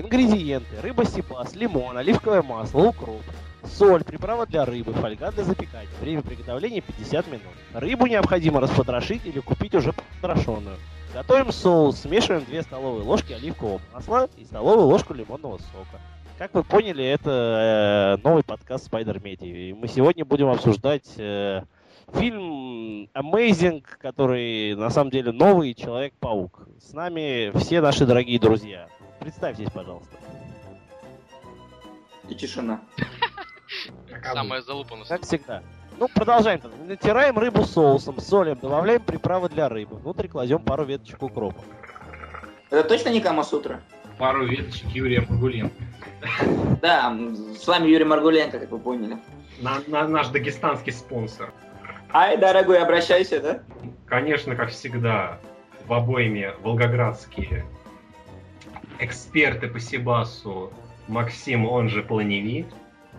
ингредиенты. 0.00 0.80
Рыба 0.80 1.04
сипас, 1.04 1.54
лимон, 1.54 1.96
оливковое 1.96 2.42
масло, 2.42 2.80
укроп, 2.88 3.22
соль, 3.64 4.04
приправа 4.04 4.46
для 4.46 4.64
рыбы, 4.64 4.92
фольга 4.92 5.30
для 5.32 5.44
запекания. 5.44 5.88
Время 6.00 6.22
приготовления 6.22 6.80
50 6.80 7.26
минут. 7.28 7.42
Рыбу 7.74 8.06
необходимо 8.06 8.60
распотрошить 8.60 9.24
или 9.24 9.40
купить 9.40 9.74
уже 9.74 9.92
потрошенную. 10.20 10.76
Готовим 11.14 11.52
соус, 11.52 12.00
смешиваем 12.00 12.44
2 12.44 12.62
столовые 12.62 13.04
ложки 13.04 13.32
оливкового 13.32 13.80
масла 13.94 14.28
и 14.36 14.44
столовую 14.44 14.86
ложку 14.86 15.14
лимонного 15.14 15.58
сока. 15.58 16.00
Как 16.38 16.52
вы 16.52 16.62
поняли, 16.62 17.02
это 17.02 18.18
э, 18.18 18.22
новый 18.22 18.42
подкаст 18.42 18.92
Spider 18.92 19.22
Media. 19.22 19.70
И 19.70 19.72
мы 19.72 19.88
сегодня 19.88 20.26
будем 20.26 20.48
обсуждать 20.48 21.06
э, 21.16 21.62
фильм 22.12 23.08
Amazing, 23.14 23.82
который 23.98 24.74
на 24.74 24.90
самом 24.90 25.10
деле 25.10 25.32
новый 25.32 25.72
Человек-паук. 25.72 26.68
С 26.78 26.92
нами 26.92 27.56
все 27.58 27.80
наши 27.80 28.04
дорогие 28.04 28.38
друзья. 28.38 28.88
Представьтесь, 29.26 29.68
пожалуйста. 29.74 30.16
И 32.28 32.34
тишина. 32.36 32.80
Самая 34.32 34.62
залупанность. 34.62 35.08
Как 35.10 35.22
всегда. 35.22 35.64
Ну, 35.98 36.06
продолжаем. 36.14 36.60
Натираем 36.86 37.36
рыбу 37.36 37.64
соусом, 37.64 38.20
солим, 38.20 38.54
добавляем 38.54 39.02
приправы 39.02 39.48
для 39.48 39.68
рыбы. 39.68 39.96
Внутрь 39.96 40.28
кладем 40.28 40.60
пару 40.62 40.84
веточек 40.84 41.20
укропа. 41.24 41.60
Это 42.70 42.88
точно 42.88 43.08
не 43.08 43.20
Камасутра? 43.20 43.80
Пару 44.16 44.46
веточек 44.46 44.86
Юрия 44.90 45.26
Маргуленко. 45.28 45.74
Да, 46.80 47.12
с 47.58 47.66
вами 47.66 47.88
Юрий 47.88 48.04
Маргуленко, 48.04 48.60
как 48.60 48.70
вы 48.70 48.78
поняли. 48.78 49.18
На, 49.60 49.80
на- 49.88 50.06
наш 50.06 50.28
дагестанский 50.28 50.92
спонсор. 50.92 51.52
Ай, 52.12 52.36
дорогой, 52.36 52.78
обращайся, 52.78 53.40
да? 53.40 53.60
Конечно, 54.06 54.54
как 54.54 54.70
всегда, 54.70 55.40
в 55.84 55.92
обойме 55.92 56.52
волгоградские 56.62 57.66
эксперты 58.98 59.68
по 59.68 59.80
Сибасу 59.80 60.72
Максим, 61.08 61.66
он 61.66 61.88
же 61.88 62.02
Планеви, 62.02 62.66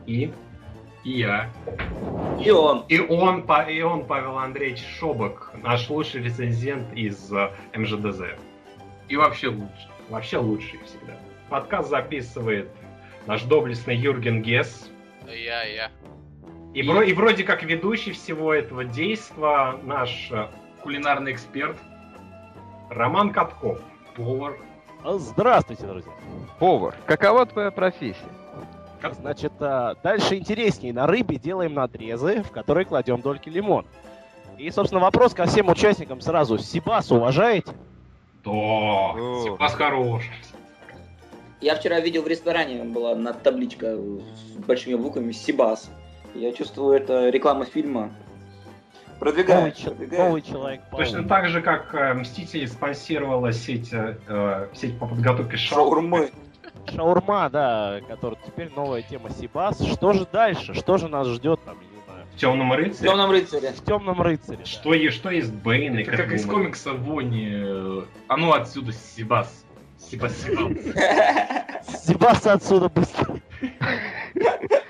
и, 0.06 0.32
и 1.04 1.12
я. 1.12 1.50
И 2.44 2.52
он. 2.52 2.86
И 2.88 3.00
он, 3.00 3.44
и 3.68 3.82
он, 3.82 4.06
Павел 4.06 4.38
Андреевич 4.38 4.84
Шобок, 5.00 5.52
наш 5.64 5.90
лучший 5.90 6.24
рецензент 6.24 6.94
из 6.94 7.32
э, 7.32 7.52
МЖДЗ. 7.76 8.22
И 9.10 9.16
вообще 9.16 9.48
лучше. 9.48 9.88
Вообще 10.10 10.38
лучший 10.38 10.80
всегда. 10.86 11.18
Подкаст 11.50 11.90
записывает 11.90 12.70
наш 13.26 13.44
доблестный 13.44 13.96
Юрген 13.96 14.42
Гесс. 14.42 14.90
Я, 15.26 15.64
я. 15.64 15.92
И, 16.74 16.82
вро- 16.82 17.06
и 17.06 17.14
вроде 17.14 17.44
как 17.44 17.64
ведущий 17.64 18.12
всего 18.12 18.54
этого 18.54 18.84
действа 18.84 19.80
наш 19.84 20.30
э, 20.32 20.48
Кулинарный 20.82 21.34
эксперт, 21.34 21.78
Роман 22.90 23.32
Катков. 23.32 23.82
повар. 24.16 24.58
Здравствуйте, 25.16 25.86
друзья. 25.86 26.12
Повар, 26.60 26.96
какова 27.06 27.46
твоя 27.46 27.72
профессия? 27.72 28.28
Значит, 29.22 29.54
а, 29.60 29.96
дальше 30.04 30.36
интереснее. 30.36 30.92
На 30.92 31.08
рыбе 31.08 31.38
делаем 31.38 31.74
надрезы, 31.74 32.44
в 32.44 32.52
которые 32.52 32.86
кладем 32.86 33.22
дольки 33.22 33.48
лимона. 33.48 33.88
И, 34.58 34.70
собственно, 34.70 35.00
вопрос 35.02 35.34
ко 35.34 35.46
всем 35.46 35.70
участникам 35.70 36.20
сразу. 36.20 36.58
Сибас 36.58 37.10
уважаете? 37.12 37.72
Да, 38.44 38.52
О. 38.52 39.44
Сибас 39.44 39.74
хорош. 39.76 40.30
Я 41.62 41.76
вчера 41.76 42.00
видел 42.02 42.24
в 42.24 42.28
ресторане, 42.28 42.84
была 42.84 43.16
на 43.16 43.34
табличка 43.34 43.96
с 43.96 44.58
большими 44.66 44.96
буквами 44.96 45.32
«Сибас». 45.32 45.90
Я 46.36 46.52
чувствую, 46.52 46.98
это 46.98 47.30
реклама 47.30 47.66
фильма. 47.66 48.12
Новый, 49.28 49.44
Продвигает, 49.44 49.76
че- 49.78 49.90
продвигает. 49.90 50.24
новый 50.24 50.42
человек 50.42 50.82
Точно 50.92 51.24
так 51.28 51.50
же, 51.50 51.62
как 51.62 51.94
э, 51.94 52.14
Мстители 52.14 52.66
спонсировала 52.66 53.52
сеть, 53.52 53.90
э, 53.92 54.68
сеть 54.74 54.98
по 54.98 55.06
подготовке. 55.08 55.58
Шаурмы. 55.58 56.32
Шаурма, 56.94 57.50
да, 57.50 58.00
который 58.08 58.38
теперь 58.46 58.72
новая 58.76 59.02
тема 59.02 59.30
Сибас. 59.32 59.80
Что 59.86 60.14
же 60.14 60.26
дальше? 60.32 60.74
Что 60.74 60.98
же 60.98 61.10
нас 61.10 61.28
ждет 61.28 61.60
там, 61.66 61.76
я 61.82 61.88
не 61.98 62.04
знаю, 62.06 62.26
В 62.34 62.38
Темном 62.40 62.70
В 62.70 62.74
рыцаре. 62.76 63.10
«Темном 63.10 63.32
рыцаре». 63.32 63.70
в 63.74 63.84
темном 63.84 64.22
рыцаре? 64.22 64.58
да. 64.60 64.66
Что, 64.66 64.94
е- 64.94 65.12
что 65.12 65.30
есть 65.30 65.52
Бэйн 65.54 65.98
и 66.00 66.04
Это 66.04 66.16
как 66.16 66.32
из 66.32 66.46
комикса 66.46 66.94
Вони. 66.94 68.04
А 68.30 68.38
ну 68.38 68.54
отсюда, 68.54 68.94
Сибас. 68.94 69.66
Сибас, 70.00 70.34
Сибас. 70.42 70.72
Сибас 72.06 72.46
отсюда 72.48 72.88
быстро. 72.88 73.36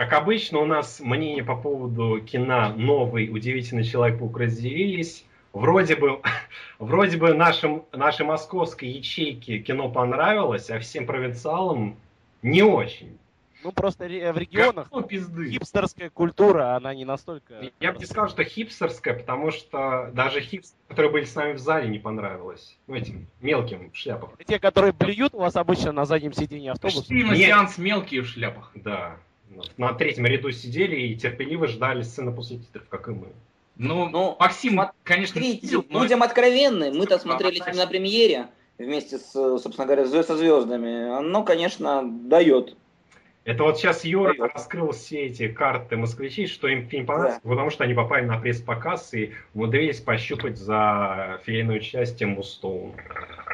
Как 0.00 0.14
обычно, 0.14 0.60
у 0.60 0.64
нас 0.64 0.98
мнения 0.98 1.44
по 1.44 1.54
поводу 1.54 2.22
кино 2.22 2.72
«Новый 2.74 3.28
удивительный 3.28 3.84
Человек-паук» 3.84 4.38
разделились. 4.38 5.26
Вроде 5.52 5.94
бы, 5.94 6.22
вроде 6.78 7.18
бы 7.18 7.34
нашим, 7.34 7.84
нашей 7.92 8.24
московской 8.24 8.88
ячейке 8.88 9.58
кино 9.58 9.90
понравилось, 9.90 10.70
а 10.70 10.78
всем 10.78 11.04
провинциалам 11.04 11.98
не 12.40 12.62
очень. 12.62 13.18
Ну, 13.62 13.72
просто 13.72 14.04
в 14.06 14.38
регионах 14.38 14.88
Говно 14.88 15.06
пизды. 15.06 15.50
хипстерская 15.50 16.08
культура, 16.08 16.76
она 16.76 16.94
не 16.94 17.04
настолько... 17.04 17.70
Я 17.78 17.92
бы 17.92 17.98
не 17.98 18.06
сказал, 18.06 18.30
что 18.30 18.42
хипстерская, 18.42 19.12
потому 19.12 19.50
что 19.50 20.10
даже 20.14 20.40
хипстеры, 20.40 20.80
которые 20.88 21.12
были 21.12 21.24
с 21.24 21.34
нами 21.34 21.52
в 21.52 21.58
зале, 21.58 21.90
не 21.90 21.98
понравилось. 21.98 22.78
Ну, 22.86 22.94
этим 22.94 23.26
мелким 23.42 23.90
в 23.90 23.96
шляпах. 23.98 24.30
Те, 24.46 24.58
которые 24.58 24.94
блюют 24.94 25.34
у 25.34 25.40
вас 25.40 25.56
обычно 25.56 25.92
на 25.92 26.06
заднем 26.06 26.32
сиденье 26.32 26.72
автобуса. 26.72 27.00
Пошли 27.00 27.22
на 27.22 27.36
сеанс 27.36 27.76
мелкие 27.76 28.22
в 28.22 28.28
шляпах. 28.28 28.72
Да. 28.74 29.18
На 29.76 29.92
третьем 29.94 30.26
ряду 30.26 30.50
сидели 30.52 30.96
и 30.96 31.16
терпеливо 31.16 31.66
ждали 31.66 32.02
сцены 32.02 32.32
после 32.32 32.58
титров, 32.58 32.88
как 32.88 33.08
и 33.08 33.12
мы. 33.12 33.28
Ну, 33.76 34.08
Ну, 34.08 34.36
Максим, 34.38 34.74
смотри, 34.74 34.92
конечно, 35.04 35.38
не 35.38 35.52
Смотрите, 35.52 35.66
видел, 35.66 35.84
но 35.88 35.98
будем 36.00 36.22
откровенны, 36.22 36.92
мы-то 36.92 37.18
смотрели 37.18 37.60
фильм 37.62 37.76
на 37.76 37.86
премьере 37.86 38.48
вместе 38.78 39.18
с, 39.18 39.32
собственно 39.32 39.86
говоря, 39.86 40.06
«Звезд 40.06 40.28
со 40.28 40.36
звездами. 40.36 41.10
Оно, 41.10 41.42
конечно, 41.42 42.02
дает. 42.04 42.76
Это 43.44 43.64
вот 43.64 43.78
сейчас 43.78 44.04
Юра 44.04 44.34
Дает. 44.36 44.52
раскрыл 44.54 44.92
все 44.92 45.26
эти 45.26 45.48
карты 45.48 45.96
москвичей, 45.96 46.46
что 46.46 46.68
им 46.68 46.86
фильм 46.88 47.06
понравился, 47.06 47.40
потому 47.42 47.70
что 47.70 47.84
они 47.84 47.94
попали 47.94 48.24
на 48.26 48.38
пресс-показ 48.38 49.14
и 49.14 49.32
умудрились 49.54 49.98
пощупать 50.00 50.58
за 50.58 51.40
филейную 51.44 51.80
часть 51.80 52.18
Тему 52.18 52.42
Стоун. 52.42 52.92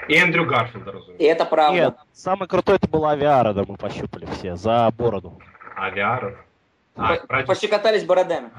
И 0.08 0.14
Эндрю 0.14 0.44
Гарфилда, 0.44 0.90
И 0.90 0.94
разумеется. 0.94 1.24
это 1.24 1.44
правда. 1.44 1.78
Нет, 1.80 1.94
самый 2.12 2.48
крутой 2.48 2.76
это 2.76 2.88
был 2.88 3.06
авиара, 3.06 3.52
да, 3.52 3.64
мы 3.66 3.76
пощупали 3.76 4.26
все, 4.38 4.56
за 4.56 4.92
бороду. 4.98 5.38
Авиаров. 5.76 6.38
А, 6.96 7.16
По- 7.16 7.42
Пощекотались 7.42 8.04
бородами. 8.04 8.50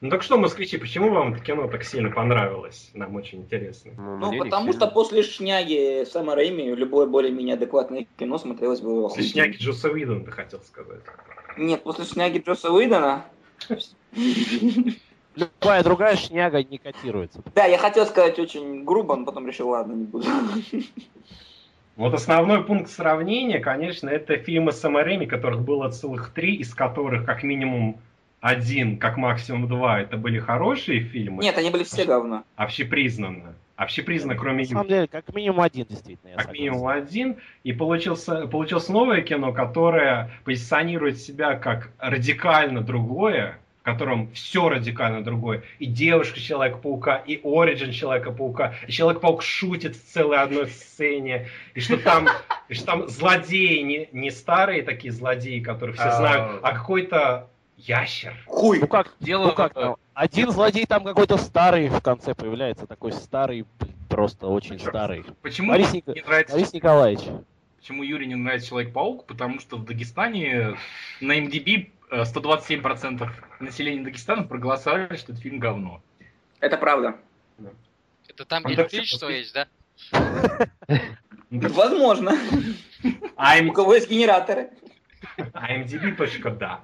Ну 0.00 0.08
так 0.08 0.22
что, 0.22 0.38
москвичи, 0.38 0.78
почему 0.78 1.10
вам 1.10 1.34
это 1.34 1.44
кино 1.44 1.68
так 1.68 1.84
сильно 1.84 2.10
понравилось? 2.10 2.90
Нам 2.94 3.16
очень 3.16 3.40
интересно. 3.40 3.92
Ну, 3.98 4.32
не 4.32 4.38
потому 4.38 4.72
что 4.72 4.86
после 4.86 5.22
«Шняги» 5.22 6.04
Сэма 6.04 6.34
Рэйми 6.34 6.74
любое 6.74 7.06
более-менее 7.06 7.54
адекватное 7.54 8.06
кино 8.18 8.38
смотрелось 8.38 8.80
бы 8.80 9.02
После 9.02 9.24
шняги 9.24 9.58
Джоса 9.58 9.90
Уидона, 9.90 10.24
ты 10.24 10.30
хотел 10.30 10.62
сказать. 10.62 11.00
Нет, 11.58 11.82
после 11.82 12.04
«Шняги» 12.04 12.38
Джоса 12.38 12.72
Уидона... 12.72 13.26
Любая 15.36 15.84
другая 15.84 16.16
шняга 16.16 16.62
не 16.64 16.78
котируется. 16.78 17.40
Да, 17.54 17.64
я 17.64 17.78
хотел 17.78 18.04
сказать 18.04 18.38
очень 18.38 18.84
грубо, 18.84 19.14
но 19.14 19.24
потом 19.24 19.46
решил, 19.46 19.68
ладно, 19.68 19.92
не 19.92 20.04
буду. 20.04 20.26
Вот 21.96 22.14
основной 22.14 22.64
пункт 22.64 22.90
сравнения, 22.90 23.58
конечно, 23.58 24.08
это 24.08 24.36
фильмы 24.36 24.72
Сэма 24.72 25.02
Рэйми, 25.02 25.26
которых 25.26 25.62
было 25.62 25.90
целых 25.90 26.32
три, 26.32 26.54
из 26.54 26.74
которых 26.74 27.26
как 27.26 27.42
минимум 27.42 28.00
один, 28.40 28.98
как 28.98 29.16
максимум 29.16 29.68
два, 29.68 30.00
это 30.00 30.16
были 30.16 30.38
хорошие 30.38 31.00
фильмы. 31.00 31.42
Нет, 31.42 31.56
они 31.58 31.70
были 31.70 31.84
все 31.84 32.04
говно. 32.04 32.44
Общепризнанно. 32.56 33.54
Общепризнанно, 33.76 34.36
кроме 34.36 34.64
На 34.64 34.68
самом 34.68 34.88
деле, 34.88 35.08
как 35.08 35.34
минимум 35.34 35.60
один, 35.60 35.86
действительно. 35.86 36.32
Как 36.32 36.42
согласен. 36.42 36.62
минимум 36.62 36.86
один. 36.88 37.36
И 37.64 37.72
получился, 37.72 38.46
получилось 38.46 38.88
новое 38.88 39.22
кино, 39.22 39.52
которое 39.52 40.30
позиционирует 40.44 41.18
себя 41.18 41.56
как 41.56 41.90
радикально 41.98 42.82
другое, 42.82 43.58
в 43.80 43.82
котором 43.82 44.30
все 44.32 44.68
радикально 44.68 45.24
другое. 45.24 45.62
И 45.78 45.86
девушка 45.86 46.38
Человека-паука, 46.38 47.16
и 47.16 47.40
Ориджин 47.42 47.92
Человека-паука, 47.92 48.74
и 48.86 48.92
Человек-паук 48.92 49.42
шутит 49.42 49.96
в 49.96 50.04
целой 50.12 50.38
одной 50.38 50.66
сцене, 50.66 51.48
и 51.74 51.80
что 51.80 51.96
там, 51.96 52.28
и 52.68 52.74
что 52.74 52.86
там 52.86 53.08
злодеи 53.08 53.78
не, 53.80 54.08
не 54.12 54.30
старые 54.30 54.82
такие 54.82 55.12
злодеи, 55.12 55.60
которых 55.60 55.96
все 55.96 56.08
А. 56.08 56.12
знают, 56.16 56.60
а 56.62 56.72
какой-то 56.72 57.48
ящер. 57.78 58.34
Хуй. 58.46 58.80
Ну 58.80 58.86
как, 58.86 59.14
Дело 59.20 59.46
ну 59.46 59.52
как? 59.54 59.72
Один 60.12 60.50
злодей 60.50 60.84
там 60.84 61.02
какой-то 61.02 61.38
старый 61.38 61.88
в 61.88 62.00
конце 62.02 62.34
появляется, 62.34 62.86
такой 62.86 63.12
старый, 63.12 63.64
блин, 63.78 63.94
просто 64.10 64.48
очень 64.48 64.78
старый. 64.78 65.24
Почему 65.40 65.72
Борис, 65.72 65.92
Ник- 65.94 66.06
не 66.06 66.20
нравится, 66.20 66.54
Борис 66.54 66.74
Николаевич. 66.74 67.22
почему 67.78 68.02
Юре 68.02 68.26
не 68.26 68.34
нравится 68.34 68.68
Человек-паук? 68.68 69.24
Потому 69.24 69.58
что 69.60 69.78
в 69.78 69.86
Дагестане 69.86 70.76
на 71.22 71.38
MDB 71.38 71.86
э, 71.86 71.86
127% 72.10 73.28
населения 73.60 74.04
Дагестана 74.04 74.42
проголосовали, 74.42 75.16
что 75.16 75.32
этот 75.32 75.42
фильм 75.42 75.58
говно. 75.58 76.02
Это 76.60 76.76
правда. 76.76 77.16
Это 78.28 78.44
там, 78.44 78.62
где 78.64 78.76
да, 78.76 78.82
электричество 78.82 79.28
есть, 79.28 79.54
да? 79.54 79.68
Возможно. 81.50 82.34
IM- 83.02 83.68
У 83.68 83.72
кого 83.72 83.94
есть 83.94 84.10
генераторы. 84.10 84.70
IMDb 85.38 86.14
точка 86.14 86.50
да. 86.50 86.80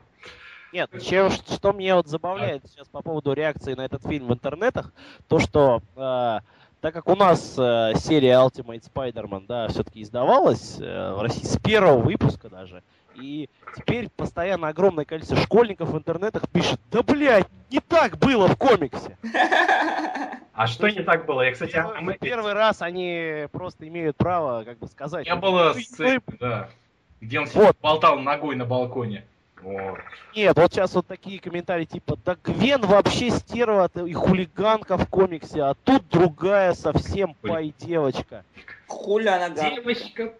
Нет, 0.72 0.90
чем, 1.02 1.30
что 1.30 1.72
мне 1.72 1.94
вот 1.94 2.08
забавляет 2.08 2.62
сейчас 2.66 2.88
по 2.88 3.00
поводу 3.00 3.32
реакции 3.32 3.74
на 3.74 3.84
этот 3.84 4.02
фильм 4.06 4.26
в 4.26 4.34
интернетах, 4.34 4.92
то, 5.28 5.38
что 5.38 5.80
э, 5.96 6.40
так 6.80 6.92
как 6.92 7.08
у 7.08 7.16
нас 7.16 7.54
э, 7.56 7.92
серия 7.96 8.34
Ultimate 8.34 8.82
Spider-Man, 8.92 9.46
да, 9.46 9.68
все-таки 9.68 10.02
издавалась 10.02 10.76
э, 10.78 11.12
в 11.14 11.22
России 11.22 11.44
с 11.44 11.58
первого 11.58 11.98
выпуска 11.98 12.50
даже, 12.50 12.82
и 13.20 13.48
теперь 13.76 14.08
постоянно 14.14 14.68
огромное 14.68 15.04
количество 15.04 15.36
школьников 15.36 15.90
в 15.90 15.96
интернетах 15.96 16.48
пишет, 16.50 16.80
да 16.90 17.02
блядь, 17.02 17.46
не 17.70 17.80
так 17.80 18.18
было 18.18 18.48
в 18.48 18.56
комиксе. 18.56 19.16
А 20.52 20.66
что 20.66 20.88
не 20.88 21.02
так 21.02 21.26
было? 21.26 21.42
Я, 21.42 21.52
кстати, 21.52 21.72
Первый, 21.72 22.00
мы- 22.00 22.16
первый 22.18 22.52
раз 22.54 22.80
они 22.80 23.46
просто 23.52 23.86
имеют 23.88 24.16
право, 24.16 24.64
как 24.64 24.78
бы 24.78 24.86
сказать. 24.86 25.26
Не 25.26 25.34
было 25.36 25.72
«Ну, 25.74 25.80
сцены, 25.82 26.20
да. 26.40 26.68
Где 27.20 27.40
он 27.40 27.46
Вот. 27.52 27.76
болтал 27.82 28.18
ногой 28.20 28.56
на 28.56 28.64
балконе. 28.64 29.24
Вот. 29.62 29.98
Нет, 30.34 30.56
вот 30.56 30.72
сейчас 30.72 30.94
вот 30.94 31.06
такие 31.06 31.40
комментарии 31.40 31.86
типа, 31.86 32.16
да 32.24 32.36
Гвен 32.42 32.82
вообще 32.82 33.30
стерва 33.30 33.90
и 33.94 34.12
хулиганка 34.12 34.96
в 34.96 35.06
комиксе, 35.08 35.60
а 35.62 35.74
тут 35.74 36.08
другая 36.08 36.72
совсем 36.74 37.34
пай 37.42 37.74
девочка. 37.78 38.44
Хуля 38.86 39.38
нога. 39.48 39.70
Девочка. 39.70 40.32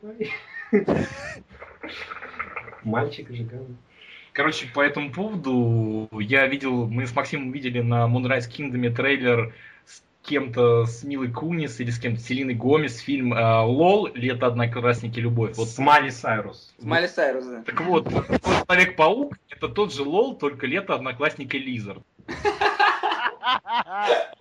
Мальчик 2.86 3.28
же. 3.30 3.46
Короче, 4.32 4.68
по 4.72 4.80
этому 4.80 5.10
поводу 5.10 6.08
я 6.20 6.46
видел, 6.46 6.86
мы 6.86 7.06
с 7.06 7.14
Максимом 7.14 7.50
видели 7.50 7.80
на 7.80 8.06
Moonrise 8.06 8.48
Kingdom 8.48 8.94
трейлер 8.94 9.52
с 9.84 10.02
кем-то, 10.22 10.86
с 10.86 11.02
Милой 11.02 11.32
Кунис 11.32 11.80
или 11.80 11.90
с 11.90 11.98
кем-то, 11.98 12.20
с 12.20 12.24
Селиной 12.24 12.54
Гомес, 12.54 13.00
фильм 13.00 13.34
э, 13.34 13.60
«Лол. 13.62 14.08
Лето 14.14 14.46
одноклассники. 14.46 15.18
Любовь». 15.18 15.56
Вот 15.56 15.56
Вот 15.56 15.68
с 15.69 15.75
Майли 15.75 16.10
Сайрус. 16.10 16.74
С 16.81 16.85
Майли 16.85 17.08
Сайрус, 17.08 17.46
да. 17.46 17.62
Так 17.62 17.80
вот, 17.80 18.08
Человек-паук 18.08 19.36
это 19.48 19.68
тот 19.68 19.92
же 19.92 20.02
LOL, 20.02 20.37
только 20.36 20.66
лето 20.66 20.94
одноклассники 20.94 21.58
Лизард. 21.58 22.04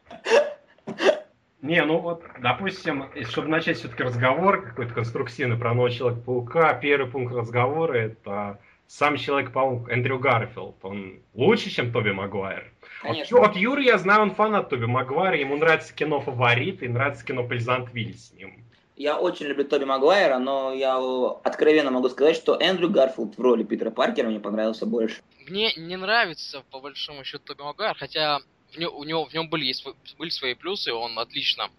Не, 1.62 1.84
ну 1.84 2.00
вот, 2.00 2.24
допустим, 2.40 3.06
чтобы 3.30 3.48
начать 3.48 3.78
все-таки 3.78 4.04
разговор 4.04 4.62
какой-то 4.62 4.94
конструктивный 4.94 5.58
про 5.58 5.74
нового 5.74 5.90
Человека-паука, 5.90 6.74
первый 6.76 7.10
пункт 7.10 7.34
разговора 7.34 7.94
это 7.94 8.60
сам 8.88 9.18
Человек-паук 9.18 9.90
Эндрю 9.90 10.20
Гарфилд. 10.20 10.76
Он 10.84 11.20
лучше, 11.34 11.70
чем 11.72 11.92
Тоби 11.92 12.12
Магуайр. 12.12 12.72
От, 13.02 13.10
Конечно. 13.10 13.36
Ю- 13.38 13.44
от 13.44 13.56
Юры 13.56 13.84
я 13.84 13.98
знаю, 13.98 14.22
он 14.22 14.36
фанат 14.36 14.70
Тоби 14.70 14.86
Магуайра, 14.86 15.38
ему 15.38 15.58
нравится 15.58 15.94
кино 15.96 16.20
«Фаворит» 16.22 16.84
и 16.84 16.88
нравится 16.88 17.26
кино 17.26 17.48
«Плезантвиль» 17.48 18.16
с 18.16 18.32
ним. 18.34 18.64
Я 18.96 19.18
очень 19.20 19.48
люблю 19.48 19.66
Тоби 19.66 19.84
Магуайра, 19.86 20.38
но 20.38 20.72
я 20.72 20.98
откровенно 21.44 21.92
могу 21.92 22.10
сказать, 22.10 22.36
что 22.36 22.58
Эндрю 22.60 22.90
Гарфилд 22.90 23.38
в 23.38 23.42
роли 23.42 23.64
Питера 23.64 23.90
Паркера 23.92 24.28
мне 24.30 24.40
понравился 24.40 24.86
больше. 24.86 25.22
Мне 25.50 25.74
не 25.76 25.98
нравится, 25.98 26.64
по 26.72 26.80
большому 26.80 27.24
счету, 27.24 27.44
Тоби 27.46 27.64
Магуайр, 27.64 27.96
хотя 27.98 28.40
в 28.72 28.78
нем, 28.78 28.94
у 28.94 29.04
него, 29.04 29.26
в 29.26 29.34
нем 29.34 29.50
были, 29.50 29.66
есть 29.66 29.86
были 30.18 30.30
свои 30.30 30.54
плюсы, 30.54 30.94
он 30.94 31.18
отлично 31.20 31.70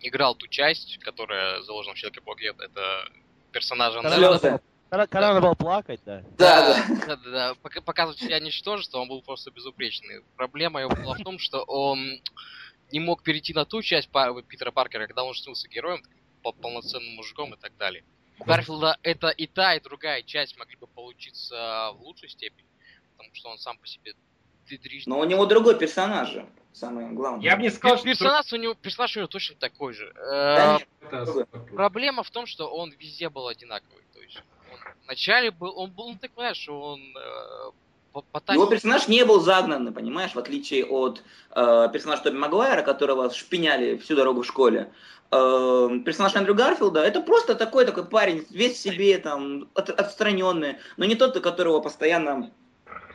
играл 0.00 0.34
ту 0.34 0.46
часть, 0.46 0.98
которая 0.98 1.62
заложена 1.62 1.94
в 1.94 1.98
Человеке-пауке, 1.98 2.54
это 2.58 3.08
персонажа. 3.52 4.00
Слезы. 4.02 4.60
когда, 4.90 5.06
когда 5.06 5.28
надо 5.32 5.40
было 5.40 5.54
плакать, 5.54 6.00
да. 6.04 6.22
Да, 6.38 6.74
да, 6.88 7.06
да, 7.06 7.16
да. 7.16 7.54
Пока- 7.62 7.80
Показывать 7.80 8.20
себя 8.20 8.38
ничтожество, 8.40 8.98
он 8.98 9.08
был 9.08 9.22
просто 9.22 9.50
безупречный. 9.50 10.22
Проблема 10.36 10.80
его 10.80 10.94
была 10.94 11.14
в 11.14 11.22
том, 11.22 11.38
что 11.38 11.62
он 11.62 12.20
не 12.92 13.00
мог 13.00 13.22
перейти 13.22 13.52
на 13.52 13.64
ту 13.64 13.82
часть 13.82 14.10
Питера 14.48 14.70
Паркера, 14.70 15.06
когда 15.06 15.24
он 15.24 15.34
снился 15.34 15.68
героем, 15.68 16.02
полноценным 16.42 17.16
мужиком 17.16 17.54
и 17.54 17.56
так 17.56 17.76
далее. 17.76 18.04
У 18.38 18.44
Гарфилда 18.44 18.98
это 19.02 19.30
и 19.30 19.46
та, 19.46 19.74
и 19.74 19.80
другая 19.80 20.22
часть 20.22 20.56
могли 20.58 20.76
бы 20.76 20.86
получиться 20.86 21.90
в 21.94 22.02
лучшей 22.02 22.28
степени, 22.28 22.68
потому 23.16 23.34
что 23.34 23.48
он 23.48 23.58
сам 23.58 23.78
по 23.78 23.86
себе 23.86 24.12
лидеричный. 24.70 25.10
Но 25.10 25.20
у 25.20 25.24
него 25.24 25.46
другой 25.46 25.76
персонаж 25.78 26.30
же, 26.30 26.46
самое 26.72 27.08
главное. 27.10 27.42
Я 27.42 27.56
бы 27.56 27.62
не 27.62 27.70
сказал, 27.70 27.96
что... 27.98 28.06
Персонаж 28.06 28.52
у 28.52 28.56
него, 28.56 28.74
персонаж 28.74 29.16
у 29.16 29.20
него 29.20 29.28
точно 29.28 29.56
такой 29.56 29.92
же. 29.94 30.12
Да 30.14 30.78
Э, 30.78 30.84
Это- 31.10 31.46
Проблема 31.74 32.22
в 32.22 32.30
том, 32.30 32.46
что 32.46 32.68
он 32.68 32.90
везде 32.98 33.28
был 33.28 33.46
одинаковый. 33.48 34.02
То 34.14 34.20
есть 34.20 34.42
он 34.72 34.78
вначале 35.04 35.50
был, 35.50 35.72
он 35.78 35.90
был, 35.90 36.08
ну, 36.10 36.18
ты 36.20 36.28
понимаешь, 36.28 36.68
он 36.68 37.00
э, 37.16 37.70
по- 38.12 38.22
по 38.22 38.52
Его 38.52 38.66
персонаж 38.66 39.08
не 39.08 39.24
был 39.24 39.40
загнанный, 39.40 39.92
понимаешь, 39.92 40.32
в 40.34 40.38
отличие 40.38 40.84
от 40.84 41.22
э, 41.54 41.88
персонажа 41.92 42.22
Тоби 42.24 42.36
Магуайра, 42.38 42.82
которого 42.82 43.30
шпиняли 43.32 43.96
всю 43.98 44.16
дорогу 44.16 44.42
в 44.42 44.46
школе. 44.46 44.90
Э, 45.30 45.88
персонаж 46.04 46.34
Эндрю 46.36 46.54
Гарфилда 46.54 47.00
это 47.04 47.20
просто 47.20 47.54
такой 47.54 47.84
такой 47.84 48.04
парень, 48.06 48.46
весь 48.50 48.74
в 48.74 48.78
себе 48.80 49.18
там 49.18 49.68
от- 49.74 49.90
отстраненный, 49.90 50.76
но 50.96 51.04
не 51.04 51.14
тот, 51.14 51.38
которого 51.40 51.80
постоянно 51.80 52.50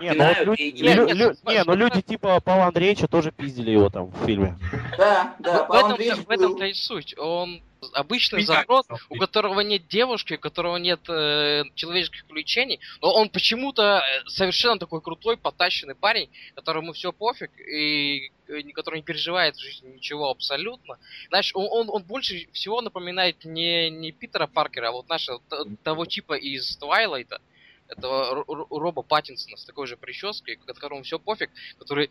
Не, 0.02 0.14
ну, 0.14 0.28
вот 0.28 0.38
люди, 0.46 0.62
и- 0.62 0.82
лю- 0.84 1.06
Нет, 1.08 1.16
лю- 1.18 1.28
нет, 1.30 1.40
не, 1.46 1.64
ну 1.64 1.76
люди 1.76 2.02
типа 2.02 2.40
Павла 2.42 2.66
Андреевича 2.68 3.08
тоже 3.08 3.32
пиздили 3.32 3.72
его 3.72 3.90
там 3.90 4.08
в 4.08 4.26
фильме. 4.26 4.58
Да, 4.98 5.36
да, 5.40 5.66
в, 5.66 5.72
этом, 5.74 6.24
в 6.24 6.30
этом 6.30 6.54
был. 6.56 6.62
и 6.64 6.74
суть. 6.74 7.18
Он 7.18 7.62
обычный 7.94 8.44
задрот, 8.44 8.86
у 9.10 9.16
которого 9.16 9.62
нет 9.62 9.88
девушки, 9.88 10.36
у 10.36 10.40
которого 10.40 10.78
нет 10.78 11.00
э, 11.10 11.64
человеческих 11.74 12.26
увлечений, 12.30 12.80
но 13.02 13.12
он 13.14 13.30
почему-то 13.30 14.04
э, 14.04 14.30
совершенно 14.30 14.78
такой 14.78 15.02
крутой, 15.02 15.36
потащенный 15.38 15.96
парень, 15.96 16.30
которому 16.54 16.94
все 16.94 17.12
пофиг, 17.12 17.50
и 17.60 18.32
э, 18.48 18.62
который 18.76 18.98
не 18.98 19.02
переживает 19.04 19.56
в 19.56 19.60
жизни 19.62 19.94
ничего 19.96 20.30
абсолютно. 20.30 21.00
Знаешь, 21.30 21.52
он, 21.56 21.68
он, 21.72 21.90
он 21.90 22.04
больше 22.04 22.48
всего 22.54 22.82
напоминает 22.82 23.44
не, 23.46 23.90
не 23.90 24.12
Питера 24.12 24.46
Паркера, 24.46 24.90
а 24.90 24.92
вот 24.92 25.10
нашего 25.10 25.40
т- 25.50 25.66
того 25.84 26.06
типа 26.06 26.34
из 26.34 26.78
Твайлайта, 26.78 27.42
этого 27.92 28.34
Ро- 28.34 28.46
Ро- 28.48 28.68
Роба 28.70 29.02
Паттинсона 29.02 29.58
с 29.58 29.66
такой 29.66 29.88
же 29.88 29.98
прической, 29.98 30.58
которому 30.66 31.04
все 31.04 31.20
пофиг, 31.20 31.50
который 31.80 32.10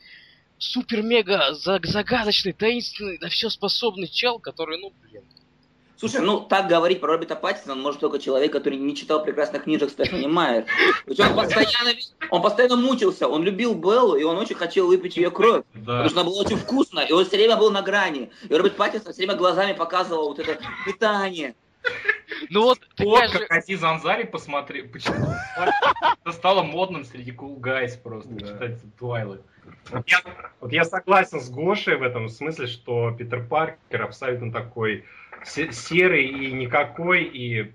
супер-мега 0.58 1.54
за- 1.54 1.80
загадочный, 1.82 2.52
таинственный, 2.52 3.18
на 3.18 3.28
все 3.28 3.48
способный 3.50 4.08
чел, 4.08 4.38
который, 4.38 4.78
ну, 4.78 4.92
блин. 5.02 5.22
Слушай, 5.96 6.22
ну 6.22 6.40
так 6.40 6.66
говорить 6.66 6.98
про 6.98 7.12
Роберта 7.12 7.36
Паттисона 7.36 7.74
может 7.74 8.00
только 8.00 8.18
человек, 8.18 8.50
который 8.52 8.78
не 8.78 8.96
читал 8.96 9.22
прекрасных 9.22 9.64
книжек 9.64 9.90
Стефани 9.90 10.26
Майер. 10.28 10.64
Он 11.06 11.36
постоянно, 11.36 11.90
он 12.30 12.40
постоянно 12.40 12.76
мучился, 12.76 13.28
он 13.28 13.42
любил 13.42 13.74
Беллу, 13.74 14.16
и 14.16 14.22
он 14.24 14.38
очень 14.38 14.56
хотел 14.56 14.86
выпить 14.86 15.18
ее 15.18 15.30
кровь. 15.30 15.62
Да. 15.74 16.04
Потому 16.04 16.08
что 16.08 16.20
она 16.20 16.30
была 16.30 16.40
очень 16.40 16.56
вкусная, 16.56 17.04
и 17.04 17.12
он 17.12 17.26
все 17.26 17.36
время 17.36 17.56
был 17.58 17.70
на 17.70 17.82
грани. 17.82 18.30
И 18.48 18.54
Роберт 18.54 18.76
Паттисон 18.76 19.12
все 19.12 19.18
время 19.26 19.34
глазами 19.34 19.74
показывал 19.74 20.28
вот 20.28 20.38
это 20.38 20.58
питание. 20.86 21.54
Ну 22.48 22.62
вот, 22.62 22.80
Вот 22.98 23.30
же... 23.30 23.38
как 23.40 23.50
Азиз 23.58 23.82
Ансари 23.82 24.24
посмотри, 24.24 24.82
почему 24.82 25.34
это 26.24 26.32
стало 26.32 26.62
модным 26.62 27.04
среди 27.04 27.32
cool 27.32 27.58
guys 27.58 28.00
просто 28.00 28.30
Да. 28.30 28.46
читать 28.46 28.78
Twilight. 28.98 29.42
Вот 29.90 30.08
я, 30.08 30.18
вот 30.60 30.72
я 30.72 30.84
согласен 30.84 31.40
с 31.40 31.50
Гошей 31.50 31.96
в 31.96 32.02
этом 32.02 32.28
смысле, 32.28 32.66
что 32.66 33.10
Питер 33.12 33.46
Паркер 33.46 34.02
абсолютно 34.02 34.52
такой 34.52 35.04
се- 35.44 35.72
серый 35.72 36.26
и 36.26 36.52
никакой, 36.52 37.24
и 37.24 37.72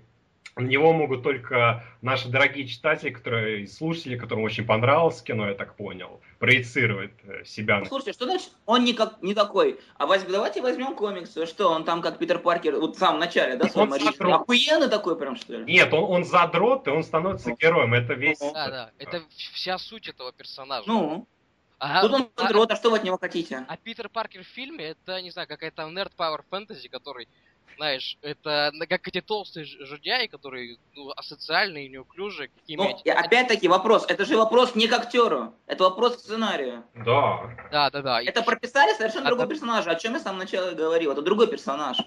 на 0.56 0.66
него 0.66 0.92
могут 0.92 1.22
только 1.22 1.84
наши 2.02 2.28
дорогие 2.28 2.66
читатели, 2.66 3.10
которые 3.10 3.62
и 3.62 3.66
слушатели, 3.66 4.16
которым 4.18 4.44
очень 4.44 4.64
понравилось 4.64 5.22
кино, 5.22 5.48
я 5.48 5.54
так 5.54 5.76
понял, 5.76 6.20
проецировать 6.38 7.12
э, 7.24 7.44
себя. 7.44 7.80
Ну, 7.80 7.86
слушайте, 7.86 8.12
что 8.12 8.26
значит 8.26 8.50
он 8.66 8.84
не, 8.84 8.92
как, 8.92 9.22
не 9.22 9.34
такой? 9.34 9.80
А 9.96 10.06
возь- 10.06 10.26
давайте 10.26 10.60
возьмем 10.60 10.94
комиксы. 10.94 11.46
Что, 11.46 11.70
он 11.70 11.84
там 11.84 12.02
как 12.02 12.18
Питер 12.18 12.38
Паркер, 12.38 12.78
вот 12.78 12.96
в 12.96 12.98
самом 12.98 13.20
начале, 13.20 13.56
да, 13.56 13.68
свой 13.68 13.84
Он 13.84 13.98
задрот. 13.98 14.42
Охуенный 14.42 14.88
такой 14.88 15.18
прям, 15.18 15.36
что 15.36 15.54
ли? 15.54 15.64
Нет, 15.72 15.92
он, 15.92 16.04
он 16.04 16.24
задрот, 16.24 16.86
и 16.86 16.90
он 16.90 17.02
становится 17.04 17.52
героем. 17.52 17.94
Это 17.94 18.14
весь... 18.14 18.38
Да, 18.38 18.68
да, 18.68 18.90
это 18.98 19.22
вся 19.30 19.78
суть 19.78 20.08
этого 20.08 20.32
персонажа. 20.32 20.84
Ну, 20.86 21.26
А- 21.78 22.02
тут 22.02 22.12
он 22.12 22.30
а- 22.36 22.42
задрот, 22.42 22.70
а 22.70 22.76
что 22.76 22.90
вы 22.90 22.98
от 22.98 23.04
него 23.04 23.18
хотите? 23.18 23.64
А 23.68 23.76
Питер 23.76 24.08
Паркер 24.08 24.42
в 24.42 24.48
фильме, 24.48 24.86
это, 24.90 25.20
не 25.22 25.30
знаю, 25.30 25.48
какая-то 25.48 25.82
nerd 25.82 26.12
power 26.16 26.40
fantasy, 26.50 26.88
который, 26.88 27.28
знаешь, 27.76 28.18
это 28.22 28.72
как 28.88 29.06
эти 29.08 29.20
толстые 29.20 29.64
жудяи, 29.66 30.26
которые 30.26 30.78
ну, 30.94 31.10
асоциальные, 31.16 31.88
неуклюжие, 31.88 32.48
какими 32.48 32.76
Ну, 32.82 32.90
эти- 32.90 33.08
опять-таки 33.08 33.68
вопрос, 33.68 34.04
это 34.08 34.24
же 34.24 34.36
вопрос 34.36 34.74
не 34.74 34.88
к 34.88 34.92
актеру, 34.92 35.54
это 35.66 35.84
вопрос 35.84 36.16
к 36.16 36.20
сценарию. 36.20 36.84
Да. 36.94 37.50
Да, 37.70 37.90
да, 37.90 38.02
да. 38.02 38.22
Это 38.22 38.42
прописали 38.42 38.94
совершенно 38.94 39.26
А 39.26 39.28
другой 39.28 39.46
да. 39.46 39.50
персонаж, 39.50 39.86
о 39.86 39.94
чем 39.94 40.14
я 40.14 40.18
в 40.18 40.22
самом 40.22 40.38
начале 40.38 40.74
говорил, 40.74 41.12
это 41.12 41.22
другой 41.22 41.46
персонаж. 41.48 41.98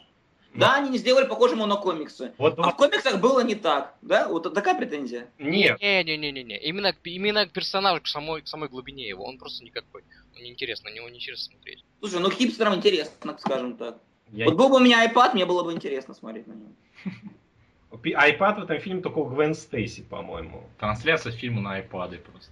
Да, 0.55 0.75
они 0.77 0.89
не 0.89 0.97
сделали 0.97 1.27
похожему 1.27 1.67
на 1.67 1.75
комиксы. 1.75 2.33
Вот, 2.39 2.57
А 2.57 2.71
в 2.71 2.75
комиксах 2.75 3.21
было 3.21 3.41
не 3.41 3.53
так, 3.53 3.93
да? 4.01 4.27
Вот 4.27 4.51
такая 4.53 4.73
претензия. 4.75 5.29
нет, 5.38 5.79
Не-не-не-не. 5.79 6.57
Именно, 6.57 6.91
к- 6.93 7.05
именно 7.05 7.45
к 7.45 7.51
персонажу, 7.51 8.01
к 8.01 8.07
самой, 8.07 8.41
к 8.41 8.47
самой 8.47 8.67
глубине 8.67 9.07
его. 9.07 9.23
Он 9.25 9.38
просто 9.38 9.63
никакой. 9.63 10.03
Он 10.35 10.41
неинтересно, 10.41 10.89
на 10.89 10.95
него 10.95 11.07
неинтересно 11.07 11.51
смотреть. 11.53 11.85
Слушай, 11.99 12.19
ну 12.19 12.31
хипстерам 12.31 12.73
интересно, 12.75 13.38
скажем 13.39 13.77
так. 13.77 13.99
Я 14.31 14.45
Вот 14.45 14.55
был 14.55 14.69
бы 14.69 14.77
у 14.77 14.79
меня 14.79 15.05
iPad, 15.05 15.33
мне 15.33 15.45
было 15.45 15.63
бы 15.63 15.74
интересно 15.74 16.13
смотреть 16.13 16.48
на 16.48 16.53
него. 16.53 16.71
IPad 17.91 18.62
в 18.62 18.63
этом 18.63 18.79
фильме 18.79 19.01
только 19.01 19.17
у 19.19 19.25
Гвен 19.25 19.55
Стейси, 19.55 20.01
по-моему. 20.03 20.63
Трансляция 20.79 21.31
фильма 21.31 21.62
на 21.62 21.79
iPad 21.79 22.19
просто. 22.19 22.51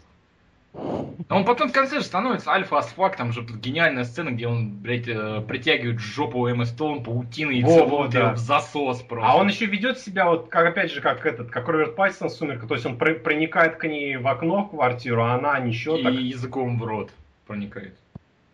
А 1.27 1.35
он 1.35 1.43
потом 1.45 1.69
в 1.69 1.71
конце 1.71 1.99
же 1.99 2.05
становится 2.05 2.51
альфа 2.51 2.77
асфак, 2.79 3.15
там 3.17 3.31
же 3.31 3.41
гениальная 3.41 4.03
сцена, 4.03 4.29
где 4.29 4.47
он, 4.47 4.69
блядь, 4.69 5.07
э, 5.07 5.41
притягивает 5.41 5.99
жопу 5.99 6.45
Эмма 6.47 6.65
Стоун 6.65 7.03
паутиной 7.03 7.59
и 7.59 7.63
Во, 7.63 7.69
целует 7.69 8.13
ее 8.13 8.19
да. 8.19 8.33
в 8.33 8.37
засос 8.37 9.01
просто. 9.01 9.27
А 9.27 9.37
он 9.37 9.47
еще 9.47 9.65
ведет 9.65 9.97
себя 9.97 10.29
вот, 10.29 10.49
как 10.49 10.67
опять 10.67 10.91
же, 10.91 11.01
как 11.01 11.25
этот, 11.25 11.49
как 11.49 11.67
Роберт 11.67 11.95
Паттинсон 11.95 12.29
в 12.29 12.31
«Сумерках», 12.33 12.67
то 12.67 12.75
есть 12.75 12.85
он 12.85 12.97
пр- 12.97 13.19
проникает 13.19 13.77
к 13.77 13.87
ней 13.87 14.17
в 14.17 14.27
окно 14.27 14.63
в 14.65 14.69
квартиру, 14.69 15.23
а 15.23 15.33
она 15.33 15.59
несет 15.59 15.99
И 15.99 16.03
так. 16.03 16.13
языком 16.13 16.77
в 16.77 16.83
рот 16.83 17.09
проникает. 17.47 17.95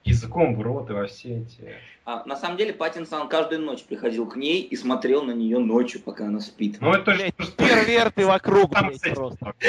языком 0.05 0.55
в 0.55 0.61
рот 0.61 0.89
и 0.89 0.93
во 0.93 1.07
все 1.07 1.39
эти... 1.41 1.75
А, 2.05 2.23
на 2.25 2.35
самом 2.35 2.57
деле 2.57 2.73
Паттинсон 2.73 3.29
каждую 3.29 3.61
ночь 3.61 3.83
приходил 3.83 4.27
к 4.27 4.35
ней 4.35 4.61
и 4.61 4.75
смотрел 4.75 5.23
на 5.23 5.31
нее 5.31 5.59
ночью, 5.59 6.01
пока 6.01 6.25
она 6.25 6.41
спит. 6.41 6.77
Ну 6.81 6.91
это 6.91 7.13
же... 7.13 7.31
Перверты 7.57 8.25
вокруг, 8.25 8.73
Там 8.73 8.87
блядь, 8.87 9.15
просто. 9.15 9.53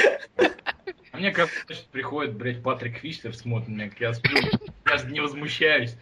А 1.12 1.16
мне 1.16 1.30
кажется, 1.30 1.74
что 1.74 1.88
приходит, 1.92 2.34
блядь, 2.34 2.60
Патрик 2.60 2.98
Фишлер, 2.98 3.36
смотрит 3.36 3.68
на 3.68 3.72
меня, 3.74 3.88
как 3.88 4.00
я 4.00 4.14
сплю. 4.14 4.36
Я 4.84 4.98
же 4.98 5.12
не 5.12 5.20
возмущаюсь. 5.20 5.96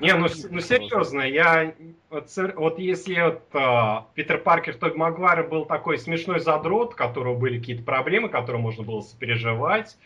Не, 0.00 0.14
ну, 0.14 0.26
ну 0.50 0.60
серьезно, 0.60 1.22
я 1.22 1.74
вот, 2.10 2.28
вот 2.56 2.78
если 2.78 3.18
вот 3.20 3.42
а, 3.54 4.08
Питер 4.14 4.38
Паркер 4.38 4.74
Тоби 4.74 4.94
Магуайр 4.94 5.48
был 5.48 5.64
такой 5.64 5.98
смешной 5.98 6.40
задрот, 6.40 6.92
у 6.92 6.96
которого 6.96 7.34
были 7.34 7.58
какие-то 7.58 7.82
проблемы, 7.82 8.28
которые 8.28 8.60
можно 8.60 8.84
было 8.84 9.00
сопереживать, 9.00 9.96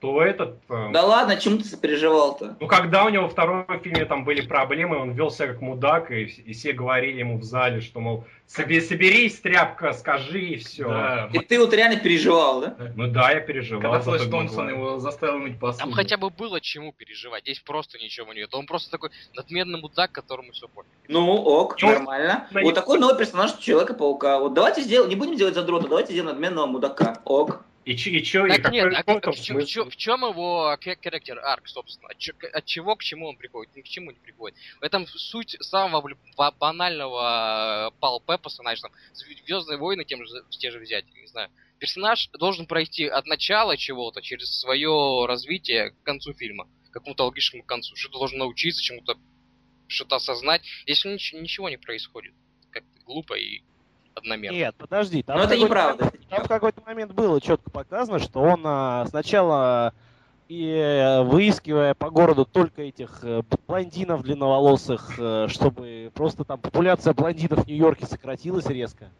то 0.00 0.22
этот... 0.22 0.58
а, 0.68 0.90
Да 0.90 1.04
ладно, 1.04 1.36
чему 1.36 1.58
ты 1.58 1.64
сопереживал-то? 1.64 2.56
Ну, 2.58 2.66
когда 2.66 3.04
у 3.04 3.10
него 3.10 3.24
во 3.24 3.28
втором 3.28 3.66
фильме 3.82 4.04
там 4.06 4.24
были 4.24 4.40
проблемы, 4.40 4.96
он 4.98 5.12
вел 5.12 5.30
себя 5.30 5.48
как 5.48 5.60
мудак, 5.60 6.10
и, 6.10 6.22
и 6.24 6.52
все 6.54 6.72
говорили 6.72 7.18
ему 7.20 7.38
в 7.38 7.42
зале, 7.44 7.80
что, 7.80 8.00
мол, 8.00 8.24
«Соби- 8.48 8.80
соберись, 8.80 9.38
тряпка, 9.38 9.92
скажи, 9.92 10.40
и 10.40 10.56
все. 10.56 10.88
Да. 10.88 11.28
И 11.32 11.38
ты 11.38 11.60
вот 11.60 11.72
реально 11.72 12.00
переживал, 12.00 12.60
да? 12.62 12.76
Ну 12.96 13.06
да, 13.06 13.30
я 13.30 13.40
переживал. 13.40 13.82
Когда 13.82 14.00
Флэш 14.00 14.22
Томпсон 14.28 14.68
его 14.70 14.98
заставил 14.98 15.38
мыть 15.38 15.58
посуду. 15.58 15.84
Там 15.84 15.92
хотя 15.92 16.16
бы 16.16 16.30
было 16.30 16.60
чему 16.60 16.92
переживать. 16.92 17.42
Здесь 17.44 17.60
просто 17.60 17.98
ничего 17.98 18.32
нет. 18.32 18.52
Он 18.54 18.66
просто 18.66 18.90
такой 18.90 19.10
надменный 19.34 19.80
мудак, 19.80 20.10
которому 20.10 20.50
все 20.52 20.66
пофиг. 20.66 20.90
Ну, 21.08 21.30
ок, 21.30 21.76
Ну, 21.80 21.88
нормально. 21.90 22.48
да, 22.50 22.60
Вот 22.62 22.72
и- 22.72 22.74
такой 22.74 22.98
новый 22.98 23.16
персонаж 23.16 23.52
Человека-паука. 23.58 24.40
Вот 24.40 24.54
давайте 24.54 24.80
сделаем, 24.82 25.10
не 25.10 25.16
будем 25.16 25.36
делать 25.36 25.54
задрота, 25.54 25.86
давайте 25.88 26.12
сделаем 26.12 26.32
надменного 26.32 26.66
мудака. 26.66 27.18
Ок. 27.24 27.64
И, 27.86 27.96
че- 27.96 28.10
и 28.10 28.18
и 28.18 28.22
Так 28.22 28.62
какой 28.62 28.72
нет, 28.72 28.92
а 28.94 29.02
там 29.02 29.20
в, 29.20 29.40
чё- 29.40 29.54
в 29.58 29.64
чё- 29.64 29.84
в 29.90 29.96
чем 29.96 30.20
его 30.22 30.76
характер 31.02 31.38
арк, 31.38 31.66
собственно? 31.66 32.08
От, 32.10 32.18
чё- 32.18 32.34
от 32.52 32.64
чего 32.66 32.94
к 32.94 33.02
чему 33.02 33.28
он 33.28 33.36
приходит? 33.38 33.74
Ни 33.74 33.80
к 33.80 33.86
чему 33.88 34.10
не 34.10 34.18
приходит. 34.18 34.58
В 34.80 34.84
этом 34.84 35.06
суть 35.06 35.56
самого 35.60 36.06
банального 36.58 37.88
э, 37.88 37.98
Пал 38.00 38.20
Пеппа 38.20 38.44
персонажа, 38.50 38.82
там, 38.82 38.92
Звездные 39.14 39.78
войны 39.78 40.04
тем 40.04 40.24
же, 40.26 40.42
те 40.50 40.70
же 40.70 40.78
взять, 40.78 41.06
не 41.14 41.26
знаю. 41.26 41.48
Персонаж 41.78 42.28
должен 42.38 42.66
пройти 42.66 43.06
от 43.06 43.24
начала 43.26 43.76
чего-то 43.78 44.20
через 44.20 44.58
свое 44.60 45.24
развитие 45.26 45.92
к 45.92 46.02
концу 46.02 46.34
фильма, 46.34 46.66
к 46.90 46.92
какому-то 46.92 47.24
логичному 47.24 47.64
концу. 47.64 47.96
Что-то 47.96 48.18
должен 48.18 48.38
научиться, 48.38 48.82
чему-то 48.82 49.16
что-то 49.88 50.16
осознать. 50.16 50.62
Если 50.86 51.08
нич- 51.14 51.32
ничего 51.32 51.70
не 51.70 51.78
происходит, 51.78 52.34
как-то 52.70 53.00
глупо 53.04 53.34
и 53.38 53.62
одномерно. 54.14 54.54
Нет, 54.56 54.74
подожди. 54.76 55.22
Там 55.22 55.38
Но 55.38 55.44
это 55.44 55.54
в 55.54 55.58
какой-то 55.58 55.66
неправда. 55.68 56.04
момент- 56.04 56.28
Там 56.28 56.44
в 56.44 56.48
какой-то 56.48 56.82
момент 56.86 57.12
было 57.12 57.40
четко 57.40 57.70
показано, 57.70 58.18
что 58.18 58.40
он 58.40 58.60
а, 58.64 59.06
сначала 59.08 59.92
и 60.48 60.66
э, 60.68 61.22
выискивая 61.22 61.94
по 61.94 62.10
городу 62.10 62.44
только 62.44 62.82
этих 62.82 63.20
э, 63.22 63.42
блондинов 63.68 64.22
длинноволосых, 64.22 65.14
э, 65.16 65.46
чтобы 65.48 66.10
просто 66.12 66.42
там 66.44 66.58
популяция 66.58 67.14
блондинов 67.14 67.64
в 67.64 67.66
Нью-Йорке 67.68 68.06
сократилась 68.06 68.66
резко. 68.66 69.10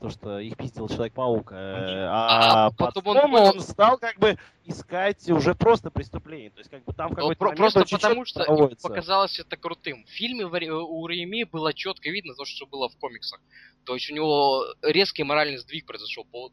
То, 0.00 0.08
что 0.08 0.38
их 0.38 0.56
пиздил 0.56 0.88
Человек-паук. 0.88 1.52
э, 1.52 2.06
А, 2.08 2.66
А 2.66 2.70
потом 2.70 3.06
он 3.08 3.14
потом 3.16 3.30
понял- 3.32 3.50
он 3.56 3.60
стал 3.60 3.98
как 3.98 4.18
бы 4.18 4.38
искать 4.64 5.28
уже 5.28 5.54
просто 5.54 5.90
преступление. 5.90 6.48
То 6.50 6.58
есть 6.60 6.70
как 6.70 6.84
бы 6.84 6.94
там 6.94 7.10
какой-то 7.14 7.44
момент 7.44 7.58
просто 7.58 7.84
потому, 7.96 8.24
что 8.24 8.44
проводится. 8.44 8.88
показалось 8.88 9.38
это 9.38 9.56
крутым. 9.58 10.04
В 10.06 10.08
фильме 10.08 10.46
у 10.46 11.06
Рэйми 11.06 11.44
было 11.44 11.74
четко 11.74 12.08
видно 12.08 12.34
то, 12.34 12.46
что 12.46 12.64
было 12.66 12.88
в 12.88 12.96
комиксах. 12.96 13.40
То 13.84 13.94
есть 13.94 14.10
у 14.10 14.14
него 14.14 14.64
резкий 14.80 15.22
моральный 15.22 15.58
сдвиг 15.58 15.84
произошел 15.84 16.24
по, 16.24 16.50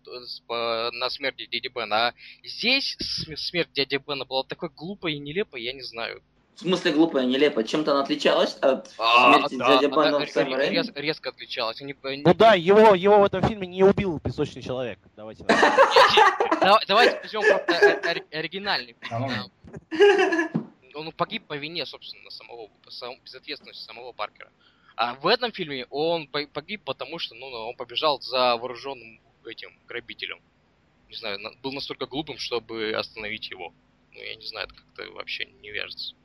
по- 0.47 0.89
на 0.91 1.09
смерти 1.09 1.45
дяди 1.49 1.69
Бена. 1.73 2.07
А 2.07 2.13
здесь 2.43 2.97
см- 2.99 3.37
смерть 3.37 3.69
дяди 3.73 3.95
Бена 4.05 4.25
была 4.25 4.43
такой 4.43 4.69
глупой 4.75 5.13
и 5.13 5.19
нелепой, 5.19 5.61
я 5.63 5.71
не 5.71 5.83
знаю. 5.83 6.21
В 6.57 6.61
смысле 6.61 6.91
глупая, 6.93 7.23
нелепо. 7.25 7.63
Чем-то 7.63 7.91
она 7.91 8.01
отличалась 8.01 8.55
от 8.55 8.89
А, 8.97 9.33
смерти 9.37 9.55
да, 9.57 9.67
дяди 9.79 9.85
она 9.93 10.05
Бена 10.05 10.25
в 10.25 10.29
Сэм 10.31 10.55
рез- 10.55 10.91
резко 10.95 11.29
отличалась. 11.29 11.79
Они- 11.81 11.95
они- 12.01 12.23
Ну 12.23 12.33
да, 12.33 12.55
его, 12.55 12.95
его 12.95 13.19
в 13.19 13.23
этом 13.25 13.47
фильме 13.47 13.67
не 13.67 13.83
убил 13.83 14.19
песочный 14.19 14.63
человек. 14.63 14.97
Давайте. 15.15 15.43
Давай- 16.61 16.83
Давайте 16.87 17.19
возьмем 17.21 17.43
просто 17.65 18.25
оригинальный. 18.31 18.95
А, 19.11 19.19
ну, 19.19 19.51
Он 20.95 21.11
погиб 21.11 21.45
по 21.45 21.53
вине, 21.53 21.85
собственно, 21.85 22.31
самого, 22.31 22.69
безответственности 23.23 23.83
самого 23.85 24.11
Паркера. 24.13 24.49
А 24.95 25.13
в 25.13 25.27
этом 25.27 25.51
фильме 25.51 25.85
он 25.91 26.25
по- 26.27 26.47
погиб, 26.47 26.81
потому 26.83 27.19
что 27.19 27.35
ну, 27.35 27.45
он 27.45 27.75
побежал 27.75 28.19
за 28.19 28.57
вооруженным 28.57 29.21
этим 29.45 29.77
грабителем. 29.87 30.39
Не 31.07 31.15
знаю, 31.15 31.39
на- 31.39 31.51
был 31.61 31.71
настолько 31.71 32.07
глупым, 32.07 32.39
чтобы 32.39 32.93
остановить 32.97 33.51
его. 33.51 33.71
Ну, 34.11 34.19
я 34.23 34.33
не 34.35 34.45
знаю, 34.47 34.65
это 34.65 34.73
как-то 34.75 35.11
вообще 35.13 35.45
не 35.61 35.69
вяжется. 35.69 36.15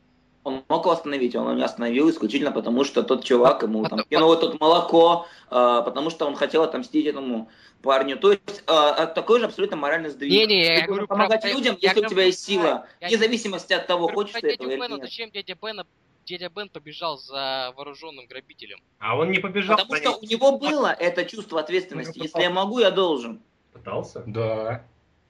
Он 0.44 0.64
мог 0.68 0.84
его 0.84 0.92
остановить, 0.92 1.36
он 1.36 1.44
его 1.44 1.52
не 1.54 1.62
остановил 1.62 2.10
исключительно 2.10 2.50
потому, 2.50 2.84
что 2.84 3.02
тот 3.02 3.24
чувак 3.24 3.62
ему 3.62 3.84
там 3.86 4.00
Пот- 4.00 4.08
кинул 4.08 4.36
тут 4.36 4.58
молоко, 4.60 5.26
а, 5.50 5.82
потому 5.82 6.10
что 6.10 6.26
он 6.26 6.34
хотел 6.34 6.64
отомстить 6.64 7.06
этому 7.06 7.48
парню. 7.80 8.16
То 8.18 8.32
есть 8.32 8.64
а, 8.66 8.90
а, 8.90 9.06
такой 9.06 9.38
же 9.38 9.46
абсолютно 9.46 9.76
моральный 9.76 10.10
сдвиг. 10.10 10.30
Не-не, 10.30 10.66
я 10.66 10.80
Ты 10.80 10.86
говорю 10.88 11.06
помогать 11.06 11.42
про- 11.42 11.50
людям, 11.50 11.76
я 11.80 11.90
если 11.90 12.00
у 12.00 12.02
говорю 12.02 12.10
тебя 12.10 12.24
есть 12.24 12.44
сила, 12.44 12.86
я 13.00 13.08
вне 13.08 13.18
зависимости 13.18 13.72
от 13.72 13.86
того, 13.86 14.08
хочешь 14.08 14.34
ты 14.40 14.48
этого 14.50 14.68
или 14.68 14.76
Бена, 14.80 14.94
нет. 14.94 15.02
зачем 15.02 15.30
дядя 15.30 15.56
Бена 15.60 15.86
дядя 16.24 16.48
Бен 16.48 16.68
побежал 16.68 17.18
за 17.18 17.72
вооруженным 17.76 18.26
грабителем. 18.26 18.78
А 18.98 19.16
он 19.16 19.30
не 19.30 19.38
побежал. 19.38 19.76
Потому 19.76 19.96
что 19.96 20.16
у 20.16 20.24
него 20.24 20.58
было 20.58 20.88
это 20.92 21.24
чувство 21.24 21.60
ответственности. 21.60 22.18
Если 22.18 22.40
я 22.40 22.50
могу, 22.50 22.78
я 22.78 22.90
должен. 22.90 23.40
Пытался? 23.72 24.22
Да. 24.26 24.84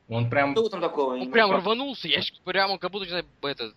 Он 0.08 0.28
прям... 0.28 0.52
Что 0.52 0.68
там 0.68 0.80
такого? 0.80 1.14
Он 1.14 1.30
прям 1.30 1.50
рванулся, 1.52 2.08
я 2.08 2.20
ж- 2.20 2.34
прям 2.44 2.72
он 2.72 2.78
как 2.78 2.90
будто, 2.90 3.04
не 3.04 3.10
знаю, 3.10 3.24
этот 3.42 3.74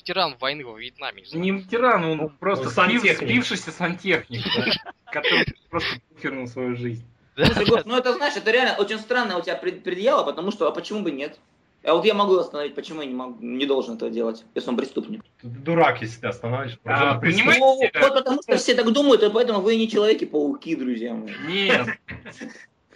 ветеран 0.00 0.36
войны 0.40 0.64
во 0.64 0.78
Вьетнаме. 0.78 1.22
не 1.22 1.28
знаю. 1.28 1.44
Не 1.44 1.50
ветеран, 1.52 2.04
он 2.04 2.28
просто 2.30 2.66
он 2.66 2.70
спив- 2.70 2.74
сантехник. 2.74 3.16
спившийся 3.28 3.70
сантехник, 3.70 4.42
который 5.12 5.46
просто 5.68 6.00
похернул 6.14 6.46
свою 6.46 6.76
жизнь. 6.76 7.04
Гош, 7.36 7.84
ну 7.84 7.96
это 7.96 8.14
знаешь, 8.14 8.36
это 8.36 8.50
реально 8.50 8.76
очень 8.76 8.98
странно 8.98 9.38
у 9.38 9.42
тебя 9.42 9.56
пред- 9.56 9.82
предъява, 9.82 10.24
потому 10.24 10.50
что, 10.50 10.66
а 10.66 10.72
почему 10.72 11.02
бы 11.02 11.10
нет? 11.10 11.38
А 11.82 11.94
вот 11.94 12.04
я 12.04 12.12
могу 12.12 12.36
остановить, 12.36 12.74
почему 12.74 13.00
я 13.00 13.06
не, 13.06 13.14
могу, 13.14 13.42
не 13.42 13.64
должен 13.64 13.94
этого 13.94 14.10
делать, 14.10 14.44
если 14.54 14.68
он 14.68 14.76
преступник? 14.76 15.22
Ты 15.40 15.48
дурак, 15.48 16.02
если 16.02 16.20
ты 16.20 16.26
останавливаешь. 16.26 16.78
А? 16.84 17.18
Ну, 17.22 17.76
вот 17.78 18.14
потому 18.14 18.42
что 18.42 18.56
все 18.58 18.74
так 18.74 18.92
думают, 18.92 19.22
и 19.22 19.30
поэтому 19.30 19.60
вы 19.60 19.76
не 19.76 19.88
человеки-пауки, 19.88 20.76
друзья 20.76 21.14
мои. 21.14 21.32
Нет. 21.48 21.86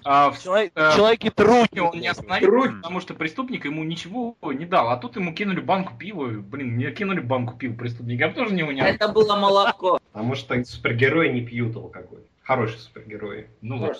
А, 0.04 0.30
в 0.30 0.42
Человек, 0.42 0.72
э, 0.74 0.92
человеки 0.94 1.30
трудники. 1.30 1.78
он 1.78 1.98
не 1.98 2.08
остановил, 2.08 2.76
потому 2.76 3.00
что 3.00 3.14
преступник 3.14 3.64
ему 3.64 3.84
ничего 3.84 4.36
не 4.42 4.66
дал. 4.66 4.90
А 4.90 4.96
тут 4.98 5.16
ему 5.16 5.32
кинули 5.34 5.60
банку 5.60 5.96
пива. 5.96 6.28
Блин, 6.28 6.72
мне 6.72 6.90
кинули 6.90 7.20
банку 7.20 7.56
пива 7.56 7.74
преступника. 7.74 8.24
Я 8.24 8.28
бы 8.28 8.34
тоже 8.34 8.54
не 8.54 8.62
унял. 8.62 8.84
Это 8.84 9.08
было 9.08 9.36
молоко. 9.36 9.98
Потому 10.12 10.34
что 10.34 10.62
супергерои 10.64 11.28
не 11.30 11.40
пьют 11.40 11.74
алкоголь. 11.76 12.22
Хорошие 12.42 12.78
супергерои. 12.78 13.48
Ну. 13.62 13.92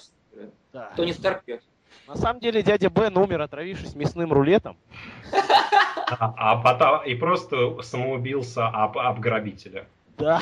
Да. 0.73 0.91
Тони 0.97 1.13
Старк 1.13 1.45
пьет. 1.45 1.63
На 2.07 2.17
самом 2.17 2.41
деле 2.41 2.63
дядя 2.63 2.91
Бен 2.91 3.17
умер, 3.17 3.41
отравившись 3.41 3.95
мясным 3.95 4.33
рулетом. 4.33 4.77
А, 6.07 6.35
а 6.37 6.57
потом 6.57 7.03
и 7.07 7.15
просто 7.15 7.81
самоубился 7.81 8.69
об, 8.69 8.99
об 8.99 9.21
грабителя. 9.21 9.87
Да. 10.19 10.39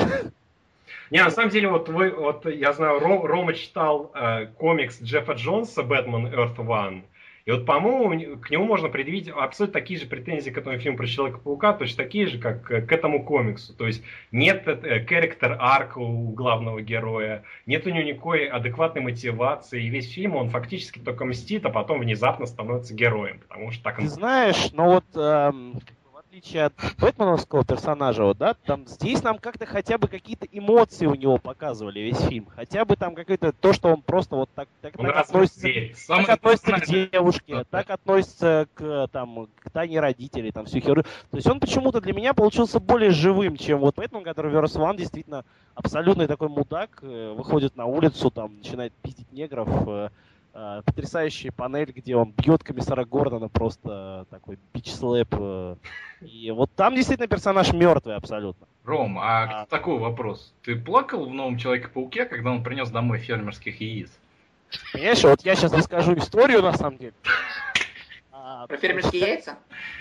Не, 1.13 1.23
на 1.23 1.31
самом 1.31 1.51
деле, 1.51 1.69
вот 1.69 1.91
вы, 1.91 2.11
вот 2.11 2.47
я 2.47 2.73
знаю, 2.73 2.99
Ро- 2.99 3.27
Рома 3.27 3.53
читал 3.53 4.11
э, 4.15 4.47
комикс 4.47 4.99
Джеффа 5.03 5.33
Джонса 5.33 5.83
«Бэтмен 5.83 6.29
Earth 6.29 6.57
One», 6.57 7.03
и 7.45 7.51
вот, 7.51 7.67
по-моему, 7.67 8.39
к 8.39 8.49
нему 8.49 8.65
можно 8.65 8.89
предъявить 8.89 9.29
абсолютно 9.29 9.79
такие 9.79 10.01
же 10.01 10.07
претензии 10.07 10.49
к 10.49 10.57
этому 10.57 10.79
фильму 10.79 10.97
про 10.97 11.07
Человека-паука, 11.07 11.75
точно 11.75 12.05
такие 12.05 12.29
же, 12.29 12.39
как 12.39 12.71
э, 12.71 12.81
к 12.81 12.91
этому 12.91 13.25
комиксу. 13.25 13.75
То 13.75 13.87
есть 13.87 14.03
нет 14.31 14.67
э, 14.67 15.05
character 15.05 15.55
арка 15.59 15.99
у 15.99 16.31
главного 16.31 16.81
героя, 16.81 17.43
нет 17.67 17.87
у 17.87 17.91
него 17.91 18.05
никакой 18.05 18.47
адекватной 18.47 19.03
мотивации, 19.03 19.85
и 19.85 19.91
весь 19.91 20.11
фильм 20.11 20.37
он 20.37 20.49
фактически 20.49 20.99
только 20.99 21.27
мстит, 21.27 21.67
а 21.67 21.69
потом 21.69 21.99
внезапно 21.99 22.47
становится 22.47 22.95
героем, 22.95 23.41
потому 23.41 23.71
что 23.71 23.85
так 23.85 23.99
Ты 23.99 24.09
знаешь, 24.09 24.73
но 24.73 24.95
вот 24.95 25.05
эм, 25.15 25.79
отличие 26.33 26.65
от 26.65 26.73
бэтменовского 26.99 27.63
персонажа, 27.63 28.25
вот, 28.25 28.39
да, 28.39 28.55
там 28.65 28.87
здесь 28.87 29.23
нам 29.23 29.37
как-то 29.37 29.67
хотя 29.67 29.99
бы 29.99 30.09
какие-то 30.09 30.47
эмоции 30.51 31.05
у 31.05 31.15
него 31.15 31.37
показывали 31.37 32.01
весь 32.01 32.19
фильм. 32.21 32.47
Хотя 32.57 32.87
бы 32.87 32.97
там 32.97 33.15
какое-то 33.15 33.53
то, 33.53 33.75
что 33.75 33.89
он 33.91 34.01
просто 34.01 34.37
вот 34.37 34.49
так, 34.55 34.67
так, 34.81 34.95
Он 34.99 35.07
так 35.07 35.17
относится, 35.17 35.69
так 36.09 36.29
относится 36.31 36.73
к 36.73 36.87
девушке, 36.87 37.57
Да, 37.57 37.65
так 37.65 37.91
относится 37.91 38.67
к 38.73 39.09
там 39.13 39.49
к 39.59 39.71
Тане 39.71 40.01
родителей, 40.01 40.53
там 40.53 40.65
всю 40.65 40.81
херню. 40.81 41.03
То 41.03 41.37
есть 41.37 41.47
он 41.47 41.61
почему-то 41.61 42.01
для 42.01 42.15
меня 42.15 42.33
получился 42.33 42.81
более 42.81 43.11
живым, 43.11 43.59
чем 43.59 43.81
вот 43.81 43.97
Бэтмен, 43.97 44.25
который 44.25 44.51
в 44.51 44.57
Verse 44.57 44.81
One 44.81 44.97
действительно 44.97 45.45
абсолютный 45.75 46.29
такой 46.29 46.49
мудак, 46.49 47.01
э, 47.03 47.35
выходит 47.37 47.77
на 47.77 47.85
улицу, 47.85 48.31
там 48.31 48.57
начинает 48.57 48.95
пиздить 49.03 49.31
негров. 49.33 49.69
Э, 50.55 50.83
Потрясающая 50.85 51.51
панель, 51.53 51.93
где 51.93 52.17
он 52.17 52.33
бьет 52.33 52.63
комиссара 52.63 53.05
Гордона 53.05 53.49
просто 53.49 54.27
такой 54.31 54.59
бич-слэп. 54.75 55.29
э. 55.39 55.77
И 56.23 56.51
вот 56.51 56.71
там 56.75 56.95
действительно 56.95 57.27
персонаж 57.29 57.73
мертвый 57.73 58.17
абсолютно. 58.17 58.67
Ром, 58.85 59.19
а, 59.19 59.63
А. 59.63 59.67
такой 59.67 59.99
вопрос. 59.99 60.53
Ты 60.63 60.77
плакал 60.77 61.25
в 61.27 61.33
новом 61.35 61.57
Человеке-пауке, 61.57 62.25
когда 62.25 62.51
он 62.51 62.63
принес 62.65 62.91
домой 62.91 63.19
фермерских 63.19 63.81
яиц? 63.81 64.11
Понимаешь, 64.93 65.23
вот 65.23 65.43
я 65.45 65.55
сейчас 65.55 65.73
расскажу 65.73 66.15
историю 66.17 66.63
на 66.63 66.73
самом 66.73 66.99
деле. 66.99 67.15
А, 68.35 68.67
Про 68.67 68.77
фермерские 68.77 69.21
яйца? 69.23 69.57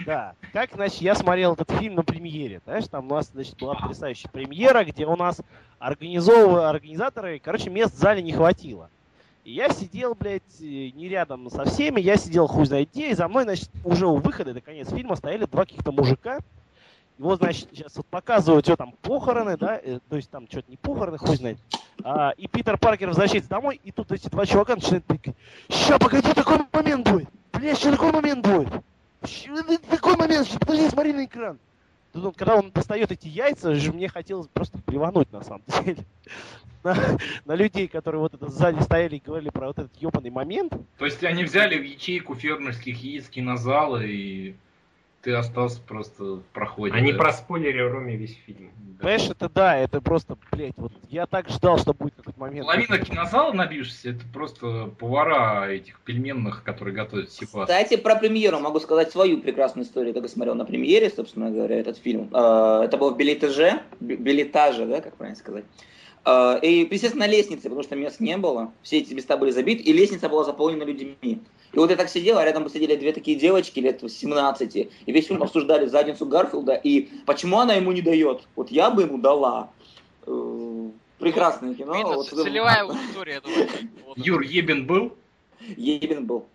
Да. 0.05 0.33
Как, 0.51 0.71
значит, 0.73 1.01
я 1.01 1.13
смотрел 1.15 1.53
этот 1.53 1.69
фильм 1.71 1.95
на 1.95 2.03
премьере. 2.03 2.59
Знаешь, 2.65 2.87
там 2.87 3.05
у 3.11 3.15
нас, 3.15 3.29
значит, 3.33 3.55
была 3.59 3.75
потрясающая 3.75 4.29
премьера, 4.31 4.83
где 4.83 5.05
у 5.05 5.15
нас 5.15 5.41
организовывали 5.79 6.65
организаторы, 6.65 7.39
короче, 7.39 7.69
мест 7.69 7.93
в 7.93 7.97
зале 7.97 8.21
не 8.21 8.33
хватило. 8.33 8.89
И 9.43 9.53
я 9.53 9.69
сидел, 9.69 10.13
блядь, 10.13 10.43
э, 10.59 10.63
не 10.63 11.09
рядом 11.09 11.49
со 11.49 11.65
всеми, 11.65 11.99
я 11.99 12.15
сидел 12.17 12.47
хуй 12.47 12.65
знает 12.65 12.89
где, 12.91 13.09
и 13.09 13.15
за 13.15 13.27
мной, 13.27 13.43
значит, 13.43 13.69
уже 13.83 14.05
у 14.05 14.17
выхода, 14.17 14.53
до 14.53 14.61
конец 14.61 14.89
фильма 14.89 15.15
стояли 15.15 15.45
два 15.45 15.65
каких-то 15.65 15.91
мужика. 15.91 16.39
Вот, 17.17 17.39
значит, 17.39 17.67
сейчас 17.71 17.95
вот 17.95 18.05
показывают, 18.07 18.65
что 18.65 18.75
там 18.75 18.93
похороны, 19.01 19.57
да, 19.57 19.79
э, 19.81 19.99
то 20.09 20.15
есть 20.15 20.29
там 20.29 20.47
что-то 20.47 20.69
не 20.69 20.77
похороны, 20.77 21.17
хуй 21.17 21.35
знает. 21.35 21.57
А, 22.03 22.31
и 22.31 22.47
Питер 22.47 22.77
Паркер 22.77 23.09
возвращается 23.09 23.49
домой, 23.49 23.79
и 23.83 23.91
тут 23.91 24.11
эти 24.11 24.27
два 24.29 24.45
чувака 24.45 24.75
начинают 24.75 25.05
говорить, 25.07 25.35
ща, 25.69 25.97
погоди, 25.97 26.33
такой 26.33 26.59
момент 26.71 27.09
будет. 27.09 27.29
Блядь, 27.53 27.77
что 27.77 27.91
такой 27.91 28.11
момент 28.11 28.45
будет? 28.45 28.69
Ща, 29.25 29.53
э, 29.53 29.77
такой 29.89 30.17
момент, 30.17 30.47
ща, 30.47 30.59
подожди, 30.59 30.89
смотри 30.89 31.13
на 31.13 31.25
экран. 31.25 31.59
Он, 32.13 32.33
когда 32.33 32.57
он 32.57 32.71
достает 32.71 33.11
эти 33.11 33.27
яйца, 33.27 33.71
мне 33.93 34.07
хотелось 34.09 34.47
просто 34.47 34.77
плевануть 34.79 35.31
на 35.31 35.43
самом 35.43 35.63
деле. 35.83 36.03
На, 36.83 36.97
на 37.45 37.53
людей, 37.53 37.87
которые 37.87 38.21
вот 38.21 38.33
это 38.33 38.49
сзади 38.49 38.81
стояли 38.81 39.17
и 39.17 39.21
говорили 39.23 39.51
про 39.51 39.67
вот 39.67 39.77
этот 39.77 39.95
ебаный 39.97 40.31
момент. 40.31 40.73
То 40.97 41.05
есть 41.05 41.23
они 41.23 41.43
взяли 41.43 41.77
в 41.77 41.83
ячейку 41.83 42.33
фермерских 42.33 43.03
яиц 43.03 43.29
кинозала, 43.29 44.01
и 44.03 44.55
ты 45.21 45.33
остался 45.33 45.81
просто 45.81 46.23
в 46.23 46.43
проходе. 46.53 46.93
Они 46.93 47.11
да? 47.11 47.19
проспойлерили 47.19 47.81
Роме 47.81 48.15
весь 48.15 48.37
фильм. 48.45 48.71
Понимаешь, 48.99 49.29
это 49.29 49.49
да, 49.49 49.77
это 49.77 50.01
просто, 50.01 50.37
блядь, 50.51 50.73
вот 50.77 50.91
я 51.09 51.25
так 51.25 51.49
ждал, 51.49 51.77
что 51.77 51.93
будет 51.93 52.15
какой-то 52.15 52.39
момент. 52.39 52.65
Половина 52.65 52.97
кинозала 52.99 53.51
набившись, 53.51 54.05
это 54.05 54.23
просто 54.31 54.91
повара 54.99 55.67
этих 55.69 55.99
пельменных, 56.01 56.63
которые 56.63 56.95
готовят 56.95 57.31
сипас. 57.31 57.63
Кстати, 57.67 57.97
про 57.97 58.15
премьеру 58.15 58.59
могу 58.59 58.79
сказать 58.79 59.11
свою 59.11 59.39
прекрасную 59.41 59.85
историю, 59.85 60.13
как 60.13 60.23
я 60.23 60.29
смотрел 60.29 60.55
на 60.55 60.65
премьере, 60.65 61.09
собственно 61.09 61.49
говоря, 61.49 61.79
этот 61.79 61.97
фильм. 61.97 62.29
Э, 62.33 62.83
Это 62.85 62.97
было 62.97 63.11
в 63.11 63.17
билетаже, 63.17 63.81
билетаже, 63.99 64.85
да, 64.85 65.01
как 65.01 65.15
правильно 65.15 65.37
сказать. 65.37 65.65
Э, 66.25 66.59
И, 66.61 66.87
естественно, 66.91 67.25
на 67.25 67.31
лестнице, 67.31 67.63
потому 67.63 67.83
что 67.83 67.95
мест 67.95 68.19
не 68.19 68.37
было, 68.37 68.71
все 68.81 68.99
эти 68.99 69.13
места 69.13 69.37
были 69.37 69.51
забиты, 69.51 69.83
и 69.83 69.93
лестница 69.93 70.29
была 70.29 70.43
заполнена 70.43 70.83
людьми. 70.83 71.41
И 71.73 71.77
вот 71.77 71.89
я 71.89 71.95
так 71.95 72.09
сидел, 72.09 72.37
а 72.37 72.45
рядом 72.45 72.69
сидели 72.69 72.95
две 72.95 73.13
такие 73.13 73.37
девочки 73.37 73.79
лет 73.79 74.01
17, 74.01 74.75
и 74.75 74.89
весь 75.05 75.27
фильм 75.27 75.41
обсуждали 75.41 75.85
задницу 75.85 76.25
Гарфилда, 76.25 76.73
и 76.75 77.09
почему 77.25 77.59
она 77.59 77.75
ему 77.75 77.91
не 77.91 78.01
дает. 78.01 78.41
Вот 78.55 78.71
я 78.71 78.89
бы 78.89 79.03
ему 79.03 79.17
дала. 79.17 79.69
Э, 80.27 80.89
Прекрасное 81.19 81.75
кино. 81.75 81.93
Видно, 81.93 82.15
Вот, 82.15 82.29
целевая 82.29 82.81
аудитория, 82.81 83.33
я 83.33 83.41
думаю. 83.41 83.69
Юр 84.15 84.41
Ебин 84.41 84.87
был? 84.87 85.15
Ебен 85.77 86.25
был. 86.25 86.47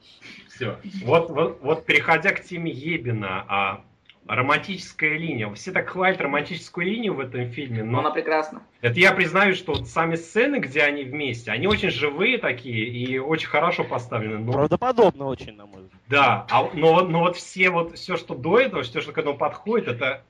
Все. 0.48 0.78
Вот, 1.04 1.30
вот, 1.30 1.58
вот 1.62 1.84
переходя 1.86 2.32
к 2.32 2.42
теме 2.42 2.72
Ебина, 2.72 3.44
а 3.48 3.84
романтическая 4.28 5.16
линия. 5.16 5.52
Все 5.54 5.72
так 5.72 5.88
хвалят 5.88 6.20
романтическую 6.20 6.86
линию 6.86 7.14
в 7.14 7.20
этом 7.20 7.50
фильме, 7.50 7.82
Но 7.84 7.92
но 7.92 7.98
она 8.00 8.10
прекрасна. 8.10 8.62
это 8.80 8.98
я 9.00 9.12
признаю, 9.12 9.54
что 9.54 9.72
вот 9.72 9.88
сами 9.88 10.16
сцены, 10.16 10.56
где 10.56 10.82
они 10.82 11.04
вместе, 11.04 11.50
они 11.50 11.66
очень 11.66 11.90
живые 11.90 12.38
такие 12.38 12.86
и 12.86 13.18
очень 13.18 13.48
хорошо 13.48 13.84
поставлены. 13.84 14.38
Но, 14.38 14.52
Правдоподобно 14.52 15.26
очень, 15.26 15.54
на 15.56 15.66
мой 15.66 15.82
взгляд. 15.82 16.00
да, 16.08 16.46
а, 16.50 16.68
но, 16.74 16.94
вот- 16.94 17.08
но 17.08 17.20
вот 17.20 17.36
все 17.36 17.70
вот 17.70 17.96
все, 17.96 18.16
что 18.16 18.34
до 18.34 18.58
этого, 18.58 18.82
все, 18.82 19.00
что 19.00 19.12
к 19.12 19.18
этому 19.18 19.36
подходит, 19.36 19.88
это 19.88 20.22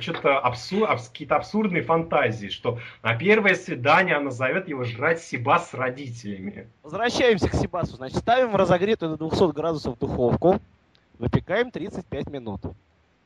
что-то 0.00 0.38
абсур, 0.38 0.90
абс- 0.90 1.08
какие-то 1.08 1.36
абсурдные 1.36 1.82
фантазии, 1.82 2.48
что 2.48 2.78
на 3.02 3.14
первое 3.16 3.54
свидание 3.54 4.16
она 4.16 4.30
зовет 4.30 4.68
его 4.68 4.84
жрать 4.84 5.22
сибас 5.22 5.70
с 5.70 5.74
родителями. 5.74 6.68
Возвращаемся 6.82 7.48
к 7.48 7.54
Сибасу. 7.54 7.96
Значит, 7.96 8.18
ставим 8.18 8.50
в 8.50 8.56
разогретую 8.56 9.16
до 9.16 9.28
200 9.28 9.52
градусов 9.54 9.98
духовку. 9.98 10.60
Выпекаем 11.18 11.70
35 11.70 12.28
минут. 12.28 12.60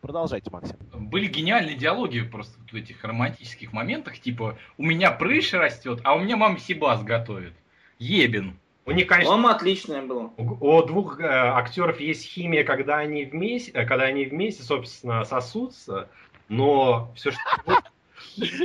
Продолжайте, 0.02 0.50
Максим. 0.50 0.76
Были 0.92 1.28
гениальные 1.28 1.76
диалоги 1.76 2.22
просто 2.22 2.58
в 2.70 2.74
этих 2.74 3.02
романтических 3.04 3.72
моментах, 3.72 4.18
типа 4.18 4.58
«У 4.76 4.82
меня 4.82 5.12
прыщ 5.12 5.52
растет, 5.54 6.00
а 6.02 6.14
у 6.16 6.18
меня 6.18 6.36
мама 6.36 6.58
сибас 6.58 7.02
готовит». 7.04 7.52
Ебин. 8.00 8.58
У 8.84 8.90
них, 8.90 9.06
конечно, 9.06 9.36
Мама 9.36 9.54
отличная 9.54 10.02
была. 10.02 10.32
У 10.36 10.76
у 10.76 10.82
двух 10.82 11.20
э, 11.20 11.24
актеров 11.24 12.00
есть 12.00 12.26
химия, 12.26 12.64
когда 12.64 12.98
они 12.98 13.24
вместе, 13.24 13.70
э, 13.70 13.86
когда 13.86 14.06
они 14.06 14.24
вместе, 14.24 14.64
собственно, 14.64 15.24
сосутся, 15.24 16.08
но 16.48 17.12
все, 17.14 17.30
что 17.30 17.40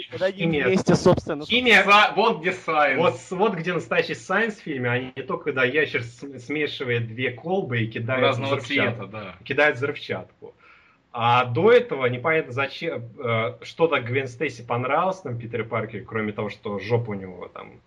Когда 0.10 0.26
они 0.28 0.38
Химия. 0.38 0.66
вместе, 0.66 0.96
собственно, 0.96 1.46
химия, 1.46 1.84
Са- 1.84 2.14
Вот 2.16 2.42
где 2.42 2.54
science. 2.54 3.00
вот, 3.30 3.38
вот 3.38 3.54
где 3.56 3.74
настоящий 3.74 4.16
science 4.16 4.56
в 4.56 4.62
фильме, 4.62 4.90
а 4.90 5.00
не 5.00 5.24
только 5.24 5.46
когда 5.46 5.66
ящер 5.66 6.04
смешивает 6.04 7.08
две 7.08 7.30
колбы 7.32 7.82
и 7.82 7.88
кидает 7.88 8.24
разного 8.24 8.56
взрывчатку. 8.56 9.04
цвета, 9.04 9.12
да. 9.12 9.36
Кидает 9.44 9.76
взрывчатку. 9.76 10.56
А 11.20 11.46
до 11.46 11.72
этого 11.72 12.06
непонятно 12.06 12.54
зачем, 12.54 13.10
э, 13.20 13.58
что-то 13.64 14.00
Гвен 14.02 14.28
Стейси 14.28 14.62
понравилось 14.64 15.24
нам 15.24 15.40
Питер 15.40 15.64
Паркер, 15.68 16.06
кроме 16.06 16.32
того, 16.32 16.52
что 16.52 16.78
жопа 16.78 17.10
у 17.10 17.14
него 17.16 17.48
там, 17.48 17.82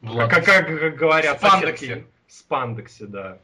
Вот. 0.00 0.30
как, 0.30 0.44
как- 0.44 0.66
как 0.68 0.94
говорят, 0.94 1.38
В 1.38 1.40
спандексе. 1.44 1.86
соседки- 1.86 2.06
спандексе, 2.28 3.06
да. 3.06 3.38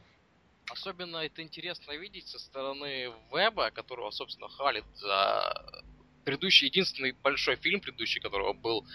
Особенно 0.71 1.17
это 1.17 1.41
интересно 1.41 1.91
видеть 1.97 2.27
со 2.27 2.39
стороны 2.39 3.11
Веба, 3.33 3.71
которого, 3.71 4.09
собственно, 4.11 4.47
хвалит 4.47 4.85
за 4.95 5.65
предыдущий, 6.23 6.67
единственный 6.67 7.11
большой 7.21 7.57
фильм 7.57 7.81
предыдущий, 7.81 8.21
которого 8.21 8.53
был, 8.53 8.85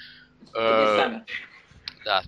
э, 0.55 1.21
да. 2.07 2.23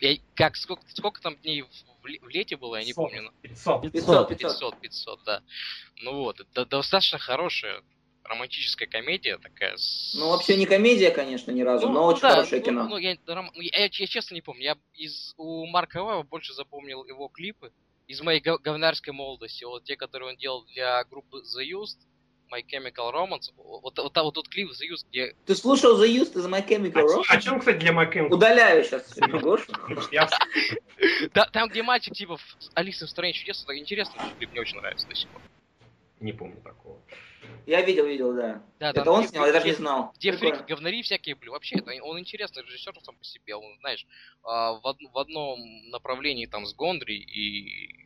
Я- 0.00 0.18
как, 0.36 0.54
сколько, 0.54 0.84
сколько 0.94 1.20
там 1.20 1.34
дней 1.38 1.64
в, 2.06 2.08
в 2.08 2.12
ле- 2.12 2.20
в 2.20 2.28
лете 2.28 2.56
было, 2.56 2.76
я 2.76 2.82
не 2.82 2.92
500. 2.92 2.96
помню. 2.96 3.32
500. 3.42 3.82
500, 3.82 4.28
500. 4.28 4.38
500, 4.38 4.80
500, 4.80 5.24
да. 5.24 5.42
Ну 6.02 6.14
вот, 6.22 6.40
это 6.40 6.64
достаточно 6.64 7.18
хорошая 7.18 7.82
романтическая 8.24 8.88
комедия 8.88 9.38
такая. 9.38 9.76
С... 9.76 10.14
Ну, 10.18 10.30
вообще 10.30 10.56
не 10.56 10.66
комедия, 10.66 11.10
конечно, 11.10 11.52
ни 11.52 11.62
разу, 11.62 11.86
Ну, 11.88 11.94
но 11.94 12.06
очень 12.06 12.22
да, 12.22 12.30
хорошее 12.34 12.60
ну, 12.60 12.66
кино. 12.66 12.88
ну, 12.88 12.96
я, 12.98 13.14
ром- 13.26 13.50
ну, 13.54 13.60
я, 13.60 13.84
я 13.84 13.88
честно 13.88 14.34
не 14.34 14.42
помню. 14.42 14.62
Я 14.62 14.76
из 14.94 15.34
у 15.36 15.66
Марка 15.66 15.98
Веба 16.00 16.22
больше 16.24 16.52
запомнил 16.52 17.04
его 17.04 17.28
клипы 17.28 17.72
из 18.08 18.20
моей 18.20 18.40
гов- 18.40 18.60
говнарской 18.60 19.12
молодости. 19.12 19.62
Вот 19.64 19.84
те, 19.84 19.96
которые 19.96 20.30
он 20.30 20.36
делал 20.36 20.64
для 20.66 21.04
группы 21.04 21.38
The 21.56 21.64
Used, 21.70 21.98
My 22.52 22.62
Chemical 22.62 23.12
Romance. 23.12 23.52
Вот, 23.56 23.98
вот, 23.98 24.14
вот, 24.14 24.34
тот 24.34 24.48
клип 24.48 24.70
The 24.70 24.92
Used, 24.92 25.06
где... 25.08 25.34
Ты 25.46 25.54
слушал 25.54 26.02
The 26.02 26.08
Used 26.08 26.38
из 26.38 26.46
My 26.46 26.66
Chemical 26.66 27.02
О 27.02 27.22
Romance? 27.22 27.40
чем, 27.40 27.58
кстати, 27.58 27.78
для 27.78 27.92
Макэм? 27.92 28.30
Удаляю 28.30 28.84
сейчас 28.84 29.16
Гошу. 29.18 29.72
Там, 31.52 31.68
где 31.68 31.82
мальчик 31.82 32.14
типа 32.14 32.38
Алиса 32.74 33.06
в 33.06 33.10
стране 33.10 33.32
чудес, 33.32 33.62
это 33.62 33.76
интересный 33.78 34.18
клип, 34.38 34.50
мне 34.50 34.60
очень 34.60 34.78
нравится 34.78 35.06
до 35.08 35.14
сих 35.14 35.28
пор. 35.30 35.42
не 36.20 36.32
помню 36.32 36.60
такого. 36.62 37.00
Я 37.66 37.82
видел, 37.82 38.06
видел, 38.06 38.32
да. 38.32 38.62
Да, 38.78 38.90
Это 38.90 39.10
он 39.10 39.26
снял, 39.26 39.46
я 39.46 39.52
даже 39.52 39.66
не 39.66 39.72
знал. 39.72 40.12
Где 40.16 40.32
фрики, 40.32 40.64
говнари 40.68 41.02
всякие 41.02 41.34
были. 41.34 41.48
Вообще, 41.50 41.76
это, 41.76 41.92
он 42.02 42.18
интересный 42.18 42.62
режиссер 42.62 42.94
сам 43.02 43.16
по 43.16 43.24
себе. 43.24 43.56
Он, 43.56 43.76
знаешь, 43.80 44.06
а, 44.42 44.74
в 44.74 45.18
одном 45.18 45.58
направлении 45.90 46.46
там 46.46 46.64
с 46.64 46.74
Гондри 46.74 47.16
и 47.16 48.05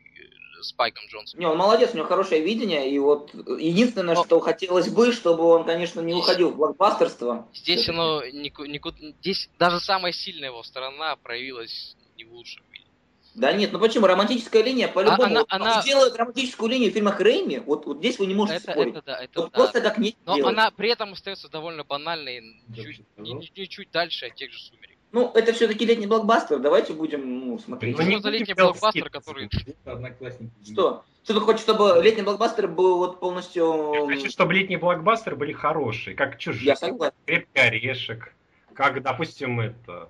Спайком 0.63 1.03
Джонсом. 1.07 1.39
Не, 1.39 1.45
он 1.47 1.57
молодец, 1.57 1.91
у 1.93 1.97
него 1.97 2.07
хорошее 2.07 2.41
видение, 2.41 2.89
и 2.89 2.97
вот 2.99 3.31
единственное, 3.33 4.15
Но- 4.15 4.23
что 4.23 4.39
хотелось 4.39 4.89
бы, 4.89 5.11
чтобы 5.13 5.43
он, 5.43 5.63
конечно, 5.65 6.01
не 6.01 6.13
уходил 6.13 6.51
в 6.51 6.55
блокбастерство. 6.57 7.47
Здесь 7.53 7.87
оно 7.89 8.23
нику- 8.25 8.65
никуда, 8.65 8.97
здесь 9.21 9.49
даже 9.59 9.79
самая 9.79 10.11
сильная 10.11 10.49
его 10.49 10.63
сторона 10.63 11.15
проявилась 11.17 11.95
не 12.17 12.23
в 12.25 12.33
лучшем 12.33 12.63
виде. 12.71 12.85
Да 13.33 13.53
нет, 13.53 13.71
ну 13.71 13.79
почему? 13.79 14.07
Романтическая 14.07 14.61
линия, 14.61 14.89
по-любому. 14.89 15.23
А 15.23 15.25
она- 15.27 15.39
Вот 15.41 15.47
она- 15.49 15.81
Сделают 15.81 16.15
романтическую 16.17 16.69
линию 16.69 16.91
в 16.91 16.93
фильмах 16.93 17.17
Рэйми, 17.21 17.59
вот, 17.59 17.85
вот 17.85 17.99
здесь 17.99 18.19
вы 18.19 18.25
не 18.25 18.35
можете 18.35 18.57
Это, 18.57 18.73
спорить. 18.73 18.93
это 18.95 19.01
да, 19.05 19.23
это 19.23 19.41
Вот 19.41 19.51
да. 19.51 19.57
просто 19.57 19.79
как 19.79 19.97
не 19.99 20.17
Но 20.25 20.35
делать. 20.35 20.51
она 20.53 20.69
при 20.71 20.89
этом 20.91 21.13
остается 21.13 21.47
довольно 21.47 21.85
банальной, 21.85 22.61
Да, 22.67 22.83
чуть, 22.83 22.97
да, 23.15 23.23
не- 23.23 23.33
да. 23.33 23.39
не- 23.39 23.51
не 23.55 23.67
чуть 23.69 23.89
дальше 23.91 24.25
от 24.25 24.35
тех 24.35 24.51
же 24.51 24.59
сумерек. 24.59 24.80
Ну, 25.11 25.29
это 25.33 25.51
все-таки 25.51 25.85
летний 25.85 26.07
блокбастер, 26.07 26.59
давайте 26.59 26.93
будем 26.93 27.47
ну, 27.47 27.59
смотреть. 27.59 27.97
Ну, 27.97 28.03
не 28.03 28.17
за 28.17 28.29
будем 28.29 28.39
летний 28.39 28.53
блокбастер, 28.53 29.09
который... 29.09 29.49
Что? 30.63 31.03
Что 31.23 31.33
ты 31.35 31.39
хочешь, 31.39 31.61
чтобы 31.61 31.99
летний 32.01 32.23
блокбастер 32.23 32.67
был 32.67 32.97
вот 32.97 33.19
полностью... 33.19 34.07
Я 34.09 34.15
хочу, 34.15 34.29
чтобы 34.29 34.53
летние 34.53 34.79
блокбастеры 34.79 35.35
были 35.35 35.51
хорошие, 35.51 36.15
как 36.15 36.39
чужие, 36.39 36.67
Я 36.67 36.75
согласен. 36.75 37.13
крепкий 37.25 37.59
орешек, 37.59 38.33
как, 38.73 39.03
допустим, 39.03 39.59
это, 39.59 40.09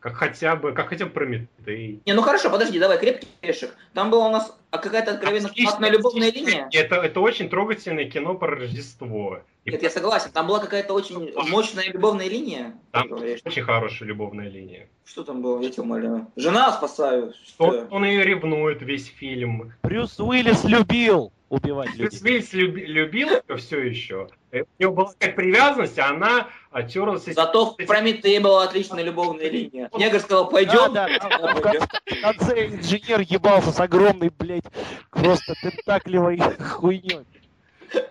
как 0.00 0.14
хотя 0.14 0.56
бы, 0.56 0.72
как 0.72 0.88
хотя 0.88 1.04
бы 1.04 1.12
Прометей. 1.12 2.00
Не, 2.06 2.12
ну 2.14 2.22
хорошо, 2.22 2.50
подожди, 2.50 2.78
давай, 2.78 2.98
крепкий 2.98 3.28
орешек. 3.42 3.76
Там 3.92 4.10
была 4.10 4.28
у 4.28 4.32
нас 4.32 4.56
какая-то 4.70 5.12
откровенно 5.12 5.50
любовная 5.90 6.32
линия. 6.32 6.68
Это, 6.72 6.96
это 6.96 7.20
очень 7.20 7.48
трогательное 7.48 8.10
кино 8.10 8.34
про 8.34 8.56
Рождество. 8.56 9.42
Нет, 9.72 9.82
я 9.82 9.90
согласен. 9.90 10.30
Там 10.32 10.46
была 10.46 10.58
какая-то 10.60 10.94
очень 10.94 11.32
мощная 11.50 11.84
любовная 11.92 12.28
линия. 12.28 12.74
Там 12.92 13.08
говоришь. 13.08 13.40
очень 13.44 13.62
хорошая 13.62 14.08
любовная 14.08 14.48
линия. 14.48 14.88
Что 15.04 15.24
там 15.24 15.40
было, 15.42 15.60
я 15.62 15.70
тебя 15.70 15.82
умоляю? 15.84 16.26
Жена 16.36 16.72
спасаю. 16.72 17.32
Он, 17.58 17.72
Что? 17.72 17.86
он 17.90 18.04
ее 18.04 18.24
ревнует 18.24 18.82
весь 18.82 19.06
фильм. 19.06 19.72
Брюс 19.82 20.18
Уиллис 20.20 20.64
любил 20.64 21.32
убивать 21.48 21.96
Брюс 21.96 22.12
людей. 22.20 22.32
Уиллис 22.32 22.52
люби- 22.52 22.84
любил 22.86 23.28
ее 23.30 23.56
все 23.56 23.80
еще. 23.82 24.28
У 24.52 24.82
него 24.82 24.92
была 24.92 25.12
как 25.18 25.34
привязанность, 25.36 25.98
а 25.98 26.08
она 26.10 26.48
оттерлась. 26.70 27.24
Зато 27.24 27.74
в 27.78 27.86
Прометее 27.86 28.40
была 28.40 28.64
отличная 28.64 29.02
любовная 29.02 29.48
линия. 29.50 29.90
Негр 29.96 30.20
сказал, 30.20 30.48
пойдем. 30.50 30.92
Да, 30.92 31.08
да, 31.08 31.54
в 31.54 31.60
конце- 31.60 31.86
в 32.06 32.20
конце 32.22 32.66
инженер 32.68 33.20
ебался 33.20 33.72
с 33.72 33.80
огромной, 33.80 34.30
блядь, 34.38 34.64
просто 35.10 35.54
тентаклевой 35.62 36.38
хуйней. 36.60 37.20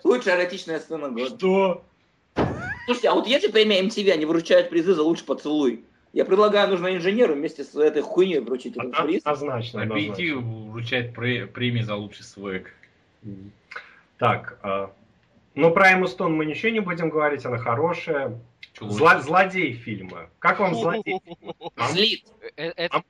Лучшая 0.03 0.35
эротичная 0.41 0.79
сцена 0.79 1.09
года. 1.09 1.35
Что? 1.35 1.83
Слушайте, 2.85 3.09
а 3.09 3.13
вот 3.15 3.27
есть 3.27 3.45
же 3.45 3.51
премия 3.51 3.81
MTV, 3.83 4.11
они 4.11 4.25
вручают 4.25 4.69
призы 4.69 4.93
за 4.93 5.03
лучший 5.03 5.25
поцелуй. 5.25 5.83
Я 6.13 6.25
предлагаю, 6.25 6.69
нужно 6.69 6.95
инженеру 6.95 7.33
вместе 7.35 7.63
с 7.63 7.75
этой 7.75 8.01
хуйней 8.01 8.39
вручить 8.39 8.77
этот 8.77 8.95
приз. 9.05 9.21
Однозначно. 9.25 9.85
Прийти 9.87 10.29
однозначно. 10.31 10.71
вручать 10.71 11.13
пре- 11.13 11.47
премии 11.47 11.81
за 11.81 11.95
лучший 11.95 12.23
свек. 12.23 12.73
Так, 14.17 14.57
а, 14.63 14.91
ну 15.53 15.71
про 15.71 15.91
Эмму 15.91 16.07
Стоун 16.07 16.33
мы 16.33 16.45
ничего 16.45 16.71
не 16.71 16.79
будем 16.79 17.09
говорить, 17.09 17.45
она 17.45 17.57
хорошая. 17.57 18.39
Зла- 18.79 19.19
злодей 19.21 19.73
фильма. 19.73 20.29
Как 20.39 20.59
вам 20.59 20.75
злодей? 20.75 21.19
Злит. 21.91 22.25
Э, 22.55 22.71
Это, 22.75 23.03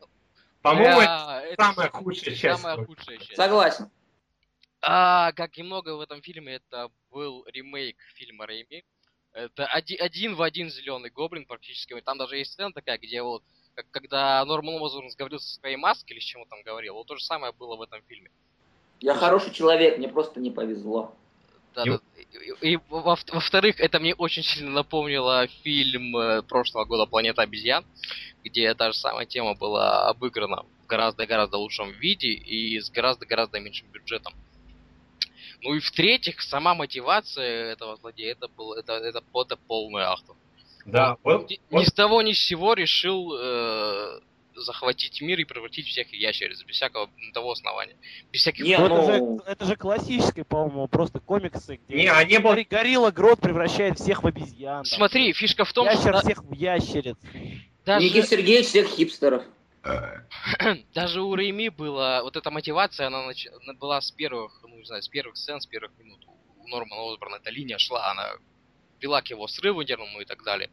По-моему, 0.61 1.01
это 1.01 1.09
а, 1.09 1.43
самая 1.57 1.89
худшая 1.89 2.35
часть. 2.35 3.35
Согласен. 3.35 3.89
А, 4.81 5.31
как 5.33 5.57
и 5.57 5.63
много 5.63 5.95
в 5.95 6.01
этом 6.01 6.21
фильме, 6.21 6.55
это 6.55 6.89
был 7.11 7.45
ремейк 7.47 7.97
фильма 8.15 8.45
Рэйми. 8.45 8.83
Это 9.33 9.65
оди- 9.67 9.95
один 9.95 10.35
в 10.35 10.41
один 10.41 10.69
зеленый 10.69 11.09
гоблин 11.09 11.45
практически. 11.45 11.99
Там 12.01 12.17
даже 12.17 12.37
есть 12.37 12.53
сцена 12.53 12.71
такая, 12.71 12.97
где 12.97 13.21
вот 13.21 13.43
как, 13.75 13.85
когда 13.91 14.43
Норман 14.45 14.81
Озборн 14.81 15.09
говорил 15.17 15.39
со 15.39 15.55
своей 15.59 15.75
маской 15.77 16.13
или 16.13 16.19
с 16.19 16.23
чем 16.23 16.41
он 16.41 16.47
там 16.47 16.61
говорил, 16.63 16.95
вот 16.95 17.07
то 17.07 17.15
же 17.17 17.23
самое 17.23 17.53
было 17.53 17.75
в 17.75 17.81
этом 17.81 18.01
фильме. 18.07 18.29
Я 18.99 19.13
хороший 19.13 19.51
человек, 19.53 19.97
мне 19.97 20.07
просто 20.07 20.39
не 20.39 20.49
повезло. 20.49 21.15
Да, 21.75 21.83
И- 21.83 21.89
да. 21.89 21.99
И, 22.61 22.71
и 22.73 22.79
во- 22.89 23.17
во-вторых, 23.27 23.79
это 23.79 23.99
мне 23.99 24.15
очень 24.15 24.41
сильно 24.43 24.71
напомнило 24.71 25.47
фильм 25.63 26.17
э, 26.17 26.41
прошлого 26.41 26.85
года 26.85 27.05
«Планета 27.05 27.43
обезьян», 27.43 27.85
где 28.43 28.73
та 28.73 28.91
же 28.91 28.97
самая 28.97 29.27
тема 29.27 29.53
была 29.53 30.09
обыграна 30.09 30.63
в 30.83 30.87
гораздо-гораздо 30.87 31.57
лучшем 31.57 31.91
виде 31.91 32.29
и 32.29 32.79
с 32.79 32.89
гораздо-гораздо 32.89 33.59
меньшим 33.59 33.87
бюджетом. 33.89 34.33
Ну 35.61 35.73
и 35.73 35.79
в-третьих, 35.79 36.41
сама 36.41 36.75
мотивация 36.75 37.71
этого 37.73 37.97
злодея, 37.97 38.33
это 38.33 38.47
был 38.47 38.73
это, 38.73 38.93
это, 38.93 39.21
это 39.31 39.57
полный 39.67 40.03
автор. 40.03 40.35
Да, 40.85 41.17
вот, 41.23 41.49
Ни, 41.49 41.59
вот 41.69 41.81
ни 41.81 41.85
с 41.85 41.91
того 41.91 42.21
ни 42.21 42.31
с 42.33 42.39
сего 42.39 42.73
решил 42.73 43.33
э, 43.37 44.19
захватить 44.55 45.21
мир 45.21 45.39
и 45.39 45.43
превратить 45.43 45.87
всех 45.87 46.07
в 46.07 46.13
ящериц, 46.13 46.63
без 46.63 46.75
всякого 46.75 47.09
того 47.33 47.51
основания. 47.51 47.95
Без 48.31 48.41
всяких 48.41 48.65
Не, 48.65 48.77
Ну, 48.77 48.87
ну- 48.87 48.95
это, 48.95 49.13
же, 49.13 49.51
это 49.51 49.65
же 49.65 49.75
классическое, 49.75 50.45
по-моему, 50.45 50.87
просто 50.87 51.19
комиксы, 51.19 51.79
где 51.87 51.97
Не, 51.97 52.07
а 52.07 52.23
не 52.23 52.37
Гори- 52.37 52.67
Горилла 52.69 53.11
Грот 53.11 53.39
превращает 53.39 53.99
всех 53.99 54.23
в 54.23 54.27
обезьян. 54.27 54.83
там. 54.83 54.85
Смотри, 54.85 55.33
фишка 55.33 55.65
в 55.65 55.73
том, 55.73 55.85
Ящер 55.85 56.13
что 56.13 56.21
всех 56.21 56.43
в 56.43 56.53
ящериц. 56.53 57.17
даже... 57.85 58.05
Никита 58.05 58.27
Сергеевич 58.27 58.67
всех 58.67 58.87
хипстеров. 58.87 59.43
Даже 60.93 61.21
у 61.21 61.35
Рейми 61.35 61.69
была 61.69 62.23
вот 62.23 62.35
эта 62.35 62.51
мотивация, 62.51 63.07
она, 63.07 63.29
нач- 63.31 63.49
была 63.79 64.01
с 64.01 64.11
первых, 64.11 64.59
ну 64.63 64.77
не 64.77 64.85
знаю, 64.85 65.01
с 65.01 65.07
первых 65.07 65.37
сцен, 65.37 65.59
с 65.61 65.65
первых 65.65 65.91
минут. 65.97 66.19
У 66.59 66.67
Нормана 66.67 67.11
Осборна 67.11 67.35
эта 67.35 67.49
линия 67.49 67.77
шла, 67.77 68.11
она 68.11 68.29
вела 68.99 69.21
к 69.21 69.29
его 69.29 69.47
срыву 69.47 69.81
нервному 69.81 70.21
и 70.21 70.25
так 70.25 70.43
далее. 70.43 70.69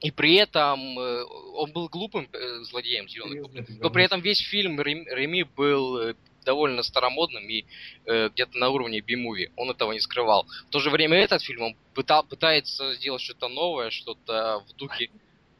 И 0.00 0.10
при 0.12 0.36
этом 0.36 0.98
э, 0.98 1.24
он 1.24 1.72
был 1.72 1.88
глупым 1.88 2.28
э, 2.32 2.62
злодеем, 2.62 3.08
зеленый 3.08 3.40
гоблин. 3.40 3.66
Но 3.80 3.90
при 3.90 4.04
этом 4.04 4.20
весь 4.20 4.38
фильм 4.38 4.80
Рем- 4.80 5.06
Реми 5.08 5.42
был 5.42 5.98
э, 5.98 6.14
довольно 6.44 6.82
старомодным 6.84 7.48
и 7.48 7.64
э, 8.06 8.28
где-то 8.28 8.56
на 8.58 8.68
уровне 8.68 9.00
би-муви. 9.00 9.50
Он 9.56 9.70
этого 9.70 9.92
не 9.92 10.00
скрывал. 10.00 10.46
В 10.68 10.70
то 10.70 10.78
же 10.78 10.90
время 10.90 11.18
этот 11.18 11.42
фильм, 11.42 11.62
он 11.62 11.76
пытал, 11.94 12.22
пытается 12.22 12.94
сделать 12.94 13.22
что-то 13.22 13.48
новое, 13.48 13.90
что-то 13.90 14.60
в 14.68 14.72
духе... 14.76 15.10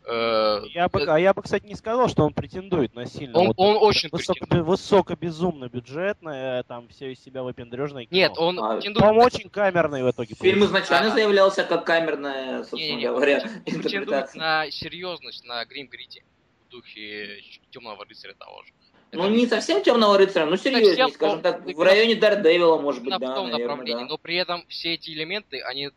э, 0.09 0.63
Я 0.75 0.89
бы, 0.89 1.03
а 1.03 1.19
я 1.19 1.35
бы, 1.35 1.43
кстати, 1.43 1.67
не 1.67 1.75
сказал, 1.75 2.09
что 2.09 2.25
он 2.25 2.33
претендует 2.33 2.95
на 2.95 3.07
сильно. 3.07 3.39
Он- 3.39 3.47
вот 3.49 3.55
он 3.59 3.77
это 3.77 3.85
очень 3.85 4.09
высоко, 4.11 4.41
претендует. 4.41 4.67
высоко 4.67 5.15
безумно 5.17 5.69
бюджетное, 5.69 6.63
там 6.65 6.89
все 6.89 7.13
из 7.13 7.23
себя 7.23 7.43
выпендрежное 7.43 8.07
кино. 8.07 8.17
Нет, 8.19 8.33
он 8.39 8.59
А, 8.59 8.75
претендует 8.77 9.05
По-моему, 9.05 9.25
очень 9.27 9.49
камерный 9.51 10.03
в 10.03 10.11
итоге. 10.11 10.35
Фильм 10.35 10.65
изначально 10.65 11.09
Да. 11.11 11.15
заявлялся 11.15 11.65
как 11.65 11.85
камерная, 11.85 12.59
собственно 12.65 12.81
Не-не-не, 12.83 13.09
он 13.09 13.15
говоря, 13.17 13.41
претендует 13.41 13.85
интерпретация. 13.87 14.41
на 14.41 14.71
серьезность, 14.71 15.45
на 15.45 15.65
грим 15.67 15.89
грити 15.89 16.25
в 16.67 16.71
духе 16.71 17.41
темного 17.71 18.05
рыцаря 18.05 18.35
того 18.35 18.63
же. 18.65 18.73
Ну, 19.13 19.29
не 19.29 19.47
совсем 19.47 19.83
темного 19.83 20.19
рыцаря, 20.19 20.45
но 20.45 20.57
серьезнее, 20.57 20.97
Совсем, 20.97 21.11
скажем 21.11 21.41
так, 21.41 21.65
в 21.65 21.83
районе 21.83 22.15
Дардевила, 22.15 22.79
может 22.79 23.03
быть, 23.03 23.11
да, 23.11 23.17
в 23.19 23.35
том 23.35 23.49
наверное, 23.49 23.69
направлении, 23.69 24.03
да. 24.03 24.09
но 24.09 24.19
при 24.19 24.37
этом 24.37 24.65
все 24.69 24.95
эти 24.95 25.11
элементы, 25.11 25.61
они 25.63 25.91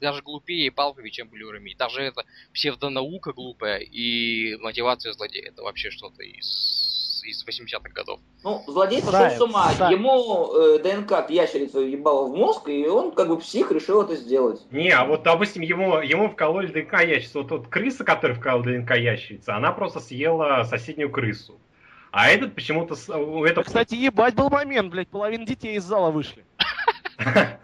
даже 0.00 0.22
глупее 0.22 0.66
и 0.66 0.70
палковее, 0.70 1.10
чем 1.10 1.30
Реми. 1.32 1.74
Даже 1.74 2.02
это 2.02 2.24
псевдонаука 2.52 3.32
глупая 3.32 3.78
и 3.78 4.56
мотивация 4.56 5.12
злодея. 5.14 5.48
Это 5.48 5.62
вообще 5.62 5.90
что-то 5.90 6.22
из, 6.22 7.22
из 7.24 7.46
80-х 7.46 7.90
годов. 7.94 8.20
Ну, 8.42 8.62
злодей 8.66 9.00
Сайенс, 9.00 9.38
с 9.38 9.40
ума. 9.40 9.70
сайенс. 9.72 9.98
Ему 9.98 10.54
э, 10.54 10.78
ДНК 10.80 11.30
ящерицу 11.30 11.80
ебало 11.80 12.26
в 12.26 12.36
мозг, 12.36 12.68
и 12.68 12.86
он, 12.86 13.12
как 13.12 13.28
бы 13.28 13.38
псих, 13.38 13.72
решил 13.72 14.02
это 14.02 14.16
сделать. 14.16 14.60
Не, 14.70 14.90
а 14.90 15.06
вот, 15.06 15.22
допустим, 15.22 15.62
ему, 15.62 16.00
ему 16.00 16.28
вкололи 16.28 16.66
ДНК 16.66 17.00
ящерицу. 17.00 17.42
Вот, 17.42 17.50
вот 17.50 17.68
крыса, 17.68 18.04
которая 18.04 18.36
вколола 18.36 18.64
ДНК 18.64 18.96
ящерица, 18.96 19.56
она 19.56 19.72
просто 19.72 20.00
съела 20.00 20.64
соседнюю 20.64 21.10
крысу. 21.10 21.58
А 22.16 22.28
этот 22.28 22.54
почему-то... 22.54 22.94
этого, 23.44 23.64
кстати, 23.64 23.96
ебать 23.96 24.36
был 24.36 24.48
момент, 24.48 24.88
блядь, 24.92 25.08
половина 25.08 25.44
детей 25.44 25.78
из 25.78 25.82
зала 25.82 26.12
вышли. 26.12 26.44
А, 27.18 27.58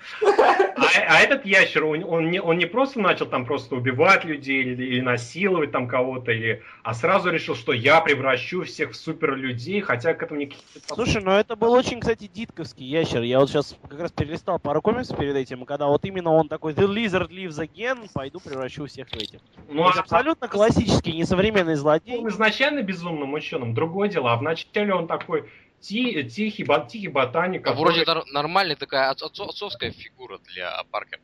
а 1.08 1.20
этот 1.20 1.44
ящер, 1.44 1.84
он, 1.84 2.30
не, 2.30 2.66
просто 2.66 3.00
начал 3.00 3.26
там 3.26 3.46
просто 3.46 3.76
убивать 3.76 4.24
людей 4.24 4.62
или, 4.62 5.00
насиловать 5.00 5.72
там 5.72 5.88
кого-то, 5.88 6.32
или, 6.32 6.62
а 6.82 6.94
сразу 6.94 7.30
решил, 7.30 7.54
что 7.54 7.72
я 7.72 8.00
превращу 8.00 8.62
всех 8.64 8.92
в 8.92 8.96
суперлюдей, 8.96 9.80
хотя 9.80 10.14
к 10.14 10.22
этому 10.22 10.40
никаких... 10.40 10.64
Слушай, 10.86 11.22
ну 11.22 11.32
это 11.32 11.56
был 11.56 11.72
очень, 11.72 12.00
кстати, 12.00 12.30
дитковский 12.32 12.86
ящер. 12.86 13.22
Я 13.22 13.40
вот 13.40 13.50
сейчас 13.50 13.76
как 13.88 14.00
раз 14.00 14.12
перелистал 14.12 14.58
пару 14.58 14.80
комиксов 14.82 15.18
перед 15.18 15.36
этим, 15.36 15.64
когда 15.64 15.86
вот 15.86 16.04
именно 16.04 16.30
он 16.30 16.48
такой 16.48 16.72
The 16.72 16.86
Lizard 16.86 17.30
lives 17.30 17.58
again, 17.58 18.08
пойду 18.12 18.40
превращу 18.40 18.86
всех 18.86 19.08
в 19.08 19.14
этих. 19.14 19.40
Ну, 19.68 19.84
а- 19.84 19.92
абсолютно 19.98 20.48
классический, 20.48 21.12
несовременный 21.12 21.74
злодей. 21.74 22.18
Он 22.18 22.28
изначально 22.28 22.82
безумным 22.82 23.32
ученым, 23.34 23.74
другое 23.74 24.08
дело, 24.08 24.32
а 24.32 24.36
вначале 24.36 24.94
он 24.94 25.06
такой 25.06 25.44
ти- 25.80 26.24
тихий, 26.24 26.64
бо- 26.64 26.86
тихий 26.86 27.08
ботаник, 27.08 27.66
А 27.66 27.70
который- 27.72 28.04
Вроде 28.04 28.32
нормальная 28.32 28.76
такая 28.76 29.10
отц- 29.12 29.22
отцо- 29.24 29.48
отцовская 29.48 29.90
фигура 29.90 30.38
для 30.52 30.82
Паркера. 30.90 31.20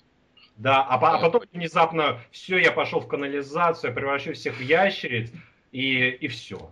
Да, 0.57 0.83
а, 0.83 0.99
по- 0.99 1.11
а 1.15 1.19
потом 1.19 1.43
внезапно 1.53 2.21
все, 2.31 2.59
я 2.59 2.73
пошел 2.73 3.01
в 3.01 3.09
канализацию, 3.09 3.91
я 3.91 3.95
превращу 3.95 4.33
всех 4.33 4.57
в 4.57 4.61
ящериц, 4.63 5.31
и, 5.73 6.09
и 6.09 6.29
все. 6.29 6.71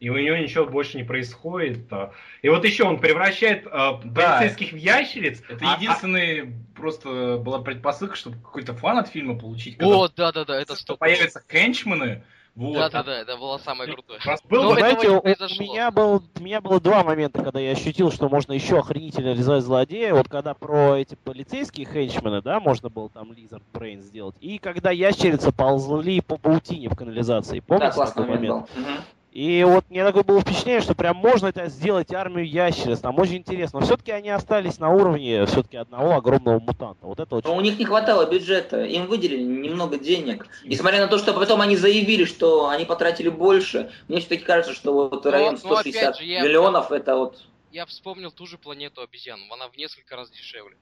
И 0.00 0.08
у 0.08 0.16
него 0.16 0.36
ничего 0.36 0.64
больше 0.66 0.96
не 0.96 1.04
происходит. 1.04 1.92
а. 1.92 2.12
И 2.40 2.48
вот 2.48 2.64
еще 2.64 2.84
он 2.84 2.98
превращает 2.98 3.66
а, 3.70 4.00
Да. 4.02 4.38
полицейских 4.38 4.72
в 4.72 4.76
ящериц. 4.76 5.42
Это 5.48 5.64
а- 5.70 5.76
единственный 5.76 6.52
просто 6.74 7.36
была 7.38 7.60
предпосылка, 7.60 8.16
чтобы 8.16 8.36
какой-то 8.42 8.74
фан 8.74 8.98
от 8.98 9.08
фильма 9.08 9.38
получить. 9.38 9.76
О, 9.80 10.08
да-да-да, 10.08 10.60
это 10.60 10.74
стоп. 10.74 10.98
появятся 10.98 11.42
хенчмены. 11.50 12.24
Вот. 12.54 12.74
Да-да-да, 12.74 13.18
это 13.18 13.38
было 13.38 13.56
самое 13.58 13.90
крутое. 13.90 14.20
Просто 14.22 14.46
Был 14.46 14.62
Ну, 14.62 14.68
бы, 14.70 14.80
это 14.80 14.80
Знаете, 14.80 15.08
у, 15.08 15.20
у 15.20 15.62
меня 15.62 15.90
был, 15.90 16.22
у 16.38 16.42
меня 16.42 16.60
было 16.60 16.80
два 16.80 17.02
момента, 17.02 17.42
когда 17.42 17.58
я 17.58 17.72
ощутил, 17.72 18.12
что 18.12 18.28
можно 18.28 18.52
еще 18.52 18.78
охренительно 18.78 19.28
реализовать 19.28 19.64
злодея. 19.64 20.12
Вот 20.12 20.28
когда 20.28 20.52
про 20.52 20.98
эти 20.98 21.14
полицейские 21.14 21.86
хенчмены, 21.86 22.42
да, 22.42 22.60
можно 22.60 22.90
было 22.90 23.08
там 23.08 23.32
Lizard 23.32 23.62
Brain 23.72 24.02
сделать. 24.02 24.36
И 24.40 24.58
когда 24.58 24.90
ящерицы 24.90 25.50
ползли 25.50 26.20
по 26.20 26.36
паутине 26.36 26.90
в 26.90 26.94
канализации. 26.96 27.60
Помните 27.60 27.86
Да, 27.86 27.92
классный 27.94 28.22
такой 28.24 28.34
момент 28.36 28.68
был. 28.74 28.84
И 29.32 29.64
вот 29.64 29.88
мне 29.88 30.04
такое 30.04 30.24
было 30.24 30.42
впечатление, 30.42 30.82
что 30.82 30.94
прям 30.94 31.16
можно 31.16 31.46
это 31.46 31.66
сделать 31.68 32.12
армию 32.12 32.46
ящериц, 32.46 33.00
там 33.00 33.18
очень 33.18 33.36
интересно. 33.36 33.80
Но 33.80 33.86
все-таки 33.86 34.12
они 34.12 34.28
остались 34.28 34.78
на 34.78 34.90
уровне 34.90 35.46
все-таки 35.46 35.78
одного 35.78 36.12
огромного 36.12 36.60
мутанта. 36.60 37.06
Вот 37.06 37.18
это 37.18 37.36
очень... 37.36 37.48
Но 37.48 37.56
у 37.56 37.62
них 37.62 37.78
не 37.78 37.86
хватало 37.86 38.30
бюджета, 38.30 38.84
им 38.84 39.06
выделили 39.06 39.42
немного 39.42 39.98
денег. 39.98 40.46
Несмотря 40.64 41.00
на 41.00 41.08
то, 41.08 41.16
что 41.16 41.32
потом 41.32 41.62
они 41.62 41.76
заявили, 41.76 42.26
что 42.26 42.68
они 42.68 42.84
потратили 42.84 43.30
больше, 43.30 43.90
мне 44.08 44.20
все-таки 44.20 44.44
кажется, 44.44 44.74
что 44.74 44.92
вот 44.92 45.24
Ну, 45.24 45.30
район 45.30 45.58
ну, 45.64 45.70
опять 45.72 45.94
160 45.94 46.18
же, 46.18 46.24
я- 46.24 46.42
миллионов, 46.42 46.92
это 46.92 47.16
вот... 47.16 47.42
Я 47.70 47.86
вспомнил 47.86 48.30
ту 48.30 48.46
же 48.46 48.58
планету 48.58 49.00
обезьян, 49.00 49.40
она 49.50 49.70
в 49.70 49.78
несколько 49.78 50.14
раз 50.14 50.30
дешевле. 50.30 50.76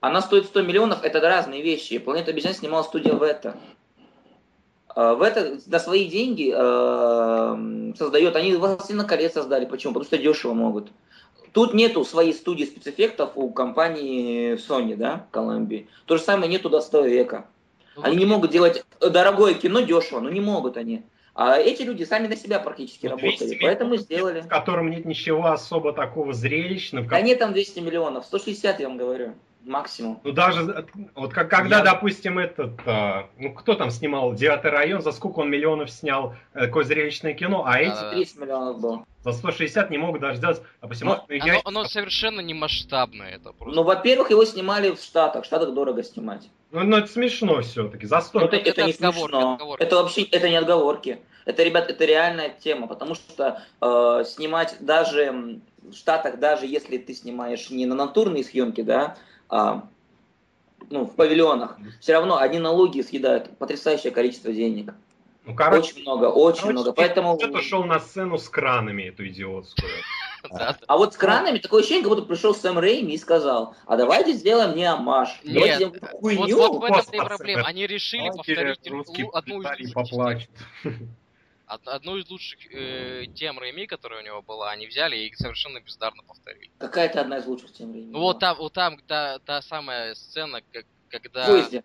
Она 0.00 0.22
стоит 0.22 0.46
100 0.46 0.62
миллионов, 0.62 1.04
это 1.04 1.20
разные 1.20 1.60
вещи. 1.60 1.98
Планета 1.98 2.30
обезьян 2.30 2.54
снимала 2.54 2.82
студия 2.82 3.12
Вета. 3.12 3.58
А, 4.94 5.14
Вета 5.14 5.58
на 5.66 5.78
свои 5.78 6.06
деньги 6.06 6.52
э, 6.54 7.94
создает, 7.96 8.36
они 8.36 8.54
«Властелин 8.56 9.06
колец» 9.06 9.34
создали. 9.34 9.64
Почему? 9.64 9.92
Потому 9.92 10.06
что 10.06 10.18
дешево 10.18 10.54
могут. 10.54 10.88
Тут 11.52 11.74
нету 11.74 12.04
своей 12.04 12.32
студии 12.32 12.64
спецэффектов 12.64 13.30
у 13.34 13.50
компании 13.50 14.54
Sony, 14.54 14.96
да, 14.96 15.26
Columbia. 15.32 15.86
То 16.06 16.16
же 16.16 16.22
самое 16.22 16.50
нету 16.50 16.70
до 16.70 16.80
100 16.80 17.06
века. 17.06 17.46
Ну, 17.96 18.02
Они 18.04 18.16
не 18.18 18.24
могут 18.26 18.50
делать 18.50 18.84
дорогое 19.00 19.54
кино 19.54 19.80
дешево, 19.80 20.20
ну 20.20 20.28
не 20.28 20.40
могут 20.40 20.76
они. 20.76 21.02
А 21.34 21.56
эти 21.56 21.82
люди 21.82 22.04
сами 22.04 22.26
на 22.26 22.36
себя 22.36 22.58
практически 22.60 23.06
Ну, 23.06 23.16
200 23.16 23.42
работали, 23.42 23.58
поэтому 23.62 23.90
миллионов, 23.90 24.06
сделали. 24.06 24.40
В 24.42 24.48
котором 24.48 24.90
нет 24.90 25.04
ничего 25.04 25.46
особо 25.46 25.92
такого 25.92 26.32
зрелищного. 26.32 27.06
Да 27.06 27.20
нет 27.20 27.38
там 27.38 27.52
200 27.52 27.80
миллионов, 27.80 28.26
160 28.26 28.80
я 28.80 28.88
вам 28.88 28.96
говорю, 28.96 29.34
максимум. 29.64 30.20
Ну 30.24 30.32
даже 30.32 30.86
вот 31.14 31.32
как, 31.32 31.50
когда, 31.50 31.78
Я- 31.78 31.84
допустим, 31.84 32.38
этот, 32.38 32.72
а, 32.86 33.28
ну 33.38 33.52
кто 33.52 33.74
там 33.74 33.90
снимал 33.90 34.34
Девятый 34.34 34.70
район, 34.70 35.02
за 35.02 35.12
сколько 35.12 35.40
он 35.40 35.50
миллионов 35.50 35.90
снял 35.90 36.34
э, 36.54 36.60
такое 36.66 36.84
зрелищное 36.84 37.34
кино, 37.34 37.64
а 37.66 37.78
эти 37.78 37.90
Да. 37.90 38.10
30 38.12 38.38
миллионов 38.38 38.80
было. 38.80 39.04
за 39.22 39.32
160 39.32 39.90
не 39.90 39.98
могут 39.98 40.20
даже 40.22 40.38
сделать, 40.38 40.62
допустим, 40.80 41.08
Ну, 41.08 41.12
«Ах, 41.14 41.24
ну, 41.28 41.34
я- 41.34 41.52
Оно, 41.52 41.60
оно 41.64 41.84
совершенно 41.84 42.40
не 42.40 42.54
масштабное, 42.54 43.32
это 43.36 43.52
просто. 43.52 43.76
Ну, 43.76 43.82
во-первых, 43.82 44.30
его 44.30 44.44
снимали 44.46 44.90
в 44.92 44.98
Штатах, 45.00 45.42
в 45.44 45.46
Штатах 45.46 45.74
дорого 45.74 46.02
снимать. 46.02 46.48
ну, 46.70 46.82
ну, 46.84 46.96
это 46.96 47.06
смешно 47.08 47.60
все-таки, 47.60 48.06
за 48.06 48.20
100 48.20 48.40
Ну, 48.40 48.46
это, 48.46 48.56
это 48.56 48.70
это 48.70 48.84
не 48.84 48.92
отговорки, 48.92 49.20
смешно. 49.32 49.52
отговорки. 49.52 49.82
Это 49.82 49.96
вообще, 49.96 50.22
это 50.22 50.48
не 50.48 50.56
отговорки. 50.56 51.18
Это, 51.46 51.62
ребят, 51.64 51.90
это 51.90 52.04
реальная 52.04 52.50
тема, 52.50 52.86
потому 52.86 53.14
что 53.14 53.60
э, 53.80 54.24
снимать 54.26 54.76
даже 54.80 55.60
в 55.82 55.94
Штатах, 55.94 56.38
даже 56.38 56.66
если 56.66 56.96
ты 56.98 57.12
снимаешь 57.14 57.70
не 57.70 57.86
на 57.86 57.94
натурные 57.94 58.44
съемки, 58.44 58.82
да, 58.82 59.16
а 59.50 59.88
ну, 60.88 61.04
в 61.04 61.14
павильонах, 61.14 61.76
все 62.00 62.14
равно 62.14 62.38
одни 62.38 62.58
налоги 62.58 63.00
съедают 63.02 63.56
потрясающее 63.58 64.12
количество 64.12 64.52
денег. 64.52 64.94
Ну, 65.44 65.54
короче, 65.54 65.92
очень 65.92 66.02
много, 66.02 66.26
очень 66.26 66.60
короче, 66.62 66.72
много. 66.72 66.92
Поэтому... 66.92 67.36
кто-то 67.36 67.62
шел 67.62 67.84
на 67.84 67.98
сцену 67.98 68.38
с 68.38 68.48
кранами 68.48 69.04
эту 69.04 69.26
идиотскую. 69.28 69.90
А 70.86 70.96
вот 70.96 71.12
с 71.12 71.18
кранами 71.18 71.58
такое 71.58 71.82
ощущение, 71.82 72.02
как 72.02 72.12
будто 72.14 72.26
пришел 72.26 72.54
Сэм 72.54 72.78
Рэйми 72.78 73.12
и 73.12 73.18
сказал, 73.18 73.76
а 73.84 73.98
давайте 73.98 74.32
сделаем 74.32 74.74
не 74.74 74.86
амаш. 74.86 75.38
Нет, 75.44 75.82
вот, 76.18 76.22
в 76.22 76.82
этом-то 76.82 77.14
и 77.14 77.18
проблема. 77.18 77.64
Они 77.66 77.86
решили 77.86 78.30
повторить 78.30 78.80
одну 79.34 79.60
из 79.60 79.92
поплачут. 79.92 80.48
Од- 81.70 81.86
Одну 81.88 82.16
из 82.16 82.28
лучших 82.28 82.58
э, 82.74 83.26
тем 83.34 83.58
Рэми, 83.58 83.86
которая 83.86 84.22
у 84.22 84.24
него 84.24 84.42
была, 84.42 84.70
они 84.72 84.86
взяли 84.88 85.16
и 85.16 85.34
совершенно 85.34 85.80
бездарно 85.80 86.22
повторили. 86.24 86.70
Какая-то 86.78 87.20
одна 87.20 87.38
из 87.38 87.46
лучших 87.46 87.72
тем 87.72 87.92
времени. 87.92 88.10
Ну 88.10 88.18
вот 88.20 88.40
там, 88.40 88.56
вот 88.58 88.72
там 88.72 88.98
та, 89.06 89.38
та 89.38 89.62
самая 89.62 90.14
сцена, 90.14 90.62
как, 90.72 90.84
когда... 91.10 91.44
В 91.44 91.48
поезде. 91.48 91.82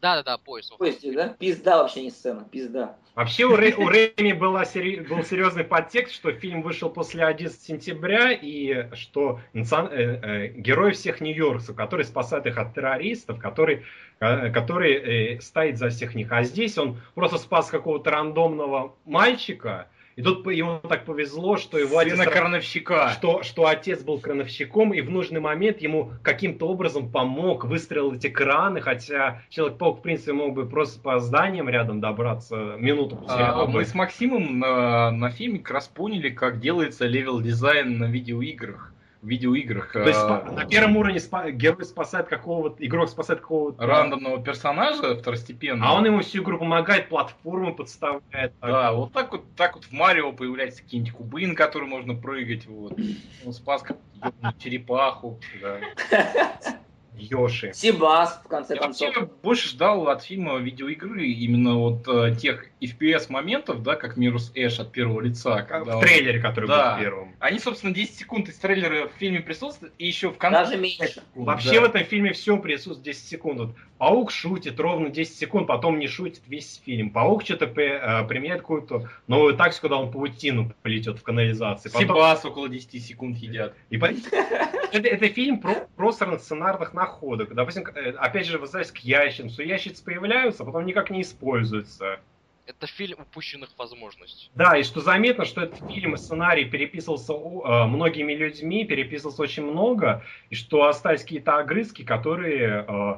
Да-да-да, 0.00 0.38
поезд. 0.38 0.72
В 0.72 0.78
поезде, 0.78 1.12
да? 1.12 1.28
Пизда 1.38 1.82
вообще 1.82 2.02
не 2.02 2.10
сцена, 2.10 2.44
пизда. 2.50 2.96
Вообще 3.14 3.44
у, 3.44 3.56
Рэ- 3.56 3.74
у 3.76 3.88
Рэми 3.88 4.32
была 4.32 4.64
сери- 4.64 4.98
был 5.00 5.22
серьезный 5.22 5.62
подтекст, 5.62 6.14
что 6.14 6.32
фильм 6.32 6.62
вышел 6.62 6.90
после 6.90 7.24
11 7.24 7.62
сентября, 7.62 8.32
и 8.32 8.92
что 8.96 9.40
национ- 9.52 9.92
э, 9.92 10.20
э, 10.22 10.48
герой 10.48 10.92
всех 10.92 11.20
нью-йоркцев, 11.20 11.76
который 11.76 12.04
спасает 12.04 12.46
их 12.46 12.58
от 12.58 12.74
террористов, 12.74 13.38
который, 13.38 13.84
э, 14.18 14.50
который 14.50 14.94
э, 15.36 15.40
стоит 15.40 15.78
за 15.78 15.90
всех 15.90 16.16
них. 16.16 16.32
А 16.32 16.42
здесь 16.42 16.76
он 16.76 17.00
просто 17.14 17.38
спас 17.38 17.68
какого-то 17.70 18.10
рандомного 18.10 18.96
мальчика, 19.04 19.88
и 20.16 20.22
тут 20.22 20.46
ему 20.46 20.80
так 20.80 21.04
повезло, 21.04 21.56
что 21.56 21.78
его 21.78 21.98
отец... 21.98 22.16
Сына 22.16 22.30
крановщика. 22.30 23.10
Что, 23.10 23.42
что 23.42 23.66
отец 23.66 24.02
был 24.02 24.20
крановщиком, 24.20 24.94
и 24.94 25.00
в 25.00 25.10
нужный 25.10 25.40
момент 25.40 25.80
ему 25.80 26.12
каким-то 26.22 26.68
образом 26.68 27.10
помог, 27.10 27.64
выстроил 27.64 28.12
эти 28.12 28.28
краны, 28.28 28.80
хотя 28.80 29.42
Человек-паук, 29.50 29.98
в 29.98 30.02
принципе, 30.02 30.32
мог 30.32 30.54
бы 30.54 30.66
просто 30.66 31.00
по 31.00 31.18
зданиям 31.18 31.68
рядом 31.68 32.00
добраться 32.00 32.76
минуту 32.78 33.16
после 33.16 33.44
А, 33.44 33.66
мы 33.66 33.84
с 33.84 33.94
Максимом 33.94 34.58
на, 34.58 35.10
на 35.10 35.30
фильме 35.30 35.58
как 35.58 35.72
раз 35.72 35.88
поняли, 35.88 36.30
как 36.30 36.60
делается 36.60 37.06
level 37.06 37.40
design 37.40 37.98
на 37.98 38.04
видеоиграх. 38.04 38.93
В 39.24 39.26
видеоиграх. 39.26 39.90
То 39.90 40.02
есть 40.06 40.20
а, 40.20 40.44
спа- 40.46 40.52
на 40.52 40.66
первом 40.66 40.98
уровне 40.98 41.18
спа- 41.18 41.50
герой 41.50 41.86
спасает 41.86 42.28
какого-то, 42.28 42.84
игрок 42.84 43.08
спасает 43.08 43.40
какого-то... 43.40 43.86
рандомного 43.86 44.42
персонажа 44.42 45.16
второстепенного. 45.16 45.90
А 45.90 45.94
он 45.94 46.04
ему 46.04 46.20
всю 46.20 46.42
игру 46.42 46.58
помогает, 46.58 47.08
платформу 47.08 47.74
подставляет. 47.74 48.52
Да, 48.60 48.92
вот 48.92 49.14
так 49.14 49.32
вот, 49.32 49.44
так 49.56 49.76
вот 49.76 49.84
в 49.84 49.92
Марио 49.92 50.32
появляется 50.32 50.82
какие-нибудь 50.82 51.14
кубы, 51.14 51.46
на 51.46 51.54
которые 51.54 51.88
можно 51.88 52.14
прыгать, 52.14 52.66
вот. 52.66 52.98
Он 53.46 53.52
спас 53.54 53.82
ёбаную 54.14 54.54
черепаху, 54.58 55.40
да. 55.62 55.80
Йоши. 57.16 57.72
Сибас, 57.74 58.40
в 58.44 58.48
конце 58.48 58.74
Я 58.74 58.80
концов. 58.80 59.08
вообще 59.14 59.30
больше 59.42 59.68
ждал 59.68 60.08
от 60.08 60.22
фильма 60.24 60.58
видеоигры 60.58 61.26
именно 61.26 61.74
вот 61.76 62.06
э, 62.08 62.34
тех 62.34 62.66
FPS 62.80 63.26
моментов, 63.30 63.82
да, 63.82 63.94
как 63.96 64.16
Мирус 64.16 64.50
Эш 64.54 64.80
от 64.80 64.90
первого 64.92 65.20
лица. 65.20 65.62
когда 65.62 65.92
В 65.92 65.96
он- 65.98 66.02
трейлере, 66.02 66.40
который 66.40 66.66
Да. 66.66 66.94
был 66.94 67.00
первым. 67.02 67.34
Они, 67.38 67.58
собственно, 67.58 67.94
10 67.94 68.16
секунд 68.16 68.48
из 68.48 68.56
трейлера 68.56 69.08
в 69.08 69.12
фильме 69.18 69.40
присутствуют, 69.40 69.94
и 69.98 70.06
еще 70.06 70.30
в 70.30 70.38
конце... 70.38 70.58
Даже 70.64 70.76
меньше. 70.76 71.22
Вообще 71.34 71.80
в 71.80 71.84
этом 71.84 72.04
фильме 72.04 72.32
все 72.32 72.56
присутствует 72.58 73.02
10 73.02 73.26
секунд. 73.28 73.58
Вот 73.60 73.70
Паук 73.96 74.32
шутит 74.32 74.78
ровно 74.80 75.08
10 75.08 75.34
секунд, 75.36 75.66
потом 75.68 75.98
не 76.00 76.08
шутит 76.08 76.42
весь 76.48 76.82
фильм. 76.84 77.10
Паук 77.10 77.44
что-то 77.44 77.66
э, 77.66 78.26
применяет 78.26 78.60
какую-то 78.62 79.08
новую 79.28 79.54
тактику, 79.56 79.82
когда 79.82 79.96
он 79.98 80.10
паутину 80.10 80.72
полетет 80.82 81.18
в 81.20 81.22
канализации. 81.22 81.88
Потом- 81.88 82.02
Сибас 82.08 82.44
около 82.44 82.68
10 82.68 82.98
секунд 83.02 83.36
едят. 83.38 83.74
И 83.90 83.96
по- 83.96 84.06
это, 84.92 85.08
это 85.08 85.28
фильм 85.28 85.60
про, 85.60 85.86
про 85.96 86.12
сценарных 86.12 86.92
находок. 87.04 87.54
Допустим, 87.54 87.84
э, 87.86 88.10
опять 88.12 88.46
же, 88.46 88.58
возвращаясь 88.58 88.92
к 88.92 88.98
ящерцу. 89.04 89.62
Ящицы 89.62 90.02
появляются, 90.04 90.62
а 90.62 90.66
потом 90.66 90.86
никак 90.86 91.10
не 91.10 91.20
используются. 91.22 92.20
Это 92.66 92.86
фильм 92.86 93.18
упущенных 93.20 93.70
возможностей. 93.76 94.50
Да, 94.54 94.78
и 94.78 94.84
что 94.84 95.00
заметно, 95.00 95.44
что 95.44 95.60
этот 95.60 95.78
фильм, 95.90 96.16
сценарий 96.16 96.64
переписывался 96.64 97.34
э, 97.34 97.86
многими 97.86 98.32
людьми, 98.32 98.86
переписывался 98.86 99.42
очень 99.42 99.64
много, 99.64 100.22
и 100.48 100.54
что 100.54 100.84
остались 100.84 101.22
какие-то 101.22 101.58
огрызки, 101.58 102.04
которые 102.04 102.86
э, 102.88 103.14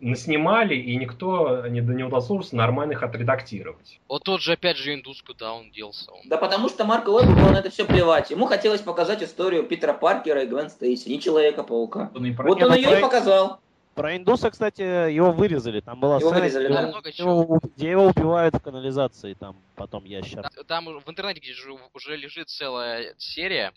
наснимали, 0.00 0.74
и 0.74 0.96
никто 0.96 1.66
не, 1.66 1.80
не 1.80 2.02
удосужился 2.04 2.56
нормально 2.56 2.92
их 2.92 3.02
отредактировать. 3.02 4.00
Вот 4.08 4.24
тот 4.24 4.40
же, 4.40 4.52
опять 4.52 4.76
же, 4.78 4.94
индус, 4.94 5.22
куда 5.22 5.52
он 5.52 5.70
делся. 5.70 6.10
Он... 6.10 6.20
Да 6.24 6.38
потому 6.38 6.68
что 6.68 6.84
Марку 6.84 7.12
Уэббу 7.12 7.32
было 7.34 7.50
на 7.50 7.58
это 7.58 7.70
все 7.70 7.84
плевать. 7.84 8.30
Ему 8.30 8.46
хотелось 8.46 8.80
показать 8.80 9.22
историю 9.22 9.64
Питера 9.64 9.92
Паркера 9.92 10.42
и 10.42 10.46
Гвен 10.46 10.70
Стейси, 10.70 11.08
не 11.08 11.20
Человека-паука. 11.20 12.10
Он 12.14 12.24
и 12.26 12.32
про- 12.32 12.48
Вот 12.48 12.62
он 12.62 12.72
ее 12.74 12.80
и 12.82 12.84
проект- 12.86 13.02
показал. 13.02 13.60
Про 13.94 14.16
индуса, 14.16 14.50
кстати, 14.50 14.80
его 14.80 15.32
вырезали. 15.32 15.80
Там 15.80 16.00
была 16.00 16.16
Его 16.16 16.30
сцена, 16.30 16.40
вырезали, 16.40 16.64
где 16.64 16.74
да. 16.74 16.80
его- 16.80 16.90
Много 16.90 17.10
его, 17.10 17.60
где 17.76 17.90
его 17.90 18.06
убивают 18.06 18.54
в 18.54 18.60
канализации, 18.60 19.34
там 19.34 19.56
потом 19.74 20.04
ящер. 20.06 20.42
Та- 20.42 20.64
Там 20.66 20.86
в 20.86 21.10
интернете 21.10 21.40
где 21.40 21.52
же 21.52 21.76
уже 21.92 22.16
лежит 22.16 22.48
целая 22.48 23.14
серия 23.18 23.74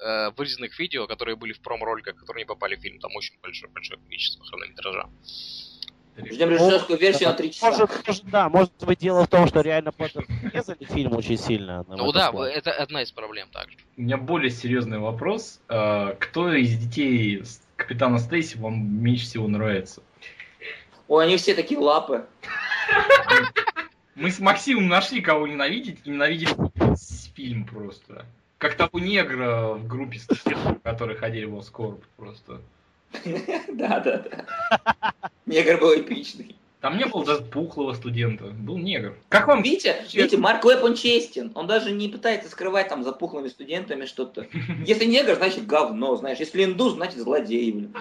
э, 0.00 0.30
вырезанных 0.36 0.78
видео, 0.78 1.06
которые 1.06 1.36
были 1.36 1.52
в 1.52 1.60
промо-роликах, 1.60 2.16
которые 2.16 2.44
не 2.44 2.46
попали 2.46 2.76
в 2.76 2.80
фильм. 2.80 2.98
Там 2.98 3.14
очень 3.14 3.34
большое, 3.42 3.70
большое 3.72 4.00
количество 4.00 4.44
хронометража. 4.44 5.08
Ждем 6.18 6.50
режиссерскую 6.50 6.98
версию 6.98 7.28
на 7.28 7.34
3 7.34 7.52
часа. 7.52 7.70
Может, 7.70 8.06
может, 8.06 8.24
да, 8.24 8.48
может 8.48 8.72
быть 8.80 8.98
дело 8.98 9.24
в 9.24 9.28
том, 9.28 9.46
что 9.46 9.60
реально 9.60 9.92
Поттер 9.92 10.26
резали 10.52 10.84
фильм 10.84 11.14
очень 11.14 11.36
сильно. 11.36 11.84
Ну 11.88 12.10
да, 12.12 12.32
мотоцикле. 12.32 12.58
это 12.58 12.72
одна 12.72 13.02
из 13.02 13.12
проблем 13.12 13.48
также. 13.50 13.76
У 13.96 14.02
меня 14.02 14.16
более 14.16 14.50
серьезный 14.50 14.98
вопрос. 14.98 15.60
А, 15.68 16.14
Кто 16.14 16.52
из 16.54 16.78
детей 16.78 17.42
Капитана 17.76 18.18
Стейси 18.18 18.56
вам 18.56 19.02
меньше 19.02 19.24
всего 19.26 19.46
нравится? 19.46 20.02
Ой, 21.08 21.24
они 21.24 21.36
все 21.36 21.54
такие 21.54 21.78
лапы. 21.78 22.26
Мы 24.14 24.30
с 24.30 24.38
Максимом 24.38 24.88
нашли, 24.88 25.20
кого 25.20 25.46
ненавидеть, 25.46 26.00
и 26.04 26.10
ненавидели 26.10 26.48
фильм 27.34 27.66
просто. 27.66 28.24
Как 28.58 28.74
того 28.74 28.98
негра 28.98 29.74
в 29.74 29.86
группе 29.86 30.18
которые 30.82 31.16
ходили 31.16 31.44
в 31.44 31.58
Оскорб 31.58 32.04
просто. 32.16 32.60
Да, 33.72 34.00
да, 34.00 34.18
да. 34.18 35.12
Негр 35.46 35.78
был 35.78 35.94
эпичный. 35.94 36.56
Там 36.80 36.98
не 36.98 37.06
было 37.06 37.24
даже 37.24 37.42
пухлого 37.42 37.94
студента, 37.94 38.44
был 38.44 38.78
негр. 38.78 39.14
Как 39.28 39.48
вам 39.48 39.62
Видите, 39.62 40.04
видите, 40.12 40.36
Марк 40.36 40.64
Уэбб, 40.64 40.84
он 40.84 40.94
честен. 40.94 41.50
Он 41.54 41.66
даже 41.66 41.90
не 41.90 42.08
пытается 42.08 42.50
скрывать 42.50 42.88
там 42.88 43.02
за 43.02 43.12
пухлыми 43.12 43.48
студентами 43.48 44.04
что-то. 44.04 44.46
Если 44.86 45.06
негр, 45.06 45.34
значит 45.34 45.66
говно, 45.66 46.16
знаешь. 46.16 46.38
Если 46.38 46.64
индус, 46.64 46.94
значит 46.94 47.18
злодей, 47.18 47.72
блин. 47.72 47.94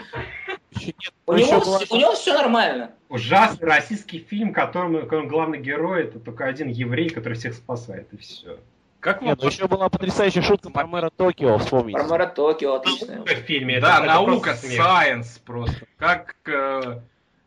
Нет, 0.79 0.95
У 1.25 1.33
еще 1.33 1.51
него, 1.51 1.61
вс- 1.61 1.87
у 1.89 1.95
него 1.95 2.13
все 2.13 2.33
нормально. 2.33 2.91
Ужасный 3.09 3.67
российский 3.67 4.19
фильм, 4.19 4.51
в 4.51 4.53
котором 4.53 5.27
главный 5.27 5.59
герой 5.59 6.03
это 6.03 6.19
только 6.19 6.45
один 6.45 6.67
еврей, 6.67 7.09
который 7.09 7.35
всех 7.35 7.53
спасает, 7.53 8.07
и 8.11 8.17
все. 8.17 8.59
Как 9.05 9.21
вам 9.21 9.29
Нет, 9.29 9.39
ну 9.39 9.47
еще 9.49 9.67
была 9.67 9.87
потрясающая 9.87 10.41
шутка 10.41 10.71
про 10.71 10.87
мэра 10.87 11.11
Токио, 11.15 11.59
вспомните. 11.59 11.99
Про 11.99 12.07
мэра 12.07 12.25
Токио 12.25 12.73
отличная. 12.73 13.21
В 13.21 13.27
фильме 13.27 13.79
Да, 13.79 13.97
это- 13.97 14.05
наука, 14.07 14.55
просто 14.55 14.65
science 14.65 15.39
просто. 15.45 15.85
Как, 15.99 16.35
э, 16.47 17.01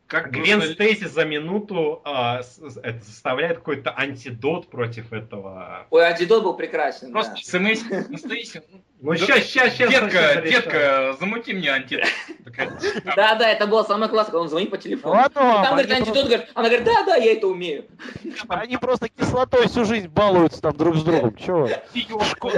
Как 0.09 0.31
Гвен 0.31 0.59
просто- 0.59 0.73
Стейси 0.73 1.05
за 1.05 1.27
минуту 1.27 2.01
а, 2.03 2.43
с- 2.43 2.57
с- 2.57 2.79
это 2.79 3.05
составляет 3.05 3.59
какой-то 3.59 3.95
антидот 3.95 4.69
против 4.71 5.13
этого. 5.13 5.87
Ой, 5.91 6.03
антидот 6.03 6.43
был 6.43 6.55
прекрасен. 6.55 7.13
Просто 7.13 7.35
да. 7.35 7.41
смс 7.43 8.09
настоящий. 8.09 8.61
Ну, 9.01 9.15
сейчас, 9.15 9.45
сейчас, 9.45 9.75
сейчас. 9.75 9.91
Детка, 9.91 10.43
детка, 10.43 11.17
замути 11.21 11.53
мне 11.53 11.71
антидот. 11.71 12.07
Да, 13.15 13.37
да, 13.37 13.49
это 13.49 13.69
была 13.69 13.85
самая 13.85 14.09
классная, 14.09 14.41
он 14.41 14.49
звонит 14.49 14.71
по 14.71 14.77
телефону. 14.79 15.23
Там, 15.33 15.75
говорит, 15.75 15.93
антидот, 15.93 16.25
говорит, 16.27 16.49
она 16.55 16.69
говорит, 16.69 16.85
да, 16.85 17.05
да, 17.05 17.15
я 17.17 17.35
это 17.35 17.47
умею. 17.47 17.85
Они 18.49 18.77
просто 18.77 19.09
кислотой 19.09 19.69
всю 19.69 19.85
жизнь 19.85 20.09
балуются 20.09 20.61
там 20.63 20.77
друг 20.77 20.97
с 20.97 21.05
другом. 21.05 21.37
Чего? 21.37 21.69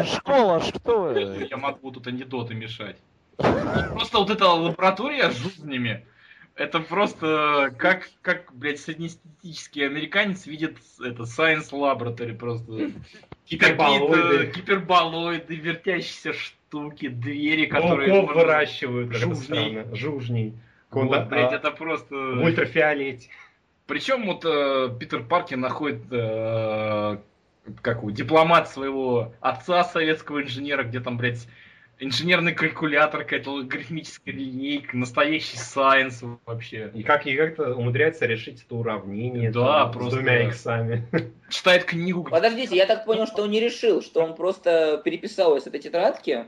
Школа, 0.04 0.62
что 0.62 1.00
вы? 1.00 1.46
Я 1.50 1.56
могу 1.58 1.90
тут 1.90 2.06
анекдоты 2.06 2.54
мешать. 2.54 2.96
Просто 3.36 4.18
вот 4.18 4.30
эта 4.30 4.46
лаборатория 4.48 5.30
с 5.30 5.36
жизнями, 5.36 6.06
это 6.60 6.80
просто 6.80 7.74
как, 7.78 8.10
как, 8.20 8.52
блядь, 8.52 8.78
среднестатистический 8.78 9.82
американец 9.82 10.44
видит 10.44 10.76
это 11.02 11.22
Science 11.22 11.70
Laboratory 11.70 12.34
просто. 12.34 12.90
Гиперболоиды. 13.48 14.46
Какие-то 14.46 14.60
Гиперболоиды, 14.60 15.54
вертящиеся 15.54 16.34
штуки, 16.34 17.08
двери, 17.08 17.64
которые... 17.64 18.10
Пауков 18.10 18.36
выращивают, 18.36 19.10
Жужней. 19.14 19.86
Жужней. 19.94 20.54
Вот, 20.90 21.28
блядь, 21.28 21.52
а, 21.52 21.56
это 21.56 21.70
просто... 21.70 22.14
В 22.14 22.44
ультрафиолете. 22.44 23.30
Причем 23.86 24.26
вот 24.26 24.44
э, 24.44 24.94
Питер 25.00 25.24
Паркер 25.24 25.56
находит 25.56 26.02
э, 26.10 27.16
как 27.80 27.98
его, 27.98 28.10
дипломат 28.10 28.68
своего 28.68 29.32
отца 29.40 29.82
советского 29.84 30.42
инженера, 30.42 30.84
где 30.84 31.00
там, 31.00 31.16
блядь, 31.16 31.48
инженерный 32.00 32.54
калькулятор, 32.54 33.22
какая-то 33.24 33.50
логарифмическая 33.52 34.34
линейка, 34.34 34.96
настоящий 34.96 35.56
сайенс 35.56 36.22
вообще. 36.46 36.90
И 36.94 37.02
как 37.02 37.26
и 37.26 37.36
как-то 37.36 37.74
умудряется 37.74 38.26
решить 38.26 38.64
это 38.64 38.74
уравнение 38.74 39.50
Да, 39.50 39.84
там, 39.84 39.92
просто- 39.92 40.10
с 40.10 40.14
двумя 40.14 40.48
иксами. 40.48 41.08
Читает 41.50 41.84
книгу. 41.84 42.24
Подождите, 42.24 42.76
я 42.76 42.86
так 42.86 43.04
понял, 43.04 43.26
что 43.26 43.42
он 43.42 43.50
не 43.50 43.60
решил, 43.60 44.02
что 44.02 44.24
он 44.24 44.34
просто 44.34 45.00
переписал 45.04 45.56
из 45.56 45.66
этой 45.66 45.80
тетрадки 45.80 46.46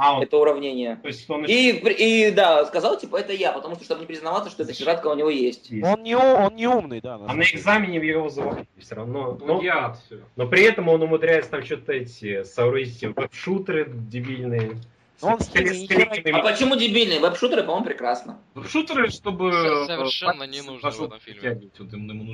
А, 0.00 0.16
он, 0.16 0.22
это 0.22 0.36
уравнение. 0.38 0.96
то 1.02 1.08
есть 1.08 1.28
он 1.28 1.44
И, 1.44 1.70
и 1.72 2.30
да, 2.30 2.64
сказал, 2.66 2.96
типа, 2.96 3.16
это 3.16 3.32
я, 3.32 3.50
потому 3.50 3.74
что, 3.74 3.84
чтобы 3.84 4.00
не 4.00 4.06
признаваться, 4.06 4.48
что 4.48 4.62
эта 4.62 4.72
тетрадка 4.72 5.08
у 5.08 5.14
него 5.14 5.28
есть. 5.28 5.70
есть. 5.70 5.84
Он 5.84 6.04
не, 6.04 6.16
он 6.16 6.54
не 6.54 6.68
умный, 6.68 7.00
да. 7.00 7.18
на 7.18 7.28
А 7.30 7.34
на 7.34 7.42
экзамене 7.42 7.98
его 7.98 8.28
завалили 8.28 8.68
все 8.78 8.94
равно. 8.94 9.36
Но, 9.40 9.56
Плагиат, 9.56 9.98
всё. 10.06 10.18
но 10.36 10.46
при 10.46 10.62
этом 10.62 10.88
он 10.88 11.02
умудряется 11.02 11.50
там 11.50 11.64
что-то 11.64 11.92
эти 11.92 12.44
соорудить 12.44 13.02
веб-шутеры 13.02 13.90
дебильные. 13.92 14.76
Но 15.20 15.28
он 15.32 15.40
С- 15.40 15.52
не- 15.52 16.30
А 16.32 16.42
почему 16.42 16.76
дебильные? 16.76 17.18
Веб-шутеры, 17.18 17.62
по-моему, 17.62 17.84
прекрасно. 17.84 18.38
Шутеры, 18.68 19.10
чтобы... 19.10 19.52
Со- 19.52 19.86
совершенно 19.86 20.44
не 20.44 20.60
нужно 20.60 20.90
в 20.90 21.02
этом 21.02 21.20
фильме. 21.20 21.60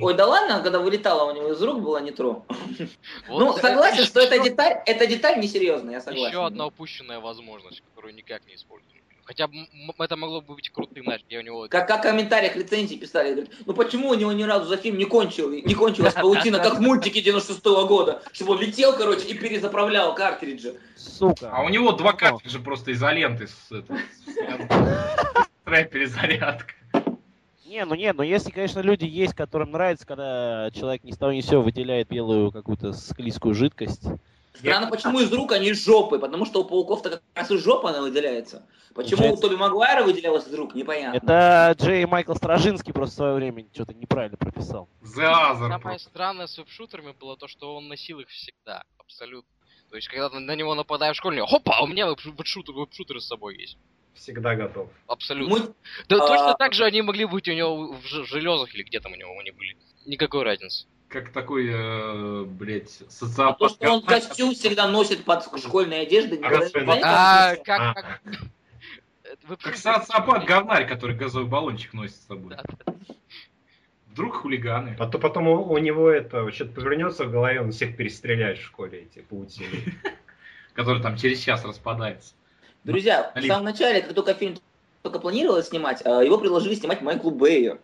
Ой, 0.01 0.13
да 0.13 0.27
ладно, 0.27 0.61
когда 0.61 0.79
вылетала 0.79 1.31
у 1.31 1.35
него 1.35 1.51
из 1.51 1.61
рук, 1.61 1.81
было 1.81 1.97
нетро. 1.99 2.45
Вот 3.27 3.39
ну, 3.39 3.53
согласен, 3.57 4.03
что 4.03 4.19
эта 4.19 4.39
деталь, 4.39 4.81
эта 4.85 5.07
деталь 5.07 5.39
несерьезная, 5.39 5.95
я 5.95 6.01
согласен. 6.01 6.27
Еще 6.27 6.45
одна 6.45 6.67
упущенная 6.67 7.19
возможность, 7.19 7.81
которую 7.81 8.13
никак 8.13 8.45
не 8.45 8.55
используют. 8.55 8.94
Хотя 9.25 9.49
это 9.99 10.15
могло 10.15 10.41
бы 10.41 10.53
быть 10.53 10.69
крутым, 10.69 11.05
знаешь, 11.05 11.23
где 11.25 11.39
у 11.39 11.41
него... 11.41 11.67
Как, 11.67 11.87
как 11.87 12.01
в 12.01 12.03
комментариях 12.03 12.55
рецензий 12.55 12.97
писали, 12.97 13.31
говорят, 13.31 13.49
ну 13.65 13.73
почему 13.73 14.09
у 14.09 14.13
него 14.13 14.31
ни 14.31 14.43
разу 14.43 14.67
за 14.67 14.77
фильм 14.77 14.97
не, 14.97 15.05
кончил, 15.05 15.49
не 15.49 15.73
кончилась 15.73 16.13
паутина, 16.13 16.59
как 16.59 16.77
в 16.77 16.81
мультике 16.81 17.21
96 17.21 17.65
года, 17.65 18.21
чтобы 18.31 18.53
он 18.53 18.61
летел, 18.61 18.95
короче, 18.95 19.27
и 19.27 19.33
перезаправлял 19.33 20.13
картриджи. 20.13 20.79
Сука. 20.95 21.49
А 21.51 21.63
у 21.63 21.69
него 21.69 21.91
два 21.93 22.13
картриджа 22.13 22.59
просто 22.59 22.91
изоленты 22.93 23.47
с 23.47 23.83
Устраивает 25.65 25.89
перезарядка. 25.89 26.73
Не, 27.65 27.83
ну 27.85 27.95
не, 27.95 28.13
ну 28.13 28.21
если, 28.21 28.51
конечно, 28.51 28.79
люди 28.79 29.05
есть, 29.05 29.33
которым 29.33 29.71
нравится, 29.71 30.05
когда 30.05 30.69
человек 30.71 31.03
ни 31.03 31.11
с 31.11 31.17
того 31.17 31.31
ни 31.31 31.41
сего 31.41 31.63
выделяет 31.63 32.07
белую 32.09 32.51
какую-то 32.51 32.93
склизкую 32.93 33.55
жидкость. 33.55 34.03
Странно, 34.57 34.87
почему 34.89 35.19
из 35.19 35.31
рук, 35.33 35.51
а 35.51 35.59
не 35.59 35.69
из 35.69 35.85
жопы, 35.85 36.19
потому 36.19 36.45
что 36.45 36.61
у 36.61 36.65
пауков-то 36.65 37.09
как 37.09 37.21
раз 37.33 37.51
из 37.51 37.63
жопы 37.63 37.89
она 37.89 38.01
выделяется. 38.01 38.67
Почему 38.93 39.17
у 39.17 39.17
Получается- 39.23 39.41
Тоби 39.49 39.55
Магуайра 39.55 40.03
выделялась 40.03 40.47
из 40.47 40.53
рук, 40.53 40.73
непонятно. 40.73 41.17
Это 41.17 41.75
Джей 41.77 42.05
Майкл 42.05 42.33
Стражинский 42.33 42.93
просто 42.93 43.13
в 43.13 43.17
свое 43.17 43.33
время 43.35 43.65
что-то 43.73 43.93
неправильно 43.93 44.37
прописал. 44.37 44.87
Самое 45.03 45.99
странное 45.99 46.47
с 46.47 46.57
веб-шутерами 46.57 47.11
было 47.19 47.35
то, 47.37 47.47
что 47.47 47.75
он 47.75 47.87
носил 47.89 48.19
их 48.19 48.29
всегда, 48.29 48.83
абсолютно. 48.97 49.49
То 49.89 49.97
есть, 49.97 50.07
когда 50.07 50.29
на- 50.29 50.39
на 50.39 50.55
него 50.55 50.73
нападают 50.75 51.15
школьники, 51.17 51.47
хопа, 51.49 51.81
у 51.81 51.87
меня 51.87 52.07
веб- 52.07 52.19
веб-шутер, 52.25 52.73
веб-шутеры 52.73 53.19
с 53.21 53.27
собой 53.27 53.57
есть. 53.57 53.77
всегда 54.15 54.55
готов. 54.55 54.89
Абсолютно. 55.07 55.57
Мы- 55.57 55.73
Да 56.07 56.15
а- 56.23 56.27
точно 56.27 56.53
так 56.57 56.71
же 56.73 56.85
они 56.85 57.01
могли 57.01 57.25
быть 57.25 57.49
у 57.49 57.51
него 57.53 57.91
в 57.91 58.05
ж- 58.05 58.23
железах 58.25 58.73
или 58.73 58.83
где 58.83 59.01
там 59.01 59.11
у 59.11 59.15
него 59.17 59.37
они 59.37 59.51
были. 59.51 59.75
Никакой 60.05 60.43
разницы. 60.43 60.87
Как 61.15 61.29
такой, 61.29 61.69
э, 61.71 62.43
блядь, 62.43 63.01
А 63.07 63.09
социопат. 63.09 63.57
то, 63.57 63.69
что 63.69 63.89
он 63.89 64.01
костюм 64.01 64.53
всегда 64.53 64.85
носит 64.89 65.23
под 65.23 65.45
школьной 65.61 66.01
одеждой, 66.01 66.39
не 66.39 66.45
А, 66.45 66.49
как 66.49 66.63
это. 66.65 66.85
как, 67.63 67.79
А. 67.81 67.93
как... 67.93 68.21
Как 69.23 69.47
веб-шутер- 69.47 69.77
социопат 69.77 70.43
говнарь, 70.43 70.85
который 70.85 71.15
газовый 71.15 71.47
баллончик 71.47 71.93
носит 71.93 72.17
с 72.17 72.25
собой. 72.27 72.57
Да, 72.57 72.63
Вдруг 74.11 74.35
хулиганы. 74.35 74.97
А 74.99 75.07
то 75.07 75.17
потом 75.17 75.47
у, 75.47 75.71
у 75.71 75.77
него 75.77 76.09
это 76.09 76.51
что-то 76.51 76.73
повернется 76.73 77.23
в 77.23 77.31
голове, 77.31 77.61
он 77.61 77.71
всех 77.71 77.95
перестреляет 77.95 78.57
в 78.57 78.63
школе, 78.65 79.03
эти 79.03 79.19
паутины. 79.23 79.69
Который 80.73 81.01
там 81.01 81.15
через 81.15 81.39
час 81.39 81.63
распадается. 81.63 82.33
Друзья, 82.83 83.31
в 83.33 83.41
самом 83.41 83.63
начале, 83.63 84.01
как 84.01 84.13
только 84.13 84.33
фильм 84.33 84.57
только 85.01 85.19
планировалось 85.19 85.69
снимать, 85.69 86.05
а, 86.05 86.21
его 86.21 86.37
предложили 86.37 86.75
снимать 86.75 87.01
Майклу 87.01 87.31
Бэю. 87.31 87.79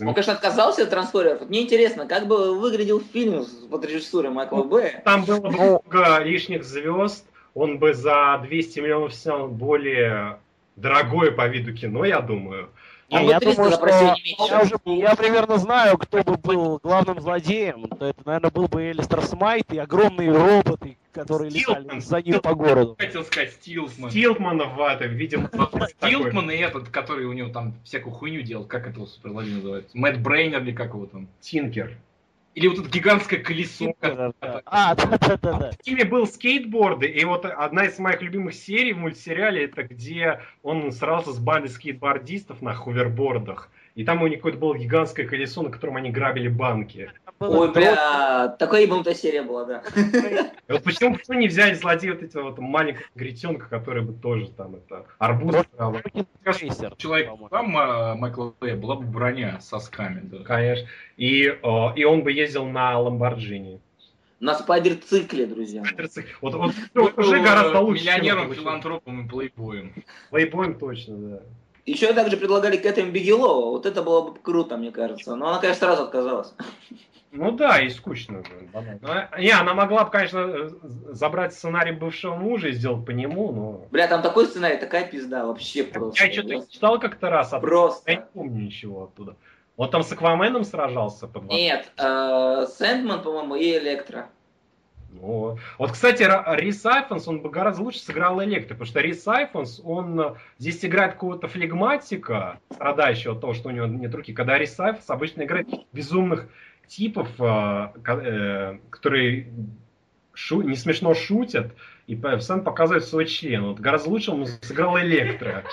Он, 0.00 0.14
конечно, 0.14 0.32
отказался 0.32 0.82
от 0.82 0.90
трансформеров. 0.90 1.48
Мне 1.48 1.62
интересно, 1.62 2.06
как 2.06 2.26
бы 2.26 2.58
выглядел 2.58 3.00
фильм 3.00 3.46
под 3.70 3.84
режиссурой 3.84 4.30
Майкла 4.30 4.62
Бэя. 4.62 5.02
Там 5.04 5.24
было 5.24 5.40
бы 5.40 5.50
много 5.50 6.18
лишних 6.18 6.64
звезд, 6.64 7.24
он 7.54 7.78
бы 7.78 7.94
за 7.94 8.40
200 8.42 8.80
миллионов 8.80 9.14
снял 9.14 9.48
более 9.48 10.38
дорогое 10.76 11.30
по 11.30 11.46
виду 11.46 11.72
кино, 11.72 12.04
я 12.04 12.20
думаю. 12.20 12.70
Бы 13.10 13.18
я 13.18 13.38
300 13.38 13.56
думаю, 13.56 13.72
что 13.72 14.16
я, 14.48 14.60
уже, 14.62 14.74
я 14.84 15.14
примерно 15.14 15.58
знаю, 15.58 15.96
кто 15.96 16.22
бы 16.24 16.36
был 16.36 16.80
главным 16.82 17.20
злодеем. 17.20 17.86
То 17.88 18.06
это, 18.06 18.20
наверное, 18.24 18.50
был 18.50 18.66
бы 18.66 18.90
Элистер 18.90 19.22
Смайт 19.22 19.72
и 19.72 19.78
огромные 19.78 20.32
роботы, 20.32 20.98
которые 21.16 21.50
летали 21.50 21.82
Стилтман. 21.82 22.00
за 22.00 22.22
ним 22.22 22.40
по 22.40 22.54
городу. 22.54 22.96
Хотел 22.98 23.24
сказать 23.24 23.52
Стилтман. 23.52 24.10
Стилтмана 24.10 24.64
в 24.66 24.80
этом, 24.80 25.14
видимо, 25.14 25.50
Стилтман 26.00 26.50
и 26.50 26.56
этот, 26.56 26.88
который 26.90 27.26
у 27.26 27.32
него 27.32 27.48
там 27.48 27.74
всякую 27.84 28.14
хуйню 28.14 28.42
делал, 28.42 28.64
как 28.64 28.86
это 28.86 29.04
суперлови 29.06 29.54
называется? 29.54 29.96
Мэтт 29.96 30.18
Брейнер 30.20 30.62
или 30.62 30.72
как 30.72 30.94
его 30.94 31.06
там? 31.06 31.28
Тинкер. 31.40 31.96
Или 32.54 32.68
вот 32.68 32.78
это 32.78 32.88
гигантское 32.88 33.40
колесо. 33.40 33.94
Да. 34.00 34.32
А, 34.64 34.94
да-да-да. 34.94 35.72
В 35.78 35.84
фильме 35.84 36.04
был 36.06 36.26
скейтборды, 36.26 37.06
и 37.06 37.22
вот 37.26 37.44
одна 37.44 37.84
из 37.84 37.98
моих 37.98 38.22
любимых 38.22 38.54
серий 38.54 38.94
в 38.94 38.98
мультсериале, 38.98 39.64
это 39.64 39.82
где 39.82 40.40
он 40.62 40.90
срался 40.90 41.32
с 41.32 41.38
бандой 41.38 41.68
скейтбордистов 41.68 42.62
на 42.62 42.74
хувербордах. 42.74 43.68
И 43.94 44.04
там 44.04 44.22
у 44.22 44.26
них 44.26 44.38
какое-то 44.38 44.58
было 44.58 44.76
гигантское 44.76 45.26
колесо, 45.26 45.62
на 45.62 45.70
котором 45.70 45.96
они 45.96 46.10
грабили 46.10 46.48
банки. 46.48 47.10
Было 47.38 47.60
Ой, 47.60 47.72
бля, 47.72 48.48
такая 48.58 48.82
ебанутая 48.82 49.14
серия 49.14 49.42
была, 49.42 49.64
да. 49.66 49.82
Вот 50.68 50.82
почему, 50.82 51.16
почему 51.16 51.38
не 51.38 51.48
взяли 51.48 51.74
злодея 51.74 52.14
вот 52.14 52.22
этого 52.22 52.50
вот 52.50 52.58
маленького 52.58 53.04
гретенка, 53.14 53.68
который 53.68 54.02
бы 54.02 54.14
тоже 54.14 54.48
там 54.50 54.76
это 54.76 55.04
арбуз 55.18 55.54
Человек, 56.96 57.30
там 57.50 57.76
а, 57.76 58.14
Майкла 58.14 58.54
Бэя 58.58 58.76
была 58.76 58.96
бы 58.96 59.04
броня 59.04 59.60
со 59.60 59.78
сками, 59.80 60.20
да. 60.24 60.44
Конечно. 60.44 60.88
И, 61.18 61.44
э, 61.44 61.94
и 61.96 62.04
он 62.04 62.22
бы 62.22 62.32
ездил 62.32 62.64
на 62.64 62.98
Ламборджини. 62.98 63.80
На 64.40 64.54
спайдер-цикле, 64.54 65.46
друзья. 65.46 65.82
Вот, 66.40 66.54
вот, 66.54 66.74
вот 66.94 67.18
уже 67.18 67.40
гораздо 67.40 67.80
лучше. 67.80 68.04
чем 68.04 68.14
Миллионером, 68.14 68.54
филантропом 68.54 69.26
и 69.26 69.28
плейбоем. 69.28 70.04
Плейбоем 70.30 70.78
точно, 70.78 71.16
да. 71.16 71.42
Еще 71.86 72.12
также 72.12 72.36
предлагали 72.36 72.76
Кэтрин 72.76 73.12
Бигелоу. 73.12 73.70
Вот 73.70 73.86
это 73.86 74.02
было 74.02 74.30
бы 74.30 74.38
круто, 74.38 74.76
мне 74.76 74.90
кажется. 74.90 75.36
Но 75.36 75.48
она, 75.48 75.58
конечно, 75.58 75.86
сразу 75.86 76.02
отказалась. 76.02 76.52
Ну 77.36 77.52
да, 77.52 77.80
и 77.80 77.90
скучно. 77.90 78.42
Ну, 78.72 78.82
Не, 79.38 79.50
она 79.50 79.74
могла 79.74 80.04
бы, 80.04 80.10
конечно, 80.10 80.68
забрать 81.12 81.54
сценарий 81.54 81.92
бывшего 81.92 82.34
мужа 82.34 82.68
и 82.68 82.72
сделать 82.72 83.04
по 83.04 83.10
нему, 83.10 83.52
но... 83.52 83.86
Бля, 83.90 84.08
там 84.08 84.22
такой 84.22 84.46
сценарий, 84.46 84.78
такая 84.78 85.06
пизда 85.06 85.46
вообще 85.46 85.84
просто. 85.84 86.24
Я 86.24 86.32
что-то 86.32 86.66
читал 86.70 86.98
как-то 86.98 87.30
раз, 87.30 87.52
а 87.52 87.56
я 87.56 87.60
не 87.60 87.66
Просто. 87.66 88.28
помню 88.32 88.64
ничего 88.64 89.04
оттуда. 89.04 89.36
Он 89.76 89.90
там 89.90 90.02
с 90.02 90.12
Акваменом 90.12 90.64
сражался 90.64 91.26
под 91.26 91.42
водой. 91.42 91.58
Нет, 91.58 91.92
э, 91.98 92.66
Сэндман, 92.78 93.22
по-моему, 93.22 93.56
и 93.56 93.76
Электро. 93.76 94.28
Ну, 95.20 95.58
вот, 95.78 95.92
кстати, 95.92 96.26
Рис 96.56 96.84
Айфонс, 96.84 97.26
он 97.28 97.40
бы 97.40 97.50
гораздо 97.50 97.82
лучше 97.82 98.00
сыграл 98.00 98.42
Электро, 98.42 98.74
потому 98.74 98.86
что 98.86 99.00
Рис 99.00 99.26
Айфонс, 99.26 99.80
он 99.84 100.20
э, 100.20 100.34
здесь 100.58 100.84
играет 100.84 101.14
какого-то 101.14 101.48
флегматика, 101.48 102.60
страдающего 102.72 103.34
от 103.34 103.40
того, 103.40 103.54
что 103.54 103.68
у 103.68 103.72
него 103.72 103.86
нет 103.86 104.14
руки, 104.14 104.32
когда 104.32 104.58
Рис 104.58 104.78
Айфонс 104.78 105.08
обычно 105.08 105.42
играет 105.42 105.68
безумных 105.92 106.48
типов, 106.88 107.28
э, 107.38 107.88
ко- 108.02 108.22
э, 108.22 108.78
которые 108.90 109.48
шу- 110.34 110.62
не 110.62 110.76
смешно 110.76 111.14
шутят, 111.14 111.72
и 112.06 112.14
постоянно 112.14 112.64
показывают 112.64 113.04
свой 113.04 113.26
член. 113.26 113.64
Вот 113.64 113.80
гораздо 113.80 114.10
лучше 114.10 114.30
он 114.30 114.46
сыграл 114.46 114.98
Электро. 114.98 115.64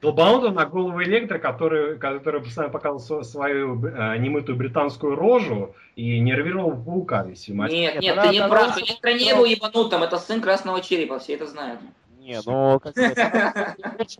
Долбанутого 0.00 0.50
на 0.50 0.66
голову 0.66 1.00
Электро, 1.04 1.38
который, 1.38 1.96
который 1.96 2.40
постоянно 2.40 2.72
показывал 2.72 3.22
свою 3.22 3.80
э, 3.86 4.16
немытую 4.18 4.56
британскую 4.56 5.14
рожу 5.14 5.76
и 5.94 6.18
нервировал 6.18 6.72
паука 6.72 7.22
весь 7.22 7.48
матч. 7.50 7.70
Нет, 7.70 8.00
Нет, 8.00 8.20
ты 8.20 8.28
не 8.30 8.48
прав. 8.48 8.76
Электро 8.78 9.12
не 9.12 9.32
был 9.32 9.44
ебанутым, 9.44 10.02
это 10.02 10.18
сын 10.18 10.40
Красного 10.40 10.80
Черепа, 10.80 11.20
все 11.20 11.34
это 11.34 11.46
знают. 11.46 11.78
Не, 12.18 12.40
ну 12.44 12.80
как 12.80 12.94
бы 12.94 13.02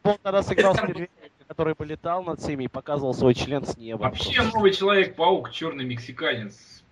он 0.05 0.17
тогда 0.23 0.43
сыграл 0.43 0.75
стервятника, 0.75 1.11
который 1.53 1.75
бы 1.75 1.85
летал 1.85 2.23
над 2.23 2.41
всеми 2.41 2.65
и 2.65 2.69
показывал 2.69 3.13
свой 3.13 3.35
член 3.35 3.67
с 3.67 3.77
неба. 3.77 4.05
Вообще 4.05 4.41
новый 4.43 4.73
Человек-паук, 4.73 5.51
черный 5.53 5.85
мексиканец. 5.85 6.83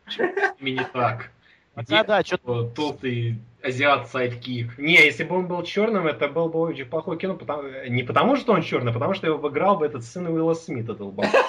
Ними 0.61 0.71
не 0.79 0.85
так? 0.93 1.31
Пока 1.75 2.05
да, 2.05 2.23
что 2.23 2.65
Толстый 2.77 3.39
азиат- 3.63 4.08
sidekick. 4.08 4.77
Не, 4.77 4.97
если 4.97 5.25
бы 5.25 5.37
он 5.39 5.47
был 5.47 5.63
черным, 5.63 6.07
это 6.07 6.29
был 6.29 6.51
бы 6.51 6.61
очень 6.61 6.85
плохое 6.85 7.19
кино. 7.19 7.35
потому- 7.37 7.71
не 7.89 8.03
потому, 8.03 8.37
что 8.37 8.53
он 8.53 8.61
черный, 8.63 8.91
а 8.91 8.95
потому 8.95 9.15
что 9.15 9.27
его 9.27 9.37
обыграл 9.39 9.79
бы 9.79 9.87
этот 9.87 10.05
сын 10.05 10.27
Уилла 10.27 10.53
Смита, 10.53 10.95
долбанутый. 10.95 11.41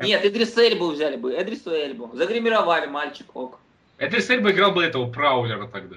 Нет, 0.00 0.24
Идрис 0.24 0.56
Эльбу 0.56 0.90
взяли 0.92 1.16
бы, 1.16 1.34
Эдрису 1.34 1.70
Эльбу. 1.72 2.10
Загримировали 2.14 2.86
мальчик, 2.86 3.26
ок. 3.34 3.58
Если 3.98 4.38
бы 4.38 4.52
играл 4.52 4.72
бы 4.72 4.82
этого 4.82 5.10
Праулера 5.10 5.66
тогда. 5.66 5.96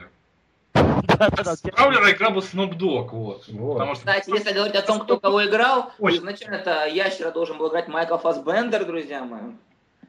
да-да-да, 0.73 1.55
Праулера 1.71 2.11
играл 2.11 2.31
бы 2.31 2.39
Snoop 2.39 2.77
Dogg, 2.77 3.09
вот. 3.09 3.45
Потому 3.45 3.95
что 3.95 4.05
Кстати, 4.05 4.29
если 4.29 4.53
говорить 4.53 4.75
о 4.75 4.81
том, 4.81 4.99
кто 4.99 5.19
кого 5.19 5.45
играл, 5.45 5.91
то 5.97 6.03
Очень. 6.03 6.17
изначально-то 6.19 6.87
Ящера 6.87 7.31
должен 7.31 7.57
был 7.57 7.69
играть 7.69 7.87
Майкл 7.87 8.17
Фасбендер, 8.17 8.85
друзья 8.85 9.23
мои. 9.23 9.51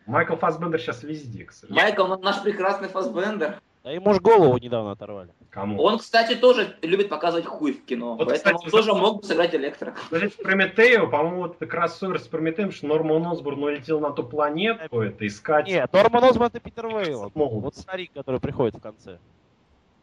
Майкл 0.06 0.36
Фассбендер 0.36 0.80
сейчас 0.80 1.02
везде, 1.02 1.44
к 1.44 1.52
сожалению. 1.52 1.84
Майкл, 1.84 2.22
наш 2.22 2.42
прекрасный 2.42 2.88
Фасбендер. 2.88 3.60
Да 3.82 3.92
ему 3.92 4.12
ж 4.12 4.20
голову 4.20 4.58
недавно 4.58 4.92
оторвали. 4.92 5.30
Кому? 5.48 5.82
Он, 5.82 5.98
кстати, 5.98 6.34
тоже 6.34 6.76
любит 6.82 7.08
показывать 7.08 7.46
хуй 7.46 7.72
в 7.72 7.84
кино. 7.86 8.14
Вот, 8.14 8.28
поэтому 8.28 8.58
кстати, 8.58 8.64
он 8.64 8.70
тоже 8.70 8.92
мог 8.92 9.22
бы 9.22 9.26
сыграть 9.26 9.54
Электро. 9.54 9.92
Кстати, 9.92 10.34
Прометею, 10.42 11.08
по-моему, 11.08 11.42
вот 11.42 11.56
это 11.56 11.66
кроссовер 11.66 12.20
с 12.20 12.26
Прометеем, 12.26 12.72
что 12.72 12.86
Норман 12.86 13.26
Осборн 13.26 13.62
улетел 13.62 14.00
на 14.00 14.10
ту 14.10 14.22
планету, 14.22 15.00
это 15.00 15.26
искать. 15.26 15.66
Нет, 15.66 15.90
Норман 15.94 16.24
Осборн 16.24 16.48
это 16.48 16.60
Питер 16.60 16.88
Вейл. 16.88 17.32
Вот 17.34 17.74
старик, 17.74 18.12
который 18.12 18.38
приходит 18.38 18.74
в 18.74 18.80
конце. 18.80 19.18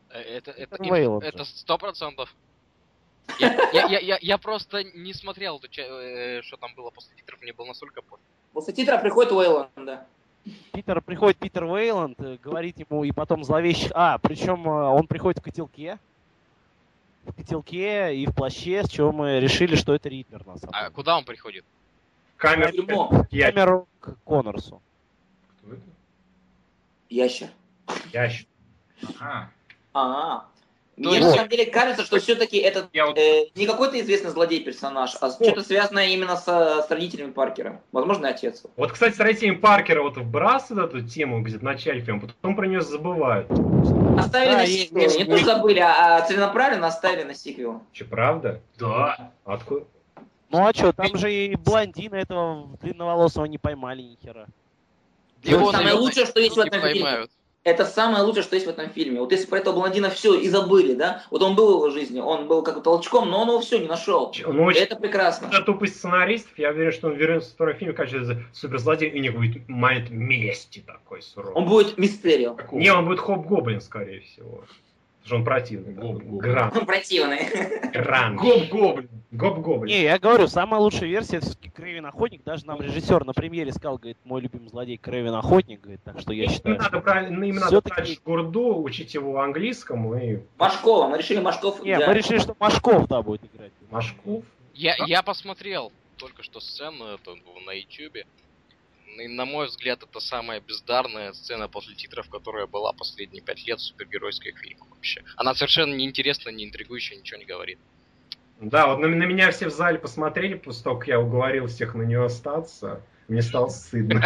Э, 0.10 0.20
Это, 0.22 0.52
это, 0.52 0.84
Вейланд 0.84 1.24
это 1.24 1.44
сто 1.46 1.78
процентов. 1.78 2.34
Я, 3.40 3.70
я, 3.74 4.00
я, 4.00 4.18
я, 4.22 4.38
просто 4.38 4.84
не 4.84 5.14
смотрел, 5.14 5.62
э, 5.78 6.42
что 6.44 6.58
там 6.58 6.74
было 6.76 6.90
после 6.92 7.16
титров, 7.16 7.42
мне 7.42 7.52
было 7.54 7.66
настолько 7.68 8.02
пофиг. 8.02 8.24
После 8.54 8.74
титра 8.74 8.98
приходит 8.98 9.32
Уэйланд, 9.34 9.70
да. 9.76 10.06
Питер, 10.72 11.02
приходит 11.02 11.38
Питер 11.38 11.66
Вейланд, 11.66 12.20
э, 12.22 12.38
говорит 12.42 12.80
ему, 12.80 13.04
и 13.04 13.12
потом 13.12 13.44
зловещий... 13.44 13.92
А, 13.94 14.18
причем 14.18 14.68
э, 14.68 14.72
он 14.72 15.08
приходит 15.08 15.40
в 15.40 15.44
котелке. 15.44 16.00
В 17.26 17.34
котелке 17.34 18.16
и 18.16 18.26
в 18.26 18.34
плаще, 18.34 18.84
с 18.86 18.90
чего 18.90 19.12
мы 19.12 19.42
решили, 19.42 19.76
что 19.76 19.94
это 19.94 20.08
Ридлер, 20.08 20.46
на 20.48 20.58
самом 20.58 20.74
А 20.74 20.84
деле. 20.84 20.92
куда 20.92 21.18
он 21.18 21.26
приходит? 21.26 21.66
Я, 22.42 23.52
Камеру 23.52 23.88
к 24.00 24.16
Коннорсу. 24.24 24.82
Кто 25.60 25.74
это? 25.74 25.82
Ящер. 27.10 27.50
я 28.14 28.30
щ- 28.30 28.48
А, 29.98 30.38
А, 30.38 30.46
То 31.02 31.10
Мне 31.10 31.18
есть- 31.18 31.28
на 31.28 31.34
самом 31.36 31.50
деле 31.50 31.66
кажется, 31.68 32.04
что 32.06 32.20
все-таки 32.20 32.58
этот 32.58 32.88
я 32.94 33.06
вот 33.06 33.18
э, 33.18 33.50
не 33.56 33.66
какой-то 33.68 34.00
известный 34.02 34.32
злодей-персонаж, 34.32 35.16
а 35.22 35.30
что-то 35.32 35.62
связанное 35.62 36.08
именно 36.08 36.36
со, 36.38 36.82
с 36.82 36.90
родителями 36.90 37.32
Паркера. 37.32 37.82
Возможно, 37.92 38.30
отец. 38.30 38.64
Вот, 38.76 38.92
кстати, 38.92 39.16
с 39.16 39.20
родителями 39.20 39.58
Паркера 39.58 40.02
вот 40.02 40.18
вбрасывают 40.18 40.96
эту 40.96 41.08
тему 41.08 41.42
где-то 41.42 41.60
в 41.60 41.64
начале 41.64 42.02
фильма, 42.02 42.22
потом 42.22 42.56
про 42.56 42.66
нее 42.68 42.82
забывают. 42.82 43.48
Оставили 43.52 44.52
Да, 44.52 44.58
на 44.58 44.62
есть- 44.64 44.82
сиквел. 44.90 45.02
есть- 45.04 45.18
Не 45.20 45.26
то 45.26 45.38
забыли, 45.38 45.80
а 45.80 46.22
целенаправленно 46.22 46.88
оставили 46.88 47.24
на 47.24 47.36
сиквел. 47.36 47.82
Че, 47.94 48.06
правда? 48.06 48.60
да. 48.80 49.32
Откуда? 49.46 49.86
Ну 50.50 50.66
а 50.68 50.74
что, 50.74 50.94
там 50.94 51.16
же 51.18 51.32
и 51.32 51.56
блондина 51.56 52.16
этого 52.16 52.70
длинноволосого 52.82 53.46
не 53.46 53.58
поймали 53.60 54.02
ни 54.02 54.18
хера. 54.24 54.48
Его, 55.44 55.72
самое 55.72 55.86
наверное, 55.90 56.02
лучшее, 56.02 56.26
что 56.26 56.40
есть 56.40 56.56
в 56.56 56.60
этом 56.60 56.82
фильме. 56.82 57.28
Это 57.68 57.84
самое 57.84 58.24
лучшее, 58.24 58.44
что 58.44 58.56
есть 58.56 58.66
в 58.66 58.70
этом 58.70 58.90
фильме. 58.90 59.20
Вот 59.20 59.30
если 59.34 59.46
про 59.46 59.58
этого 59.58 59.76
блондина 59.76 60.10
все 60.10 60.36
и 60.36 60.48
забыли, 60.48 60.94
да, 60.94 61.26
вот 61.30 61.44
он 61.44 61.54
был 61.54 61.68
в 61.68 61.72
его 61.72 61.90
жизни, 61.90 62.22
он 62.22 62.48
был 62.48 62.64
как 62.64 62.76
бы 62.76 62.82
толчком, 62.82 63.30
но 63.30 63.42
он 63.42 63.50
его 63.50 63.60
все 63.60 63.78
не 63.78 63.88
нашел. 63.88 64.34
Ну, 64.46 64.64
очень 64.64 64.84
Это 64.84 64.96
прекрасно. 64.96 65.48
Это 65.48 65.64
тупость 65.64 65.98
сценаристов, 65.98 66.58
я 66.58 66.70
уверен, 66.70 66.94
что 66.94 67.08
он 67.08 67.16
вернется 67.16 67.50
в 67.50 67.54
второй 67.56 67.74
фильм 67.74 67.92
в 67.92 67.96
качестве 67.98 68.46
суперзлодея, 68.54 69.12
и 69.12 69.20
у 69.20 69.22
них 69.22 69.36
будет 69.36 69.68
момент 69.68 70.10
мести 70.10 70.80
такой 70.80 71.22
суровый. 71.22 71.56
Он 71.56 71.66
будет 71.68 71.98
мистерио. 71.98 72.56
Не, 72.72 72.94
он 72.94 73.06
будет 73.06 73.20
Хоп-Гоблин, 73.20 73.82
скорее 73.82 74.22
всего. 74.22 74.64
Потому 75.28 75.28
что 75.28 75.36
он 75.36 75.44
противный. 75.44 75.94
Гоп-гоблин. 75.94 76.38
Гран. 76.38 76.72
Он 76.74 76.86
противный. 76.86 77.40
Гран. 77.92 78.38
Гоп-гоблин. 78.38 79.10
Гоп-Гоблин. 79.32 79.88
Не, 79.88 80.04
я 80.04 80.20
говорю, 80.20 80.48
самая 80.48 80.80
лучшая 80.80 81.10
версия 81.10 81.38
это 81.38 81.48
все-таки 81.48 81.70
Крэвин 81.70 82.06
Охотник. 82.06 82.44
Даже 82.46 82.66
нам 82.66 82.80
режиссер 82.80 83.26
на 83.26 83.34
премьере 83.34 83.74
сказал, 83.74 83.98
говорит, 83.98 84.18
мой 84.24 84.40
любимый 84.40 84.70
злодей 84.70 84.98
Крэвин 84.98 85.34
Охотник, 85.34 85.82
говорит, 85.82 86.02
так 86.06 86.22
что 86.22 86.32
я 86.32 86.46
Им 86.46 86.50
считаю, 86.50 86.78
надо, 86.78 86.88
что... 86.88 87.02
правильно, 87.02 87.44
им 87.44 87.58
надо 87.58 87.82
брать 87.82 88.22
Гурду, 88.24 88.82
учить 88.82 89.14
его 89.14 89.42
английскому 89.42 90.16
и 90.16 90.40
Машкова. 90.58 91.10
Мы 91.10 91.18
решили 91.18 91.42
Машков. 91.42 91.84
Не, 91.84 92.00
да. 92.00 92.08
мы 92.08 92.14
решили, 92.14 92.40
что 92.40 92.56
Машков, 92.58 93.08
да, 93.10 93.22
будет 93.22 93.42
играть. 93.54 93.74
Машков. 93.92 94.46
Я, 94.74 94.96
я 95.08 95.22
посмотрел 95.24 95.92
только 96.16 96.42
что 96.42 96.62
сцену 96.62 97.06
эту 97.06 97.38
на 97.66 97.74
ютюбе. 97.74 98.26
И, 99.20 99.28
на 99.28 99.46
мой 99.46 99.68
взгляд, 99.68 100.04
это 100.04 100.20
самая 100.20 100.60
бездарная 100.60 101.34
сцена 101.34 101.68
после 101.68 101.96
титров, 101.96 102.30
которая 102.30 102.68
была 102.68 102.94
последние 102.94 103.42
пять 103.42 103.66
лет 103.66 103.80
в 103.80 103.84
супергеройских 103.84 104.58
фильмах 104.58 104.90
вообще. 104.90 105.24
Она 105.36 105.54
совершенно 105.54 105.94
неинтересна, 105.94 106.50
не 106.50 106.66
интригующая, 106.66 107.18
ничего 107.18 107.40
не 107.40 107.46
говорит. 107.46 107.80
Да, 108.60 108.88
вот 108.88 109.00
на, 109.00 109.08
на 109.08 109.24
меня 109.24 109.52
все 109.52 109.68
в 109.68 109.72
зале 109.72 110.00
посмотрели, 110.00 110.56
после 110.56 110.84
того, 110.84 110.98
как 110.98 111.08
я 111.08 111.20
уговорил 111.20 111.68
всех 111.68 111.94
на 111.94 112.04
нее 112.04 112.26
остаться. 112.26 113.02
Мне 113.28 113.42
стало 113.42 113.70
стыдно. 113.70 114.24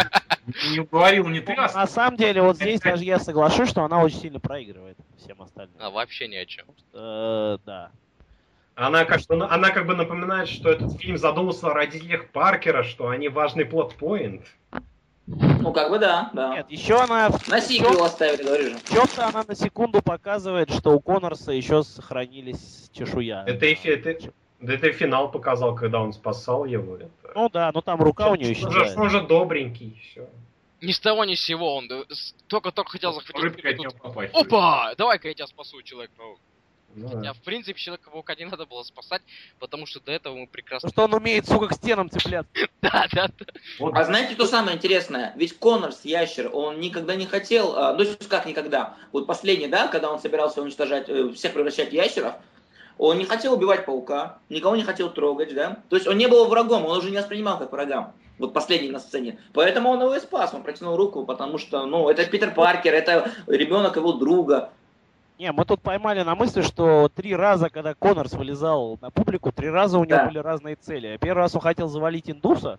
Не 0.70 0.80
уговорил 0.80 1.28
не 1.28 1.40
ты, 1.40 1.52
а 1.52 1.72
на 1.72 1.86
самом 1.86 2.16
деле, 2.16 2.42
вот 2.42 2.56
здесь 2.56 2.80
даже 2.80 3.04
я 3.04 3.18
соглашусь, 3.18 3.68
что 3.68 3.84
она 3.84 4.02
очень 4.02 4.18
сильно 4.18 4.40
проигрывает 4.40 4.96
всем 5.18 5.40
остальным. 5.42 5.76
А 5.78 5.90
вообще 5.90 6.28
ни 6.28 6.36
о 6.36 6.46
чем. 6.46 6.66
Э, 6.92 7.58
да. 7.64 7.90
Она 8.74 9.04
как, 9.04 9.20
бы, 9.26 9.44
она 9.44 9.70
как 9.70 9.86
бы 9.86 9.94
напоминает, 9.94 10.48
что 10.48 10.70
этот 10.70 10.98
фильм 10.98 11.18
задумался 11.18 11.68
о 11.68 11.74
родителях 11.74 12.30
Паркера, 12.30 12.84
что 12.84 13.08
они 13.08 13.28
важный 13.28 13.64
плot-поинт. 13.64 14.44
Ну, 15.26 15.72
как 15.72 15.90
бы 15.90 15.98
да, 15.98 16.30
да. 16.32 16.56
Нет, 16.56 16.70
еще 16.70 16.98
она... 16.98 17.30
На 17.48 17.60
сиквел 17.60 18.02
оставили, 18.02 18.42
говорю 18.42 18.70
же. 18.70 18.76
Чем-то 18.90 19.28
она 19.28 19.44
на 19.46 19.54
секунду 19.54 20.02
показывает, 20.02 20.70
что 20.70 20.90
у 20.90 21.00
Коннорса 21.00 21.52
еще 21.52 21.82
сохранились 21.82 22.90
чешуя. 22.92 23.44
Это 23.46 23.66
и, 23.66 23.74
это, 23.88 24.32
да 24.60 24.72
это 24.72 24.88
и 24.88 24.92
финал 24.92 25.30
показал, 25.30 25.74
когда 25.74 26.00
он 26.00 26.12
спасал 26.12 26.64
его. 26.64 26.96
Это. 26.96 27.10
Ну 27.34 27.48
да, 27.50 27.70
ну 27.72 27.82
там 27.82 28.02
рука 28.02 28.30
у 28.30 28.34
нее 28.34 28.52
исчезает. 28.54 28.90
что 28.90 29.00
Он 29.00 29.10
же 29.10 29.20
добренький, 29.20 30.02
все. 30.10 30.28
Ни 30.80 30.90
с 30.90 30.98
того 30.98 31.24
ни 31.24 31.34
с 31.34 31.40
сего, 31.44 31.76
он 31.76 31.88
только-только 32.48 32.90
хотел 32.90 33.12
захватить 33.12 33.42
рыбка 33.42 33.68
от 33.68 33.78
него. 33.78 33.92
Опа! 34.32 34.94
Давай-ка 34.96 35.28
я 35.28 35.34
тебя 35.34 35.46
спасу, 35.46 35.80
Человек-паук. 35.82 36.40
Ну, 36.94 37.08
Хотя, 37.08 37.32
в 37.32 37.40
принципе, 37.40 37.78
Человека-паука 37.78 38.34
не 38.34 38.44
надо 38.44 38.66
было 38.66 38.82
спасать, 38.82 39.22
потому 39.58 39.86
что 39.86 40.00
до 40.00 40.12
этого 40.12 40.36
мы 40.36 40.46
прекрасно... 40.46 40.90
Что 40.90 41.04
он 41.04 41.14
умеет, 41.14 41.46
сука, 41.46 41.68
к 41.68 41.74
стенам 41.74 42.10
цепляться. 42.10 42.52
Да, 42.82 43.06
да, 43.12 43.28
да. 43.28 43.46
А 43.92 44.04
знаете, 44.04 44.34
что 44.34 44.44
самое 44.44 44.76
интересное? 44.76 45.32
Ведь 45.36 45.56
Коннорс, 45.56 46.00
ящер, 46.04 46.50
он 46.52 46.80
никогда 46.80 47.14
не 47.14 47.26
хотел, 47.26 47.76
а, 47.76 47.94
ну 47.94 48.04
как 48.28 48.44
никогда, 48.44 48.96
вот 49.12 49.26
последний, 49.26 49.68
да, 49.68 49.86
когда 49.86 50.10
он 50.12 50.20
собирался 50.20 50.60
уничтожать, 50.60 51.08
э, 51.08 51.30
всех 51.32 51.52
превращать 51.52 51.90
в 51.90 51.92
ящеров, 51.92 52.34
он 52.98 53.18
не 53.18 53.24
хотел 53.24 53.54
убивать 53.54 53.86
паука, 53.86 54.38
никого 54.48 54.74
не 54.74 54.82
хотел 54.82 55.10
трогать, 55.10 55.54
да, 55.54 55.78
то 55.88 55.96
есть 55.96 56.08
он 56.08 56.18
не 56.18 56.26
был 56.26 56.46
врагом, 56.46 56.84
он 56.84 56.98
уже 56.98 57.10
не 57.10 57.18
воспринимал 57.18 57.58
как 57.58 57.70
врага, 57.70 58.14
вот 58.38 58.52
последний 58.52 58.90
на 58.90 58.98
сцене, 58.98 59.38
поэтому 59.52 59.90
он 59.90 60.00
его 60.00 60.16
и 60.16 60.20
спас, 60.20 60.52
он 60.52 60.64
протянул 60.64 60.96
руку, 60.96 61.24
потому 61.24 61.58
что, 61.58 61.86
ну, 61.86 62.08
это 62.10 62.26
Питер 62.26 62.52
Паркер, 62.52 62.94
это 62.94 63.30
ребенок 63.46 63.96
его 63.96 64.12
друга, 64.12 64.72
Не, 65.42 65.50
мы 65.50 65.64
тут 65.64 65.82
поймали 65.82 66.22
на 66.22 66.36
мысли, 66.36 66.62
что 66.62 67.10
три 67.12 67.34
раза, 67.34 67.68
когда 67.68 67.94
Коннорс 67.94 68.32
вылезал 68.34 68.96
на 69.02 69.10
публику, 69.10 69.50
три 69.50 69.68
раза 69.70 69.98
у 69.98 70.04
него 70.04 70.18
Да. 70.18 70.26
были 70.26 70.38
разные 70.38 70.76
цели. 70.76 71.18
Первый 71.20 71.40
раз 71.40 71.52
он 71.56 71.60
хотел 71.60 71.88
завалить 71.88 72.30
индуса, 72.30 72.78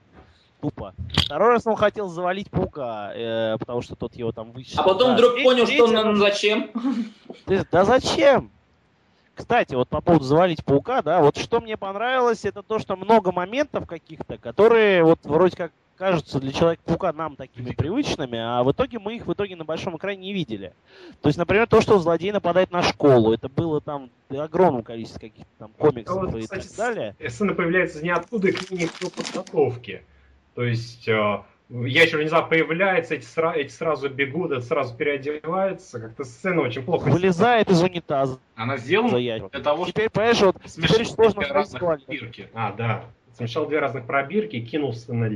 тупо. 0.61 0.93
Второй 1.13 1.49
раз 1.49 1.67
он 1.67 1.75
хотел 1.75 2.07
завалить 2.07 2.49
паука, 2.49 3.11
э, 3.13 3.57
потому 3.59 3.81
что 3.81 3.97
тот 3.97 4.15
его 4.15 4.31
там 4.31 4.53
вычислил. 4.53 4.79
а 4.79 4.83
потом 4.85 5.09
Да. 5.09 5.15
вдруг 5.15 5.33
Третий- 5.33 5.43
понял, 5.49 5.67
что 5.67 5.83
он, 5.83 5.91
раз- 5.93 6.17
зачем? 6.19 6.71
Ты- 7.45 7.67
Да 7.69 7.83
зачем? 7.83 8.49
Кстати, 9.35 9.75
вот 9.75 9.89
по 9.89 9.99
поводу 9.99 10.23
завалить 10.23 10.63
паука, 10.63 11.01
да, 11.01 11.19
вот 11.19 11.35
что 11.35 11.59
мне 11.59 11.75
понравилось, 11.75 12.45
это 12.45 12.63
то, 12.63 12.79
что 12.79 12.95
много 12.95 13.33
моментов 13.33 13.85
каких-то, 13.87 14.37
которые 14.37 15.03
вот 15.03 15.19
вроде 15.23 15.57
как 15.57 15.73
кажутся 16.03 16.41
для 16.41 16.51
Человека-паука 16.51 17.13
нам 17.13 17.37
такими 17.37 17.71
привычными, 17.71 18.37
а 18.37 18.61
в 18.63 18.71
итоге 18.73 18.99
мы 18.99 19.15
их 19.15 19.25
в 19.25 19.31
итоге 19.31 19.55
на 19.55 19.63
большом 19.63 19.95
экране 19.95 20.17
не 20.19 20.33
видели. 20.33 20.73
То 21.21 21.29
есть, 21.29 21.39
например, 21.39 21.65
то, 21.65 21.79
что 21.79 21.97
злодей 21.97 22.33
нападает 22.33 22.71
на 22.71 22.83
школу, 22.83 23.31
это 23.31 23.47
было 23.47 23.79
там 23.79 24.09
в 24.27 24.37
огромном 24.37 24.83
количестве 24.83 25.29
каких-то 25.29 25.51
там 25.59 25.71
комиксов 25.77 26.21
Вот, 26.21 26.35
и 26.35 26.41
кстати, 26.41 26.67
так 26.67 26.75
далее. 26.75 27.15
Сцена 27.29 27.53
появляется 27.53 27.99
из 27.99 28.03
ниоткуда 28.03 28.49
и 28.49 28.51
к 28.51 28.69
ней 28.69 28.89
по 28.99 29.09
подготовке. 29.09 30.03
То 30.55 30.65
есть 30.65 31.07
э, 31.07 31.41
ящер 31.69 32.17
внезапно 32.17 32.49
появляется, 32.49 33.15
эти, 33.15 33.23
сра- 33.23 33.55
эти 33.55 33.71
сразу 33.71 34.09
бегут, 34.09 34.51
это 34.51 34.61
сразу 34.61 34.93
переодеваются. 34.97 36.01
Как-то 36.01 36.25
сцена 36.25 36.63
очень 36.63 36.83
плохо. 36.83 37.07
Вылезает 37.07 37.69
из 37.69 37.81
унитаза 37.81 38.39
Она 38.57 38.75
сделана 38.75 39.15
ящик. 39.15 39.51
для 39.51 39.61
того, 39.61 39.85
чтобы 39.85 39.91
Теперь, 39.93 40.09
понимаешь, 40.09 40.41
вот 40.41 40.57
теперь 40.65 41.05
сложно 41.05 41.43
две 41.43 41.51
разных 41.53 41.79
пробирки. 41.81 42.49
А, 42.53 42.73
да. 42.73 43.05
Смешал 43.37 43.67
две 43.67 43.79
разных 43.79 44.05
пробирки 44.05 44.57
и 44.57 44.65
кинулся 44.65 45.13
на 45.13 45.29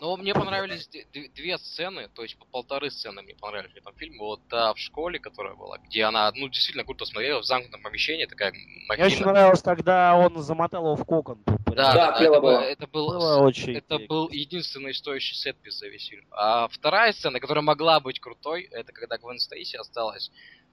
Но 0.00 0.16
мне 0.16 0.34
понравились 0.34 0.88
две 1.34 1.58
сцены, 1.58 2.08
то 2.14 2.22
есть 2.22 2.36
по 2.36 2.44
полторы 2.46 2.90
сцены 2.90 3.22
мне 3.22 3.34
понравились 3.34 3.72
в 3.72 3.76
этом 3.76 3.94
фильме. 3.94 4.18
Вот 4.18 4.40
та 4.48 4.74
в 4.74 4.78
школе, 4.78 5.18
которая 5.18 5.54
была, 5.54 5.78
где 5.78 6.04
она, 6.04 6.30
ну, 6.34 6.48
действительно 6.48 6.84
круто 6.84 7.04
смотрела, 7.04 7.40
в 7.40 7.44
замкнутом 7.44 7.82
помещении, 7.82 8.26
такая 8.26 8.52
Мне 8.52 8.62
очень 8.90 9.16
махина. 9.16 9.32
нравилось, 9.32 9.62
когда 9.62 10.16
он 10.16 10.36
замотал 10.42 10.84
его 10.84 10.96
в 10.96 11.04
кокон. 11.04 11.42
Да, 11.46 11.54
Да, 11.74 11.94
да, 11.94 12.16
это, 12.20 12.32
был, 12.32 12.40
было. 12.40 12.60
это 12.60 12.86
был 12.86 13.06
Было 13.08 13.38
очень 13.38 13.76
Это 13.76 13.98
был 13.98 14.28
единственный 14.30 14.94
стоящий 14.94 15.34
сет 15.34 15.56
за 15.66 15.88
весь 15.88 16.06
фильм. 16.08 16.26
А 16.32 16.68
вторая 16.68 17.12
сцена, 17.12 17.40
которая 17.40 17.62
могла 17.62 18.00
быть 18.00 18.20
крутой, 18.20 18.68
это 18.70 18.92
когда 18.92 19.16
Гвен 19.18 19.38
Стейси 19.38 19.76
осталась 19.76 20.30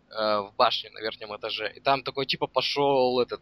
э, 0.09 0.13
в 0.13 0.53
башне 0.57 0.89
на 0.91 0.99
верхнем 0.99 1.35
этаже. 1.35 1.71
И 1.75 1.79
там 1.79 2.03
такой 2.03 2.25
типа 2.25 2.47
пошел 2.47 3.19
этот 3.19 3.41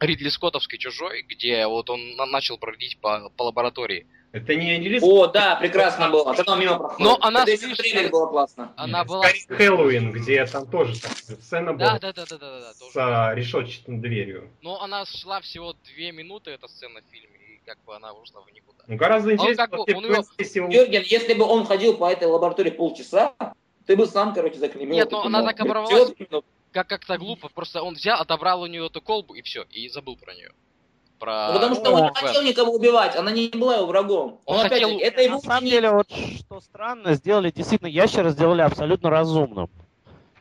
Ридли 0.00 0.30
Скоттовский 0.30 0.78
чужой, 0.78 1.22
где 1.28 1.66
вот 1.66 1.90
он 1.90 2.16
на- 2.16 2.24
начал 2.24 2.56
бродить 2.56 2.98
по, 2.98 3.30
по 3.36 3.42
лаборатории. 3.44 4.06
Это 4.32 4.54
не 4.54 4.78
Лили 4.78 4.98
О, 5.02 5.26
да, 5.26 5.56
прекрасно 5.56 6.08
было. 6.08 6.32
Когда 6.32 6.52
он 6.52 6.60
мимо 6.60 6.78
проходит. 6.78 7.00
Но 7.00 7.18
она 7.20 7.42
Это 7.42 7.56
слишком- 7.58 7.76
трейлере 7.84 8.08
было 8.08 8.26
классно. 8.28 8.72
Она 8.76 9.04
была. 9.04 9.24
Скорее 9.28 9.56
Хэллоуин, 9.68 10.12
где 10.12 10.46
там 10.46 10.66
тоже 10.68 10.98
такая 11.00 11.16
сцена 11.16 11.76
Да, 11.76 11.90
была 11.90 11.98
да, 11.98 12.12
да, 12.12 12.24
да, 12.30 12.38
да, 12.38 12.60
да, 12.60 12.72
с 12.72 12.78
тоже. 12.78 12.92
а, 12.96 13.34
решетчатой 13.34 13.96
дверью. 13.98 14.48
Но 14.62 14.80
она 14.80 15.04
шла 15.04 15.40
всего 15.42 15.74
две 15.84 16.12
минуты, 16.12 16.52
эта 16.52 16.66
сцена 16.68 17.00
в 17.00 17.12
фильме, 17.12 17.36
и 17.56 17.60
как 17.66 17.76
бы 17.84 17.94
она 17.94 18.12
ушла 18.14 18.40
в 18.40 18.50
никуда. 18.54 18.84
Ну, 18.86 18.96
гораздо 18.96 19.32
интереснее, 19.34 19.56
как 19.56 19.70
бы- 19.72 19.78
вот 19.78 19.92
он 19.92 20.04
её- 20.04 20.22
Стейси 20.22 20.58
его- 20.58 20.68
Юрген, 20.70 21.02
если 21.02 21.34
бы 21.34 21.44
он 21.44 21.66
ходил 21.66 21.96
по 21.98 22.10
этой 22.10 22.26
лаборатории 22.28 22.70
полчаса, 22.70 23.34
ты 23.86 23.96
бы 23.96 24.06
сам, 24.06 24.32
короче, 24.32 24.58
заклемил. 24.58 24.94
Нет, 24.94 25.10
но 25.10 25.24
она 25.24 25.42
так 25.44 25.60
оборвалась. 25.60 26.12
Как 26.72 26.88
как-то 26.88 27.18
глупо, 27.18 27.48
просто 27.48 27.82
он 27.82 27.94
взял, 27.94 28.20
отобрал 28.20 28.62
у 28.62 28.66
нее 28.66 28.86
эту 28.86 29.00
колбу 29.00 29.34
и 29.34 29.42
все, 29.42 29.64
и 29.70 29.88
забыл 29.88 30.16
про 30.16 30.34
нее. 30.34 30.52
Про... 31.18 31.48
Ну, 31.48 31.54
потому 31.54 31.74
что 31.74 31.90
он 31.90 32.04
не 32.04 32.14
хотел 32.14 32.42
никого 32.42 32.72
убивать, 32.72 33.16
она 33.16 33.30
не 33.30 33.48
была 33.48 33.76
его 33.76 33.86
врагом. 33.86 34.40
Он 34.46 34.60
опять 34.60 34.72
хотел- 34.72 34.90
же, 34.90 34.96
это 35.04 35.22
его 35.22 35.34
На 35.34 35.40
самом 35.40 35.64
деле, 35.68 35.90
вот 35.90 36.10
что 36.10 36.60
странно, 36.60 37.14
сделали 37.14 37.50
действительно 37.50 37.88
ящера 37.88 38.30
сделали 38.30 38.62
абсолютно 38.62 39.10
разумным. 39.10 39.68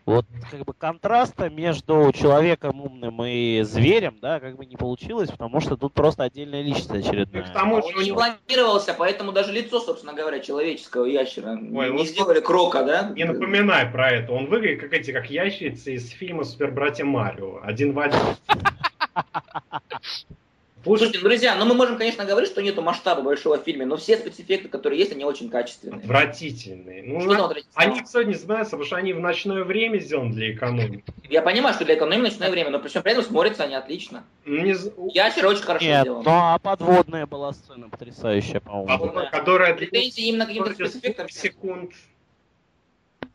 Вот 0.09 0.25
как 0.49 0.61
бы 0.61 0.73
контраста 0.73 1.51
между 1.51 2.11
человеком 2.15 2.81
умным 2.81 3.23
и 3.23 3.61
зверем, 3.61 4.17
да, 4.19 4.39
как 4.39 4.57
бы 4.57 4.65
не 4.65 4.75
получилось, 4.75 5.29
потому 5.29 5.61
что 5.61 5.77
тут 5.77 5.93
просто 5.93 6.23
отдельная 6.23 6.63
личность 6.63 6.89
очередная. 6.89 7.43
Ну, 7.43 7.47
к 7.47 7.53
тому 7.53 7.75
же 7.83 7.95
Он 7.95 8.03
не 8.03 8.11
планировался, 8.11 8.95
поэтому 8.97 9.33
даже 9.33 9.51
лицо, 9.51 9.79
собственно 9.79 10.13
говоря, 10.13 10.39
человеческого 10.39 11.05
ящера 11.05 11.51
Ой, 11.51 11.91
не 11.91 11.91
вот 11.91 12.07
сделали 12.07 12.39
крока, 12.39 12.83
да? 12.83 13.11
Не 13.15 13.25
напоминай 13.25 13.85
про 13.85 14.09
это. 14.09 14.31
Он 14.31 14.47
выглядит 14.47 14.81
как 14.81 14.93
эти, 14.93 15.11
как 15.11 15.29
ящерицы 15.29 15.93
из 15.93 16.09
фильма 16.09 16.43
Супер 16.43 16.71
братья 16.71 17.05
Марио. 17.05 17.59
Один 17.61 17.93
в 17.93 17.99
один. 17.99 18.19
Слушай, 20.81 20.99
Слушайте, 21.07 21.19
ну, 21.19 21.23
друзья, 21.29 21.55
ну 21.55 21.65
мы 21.65 21.73
можем, 21.73 21.97
конечно, 21.97 22.23
говорить, 22.23 22.49
что 22.51 22.61
нету 22.61 22.81
масштаба 22.81 23.21
большого 23.21 23.57
в 23.57 23.63
фильме, 23.63 23.85
но 23.85 23.97
все 23.97 24.17
спецэффекты, 24.17 24.69
которые 24.69 24.99
есть, 24.99 25.11
они 25.11 25.25
очень 25.25 25.49
качественные. 25.49 25.99
отвратительный. 25.99 27.01
Ну, 27.01 27.19
Что 27.19 27.35
там 27.35 27.45
отвратительного? 27.45 27.91
они, 27.91 28.01
кстати, 28.01 28.27
не 28.27 28.33
знаются, 28.35 28.71
потому 28.71 28.85
что 28.85 28.95
они 28.95 29.11
в 29.11 29.19
ночное 29.19 29.63
время 29.65 29.99
сделаны 29.99 30.31
для 30.33 30.53
экономии. 30.53 31.03
Я 31.29 31.41
понимаю, 31.41 31.73
что 31.75 31.83
для 31.83 31.95
экономии 31.95 32.21
ночное 32.23 32.49
время, 32.49 32.69
но 32.69 32.79
при 32.79 32.87
всем 32.87 33.03
при 33.03 33.11
этом 33.11 33.25
смотрятся 33.25 33.63
они 33.65 33.75
отлично. 33.75 34.23
Ну, 34.45 34.55
не 34.61 34.73
Ящер 35.13 35.47
очень 35.47 35.63
хорошо 35.63 35.85
Нет, 35.85 36.01
сделан. 36.03 36.23
ну 36.23 36.31
а 36.31 36.57
подводная 36.59 37.25
была 37.27 37.51
сцена 37.51 37.89
потрясающая, 37.89 38.61
по-моему. 38.61 39.11
да. 39.13 39.25
Которая 39.31 39.73
Претензии 39.75 40.27
именно 40.29 40.45
каким-то 40.45 40.73
спецэффектам. 40.73 41.27
секунд. 41.27 41.91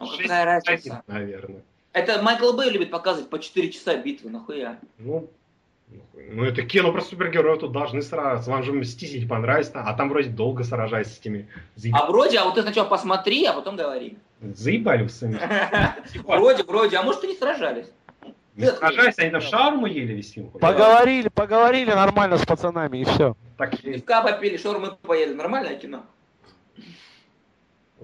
Ну, 0.00 0.06
какая 0.18 0.44
разница? 0.46 1.02
наверное. 1.06 1.62
Это 1.92 2.20
Майкл 2.22 2.52
Бэй 2.54 2.70
любит 2.70 2.90
показывать 2.90 3.28
по 3.30 3.38
4 3.38 3.70
часа 3.70 3.94
битвы, 3.96 4.30
нахуя? 4.30 4.78
Ну. 4.98 5.28
Ну 6.30 6.44
это 6.44 6.62
кино 6.62 6.92
про 6.92 7.00
супергероев, 7.00 7.60
тут 7.60 7.72
должны 7.72 8.02
сражаться. 8.02 8.50
Вам 8.50 8.62
же 8.62 8.72
Мстители 8.72 9.26
понравится, 9.26 9.82
а 9.84 9.94
там 9.94 10.08
вроде 10.08 10.30
долго 10.30 10.64
сражаются 10.64 11.14
с 11.14 11.18
этими. 11.20 11.48
Заеб- 11.76 11.92
А 11.94 12.06
вроде, 12.10 12.38
а 12.38 12.44
вот 12.44 12.54
ты 12.54 12.62
сначала 12.62 12.88
посмотри, 12.88 13.44
а 13.44 13.52
потом 13.52 13.76
говори. 13.76 14.16
Заебали 14.40 15.06
сами. 15.08 15.38
Вроде, 16.24 16.62
вроде, 16.64 16.96
а 16.96 17.02
может 17.02 17.24
и 17.24 17.28
не 17.28 17.34
сражались. 17.34 17.86
Не 18.56 18.66
сражались, 18.66 19.18
они 19.18 19.30
там 19.30 19.40
шаурму 19.40 19.86
ели 19.86 20.12
весь 20.12 20.32
фильм. 20.32 20.50
Поговорили, 20.50 21.28
поговорили 21.28 21.90
нормально 21.92 22.38
с 22.38 22.46
пацанами 22.46 22.98
и 22.98 23.04
все. 23.04 23.36
Так, 23.58 23.76
Пивка 23.80 24.22
попили, 24.22 24.56
шаурмы 24.56 24.92
поели. 25.02 25.34
Нормальное 25.34 25.74
кино. 25.76 26.04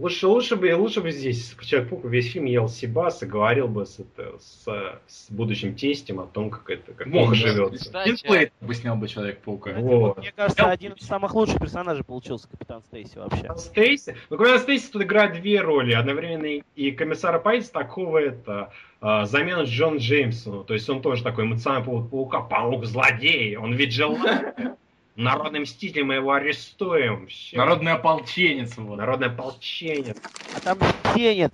Лучше, 0.01 0.27
лучше 0.27 0.57
бы, 0.57 0.75
лучше 0.75 1.01
бы 1.01 1.11
здесь 1.11 1.55
Человек-паук 1.61 2.05
весь 2.05 2.33
фильм 2.33 2.47
ел 2.47 2.69
Сибас 2.69 3.23
и 3.23 3.27
говорил 3.27 3.69
бы 3.69 3.87
с, 3.87 3.99
это, 3.99 4.39
с, 4.39 4.65
с 5.07 5.31
будущим 5.31 5.75
тестем 5.75 6.21
о 6.21 6.27
том, 6.27 6.51
как 6.51 6.71
это, 6.71 6.93
как 6.93 7.09
живется. 7.35 7.85
Кстати, 7.85 8.09
Геймплей 8.09 8.53
бы 8.61 8.75
снял 8.75 8.97
бы 8.97 9.09
Человек-паука. 9.09 9.73
Вот. 9.75 10.19
Мне 10.19 10.33
кажется, 10.35 10.67
один 10.67 10.93
из 10.93 11.07
самых 11.07 11.35
лучших 11.35 11.59
персонажей 11.59 12.05
получился 12.05 12.49
Капитан 12.49 12.83
Стейси 12.83 13.19
вообще. 13.19 13.55
Стейси. 13.57 14.17
Ну, 14.31 14.37
когда 14.37 14.59
Стейси 14.59 14.91
тут 14.91 15.03
играет 15.03 15.41
две 15.41 15.61
роли, 15.61 15.93
одновременно 15.93 16.47
и, 16.47 16.63
и 16.77 16.91
комиссара 16.91 17.39
полиции 17.39 17.73
такого 17.73 18.19
это 18.19 18.73
а, 19.01 19.25
замена 19.27 19.63
Джон 19.63 19.99
Джеймсону. 19.99 20.65
То 20.65 20.75
есть 20.75 20.89
он 20.89 21.03
тоже 21.03 21.23
такой 21.23 21.45
эмоциональный 21.45 21.85
повод 21.85 22.11
паука, 22.11 22.41
паук 22.41 22.85
злодей, 22.85 23.57
он 23.57 23.75
ведь 23.75 23.93
желает. 23.93 24.55
Народный 25.17 25.61
мститель, 25.61 26.05
мы 26.05 26.15
его 26.15 26.33
арестуем. 26.33 27.27
Всё. 27.27 27.57
Народный 27.59 27.93
ополченец. 27.93 28.77
Вот. 28.77 28.97
Народное 28.97 29.29
ополчение. 29.29 30.15
А 30.55 30.61
там 30.61 30.79
тенет. 31.15 31.53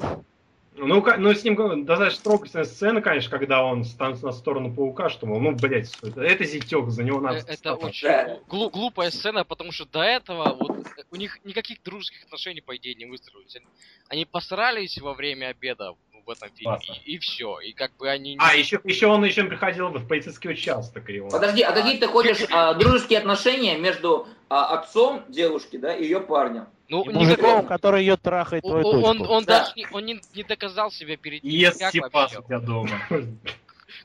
Ну, 0.79 1.03
ну, 1.17 1.33
с 1.35 1.43
ним 1.43 1.87
достаточно 1.87 2.23
трогательная 2.23 2.67
сцена, 2.67 3.01
конечно, 3.01 3.31
когда 3.31 3.65
он 3.65 3.83
станет 3.87 4.23
на 4.23 4.31
сторону 4.33 4.75
паука, 4.75 5.09
что, 5.09 5.25
мол, 5.25 5.41
ну, 5.41 5.53
блядь, 5.53 5.91
это, 6.03 6.21
это 6.21 6.45
зятек, 6.45 6.91
за 6.91 7.03
него 7.03 7.19
надо... 7.19 7.39
Э, 7.39 7.41
Это 7.41 7.53
встать. 7.55 7.83
очень 7.83 8.07
Да. 8.09 8.39
глу- 8.47 8.69
глупая 8.69 9.11
сцена, 9.11 9.45
потому 9.45 9.73
что 9.73 9.87
до 9.87 10.03
этого 10.03 10.53
вот 10.53 10.77
э, 10.99 11.03
у 11.11 11.17
них 11.17 11.39
никаких 11.45 11.83
дружеских 11.83 12.25
отношений, 12.25 12.61
по 12.61 12.77
идее, 12.77 12.95
не 12.95 13.07
выстроились. 13.07 13.57
Они- 13.57 13.67
Они 14.11 14.25
посрались 14.27 14.99
во 14.99 15.15
время 15.15 15.47
обеда 15.47 15.95
в 16.27 16.31
этом 16.31 16.49
фильме, 16.55 16.77
Классно. 16.77 16.95
и, 17.05 17.19
все. 17.19 17.61
И 17.61 17.73
как 17.73 17.97
бы 17.97 18.11
они... 18.11 18.35
не- 18.35 18.41
А, 18.41 18.55
еще, 18.55 18.81
еще 18.85 19.07
он 19.07 19.25
еще 19.25 19.45
приходил 19.45 19.89
в 19.91 20.07
полицейский 20.09 20.51
участок. 20.51 21.09
И 21.09 21.21
он... 21.21 21.31
Подожди, 21.31 21.63
а 21.63 21.73
какие 21.73 21.99
ты 21.99 22.07
хочешь 22.09 22.45
а, 22.51 22.75
дружеские 22.75 23.21
отношения 23.21 23.79
между 23.79 24.27
а, 24.49 24.79
отцом 24.79 25.25
девушки, 25.29 25.77
да, 25.77 25.95
и 25.95 26.03
ее 26.05 26.21
парнем? 26.21 26.67
ну, 26.89 27.03
И 27.05 27.09
никак- 27.09 27.21
мужиком, 27.21 27.67
который 27.67 28.01
ее 28.01 28.17
трахает 28.17 28.65
он, 28.65 28.71
твою 28.83 29.03
он, 29.05 29.19
дочку. 29.19 29.33
он 29.33 29.45
Да. 29.45 29.61
даже 29.61 29.73
не, 29.77 29.87
он 29.93 30.05
не, 30.05 30.21
не 30.35 30.43
доказал 30.43 30.91
себя 30.91 31.17
перед 31.17 31.43
ним 31.45 31.53
Ест 31.53 31.77
никак 31.81 31.93
Сибас 31.93 32.13
вообще. 32.13 32.39
у 32.41 32.43
тебя 32.43 32.59
дома. 32.61 32.91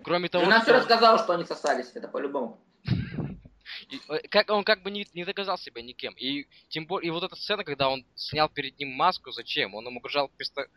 Кроме 0.03 0.29
того, 0.29 0.45
Жена 0.45 0.57
что 0.57 0.63
все 0.65 0.73
он- 0.73 0.79
рассказала, 0.79 1.17
что 1.19 1.33
они 1.33 1.45
сосались, 1.45 1.91
это 1.95 2.07
по-любому. 2.07 2.59
И, 3.91 3.99
э, 4.09 4.19
как, 4.29 4.49
он 4.49 4.63
как 4.63 4.81
бы 4.83 4.89
не, 4.89 5.05
не 5.13 5.25
доказал 5.25 5.57
себя 5.57 5.81
никем. 5.81 6.13
И 6.17 6.47
тем 6.69 6.85
более, 6.85 7.09
и 7.09 7.11
вот 7.11 7.23
эта 7.23 7.35
сцена, 7.35 7.63
когда 7.63 7.89
он 7.89 8.05
снял 8.15 8.47
перед 8.49 8.79
ним 8.79 8.89
маску, 8.89 9.31
зачем? 9.31 9.75
Он 9.75 9.85
ему 9.85 9.99
угрожал 9.99 10.31
писто... 10.37 10.67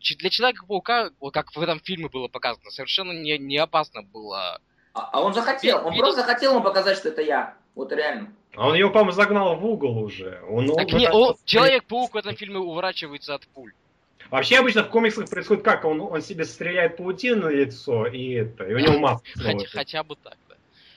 Ч- 0.00 0.16
Для 0.16 0.28
Человека-паука, 0.30 1.10
вот 1.20 1.32
как 1.34 1.54
в 1.54 1.60
этом 1.60 1.80
фильме 1.80 2.08
было 2.08 2.28
показано, 2.28 2.70
совершенно 2.70 3.12
не, 3.12 3.38
не 3.38 3.56
опасно 3.56 4.02
было. 4.02 4.60
А, 4.92 5.10
а 5.12 5.22
он 5.22 5.32
захотел, 5.32 5.78
он 5.86 5.92
Видел- 5.92 6.04
просто 6.04 6.20
захотел 6.20 6.52
ему 6.52 6.62
показать, 6.62 6.98
что 6.98 7.08
это 7.08 7.22
я. 7.22 7.56
Вот 7.74 7.92
реально. 7.92 8.32
А 8.54 8.68
он 8.68 8.74
его, 8.74 8.90
по-моему, 8.90 9.12
загнал 9.12 9.56
в 9.56 9.64
угол 9.64 9.98
уже. 9.98 10.42
Он, 10.48 10.68
он 10.68 10.76
Так 10.76 10.92
не, 10.92 11.08
уже- 11.08 11.16
о, 11.16 11.36
Человек-паук 11.44 12.12
в 12.14 12.16
этом 12.16 12.36
фильме 12.36 12.58
уворачивается 12.58 13.34
от 13.34 13.46
пуль. 13.48 13.72
Вообще 14.30 14.58
обычно 14.58 14.84
в 14.84 14.90
комиксах 14.90 15.28
происходит 15.30 15.64
как? 15.64 15.84
Он, 15.84 16.00
он 16.00 16.20
себе 16.20 16.44
стреляет 16.44 16.98
паутину 16.98 17.46
на 17.46 17.48
лицо, 17.48 18.06
и 18.06 18.32
это, 18.34 18.64
и 18.64 18.74
у 18.74 18.78
него 18.78 18.98
маска. 19.00 19.28
Хотя, 19.34 19.66
хотя 19.68 20.02
бы 20.04 20.16
так. 20.16 20.36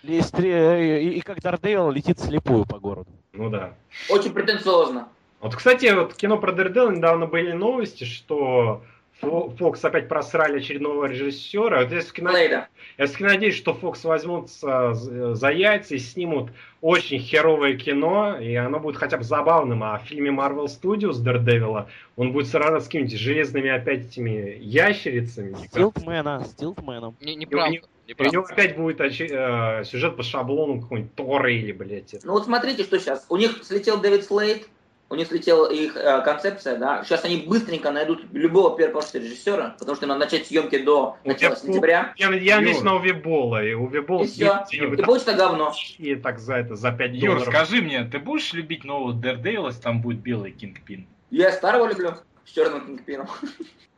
И, 0.03 0.19
стре- 0.19 1.01
и- 1.01 1.17
и 1.17 1.21
как 1.21 1.41
Дардевил 1.41 1.89
летит 1.89 2.19
слепую 2.19 2.65
по 2.65 2.77
городу. 2.79 3.09
Ну 3.31 3.49
да. 3.49 3.73
Очень 4.09 4.33
претенциозно. 4.33 5.07
Вот, 5.39 5.55
кстати, 5.55 5.93
вот 5.93 6.13
кино 6.13 6.37
про 6.37 6.51
Дэрдел 6.51 6.91
недавно 6.91 7.25
были 7.25 7.51
новости, 7.53 8.03
что 8.03 8.83
Фокс 9.23 9.83
опять 9.85 10.07
просрали 10.07 10.57
очередного 10.59 11.05
режиссера. 11.05 11.81
Вот 11.81 11.91
я 11.91 11.99
все-таки 11.99 12.21
надеюсь, 12.21 12.51
я 12.97 13.07
надеюсь, 13.27 13.55
что 13.55 13.73
Фокс 13.73 14.03
возьмутся 14.03 14.93
за 14.93 15.49
яйца 15.49 15.95
и 15.95 15.99
снимут 15.99 16.49
очень 16.81 17.19
херовое 17.19 17.75
кино, 17.77 18.37
и 18.39 18.53
оно 18.55 18.79
будет 18.79 18.97
хотя 18.97 19.17
бы 19.17 19.23
забавным. 19.23 19.83
А 19.83 19.97
в 19.99 20.03
фильме 20.03 20.29
Marvel 20.31 20.65
Studios 20.65 21.19
Дэрдевила 21.21 21.87
он 22.15 22.31
будет 22.33 22.47
сражаться 22.47 22.81
с 22.81 22.85
какими-нибудь 22.85 23.17
железными 23.17 23.69
опять 23.69 24.07
этими 24.07 24.57
ящерицами. 24.59 25.55
Стилтмена, 25.67 26.43
Стилтменом. 26.45 27.15
Не, 27.21 27.35
неправда. 27.35 27.71
него- 27.71 27.85
И 28.05 28.11
у 28.11 28.11
неправда. 28.11 28.33
него 28.35 28.45
опять 28.49 28.75
будет 28.77 28.99
э, 29.01 29.83
сюжет 29.85 30.17
по 30.17 30.23
шаблону 30.23 30.81
какой-нибудь 30.81 31.15
Тора 31.15 31.51
или, 31.51 31.71
блядь. 31.71 32.13
это. 32.13 32.27
Ну 32.27 32.33
вот 32.33 32.43
смотрите, 32.45 32.83
что 32.83 32.99
сейчас. 32.99 33.25
У 33.29 33.37
них 33.37 33.63
слетел 33.63 33.99
Дэвид 34.01 34.25
Слейд, 34.25 34.67
у 35.13 35.15
них 35.15 35.27
слетела 35.27 35.71
их 35.71 35.95
э, 35.95 36.21
концепция, 36.23 36.75
да. 36.77 37.03
Сейчас 37.03 37.23
они 37.23 37.37
быстренько 37.37 37.91
найдут 37.91 38.25
любого 38.33 38.75
первого 38.75 39.03
режиссера, 39.13 39.75
потому 39.77 39.95
что 39.95 40.07
надо 40.07 40.21
начать 40.21 40.47
съемки 40.47 40.79
до 40.83 41.17
У 41.23 41.27
начала 41.27 41.55
сентября. 41.55 42.13
Я, 42.17 42.33
я 42.33 42.57
надеюсь 42.57 42.81
на 42.81 42.95
Увибола, 42.95 43.63
и 43.63 43.73
Увибол 43.73 44.23
И 44.23 44.27
все. 44.27 44.65
И 44.71 44.79
там 44.79 44.97
получится 44.97 45.33
говно. 45.33 45.71
и 45.99 46.15
так 46.15 46.39
за 46.39 46.55
это, 46.55 46.75
за 46.75 46.91
5 46.91 47.11
Юр, 47.13 47.35
долларов. 47.35 47.53
скажи 47.53 47.81
мне, 47.81 48.03
ты 48.05 48.17
будешь 48.17 48.51
любить 48.53 48.83
нового 48.83 49.13
Дердейла, 49.13 49.67
если 49.67 49.81
там 49.81 50.01
будет 50.01 50.19
белый 50.19 50.51
Кингпин? 50.51 51.05
Я 51.29 51.51
старого 51.51 51.87
люблю 51.87 52.15
с 52.45 52.49
черным 52.51 52.85
кингпином. 52.85 53.27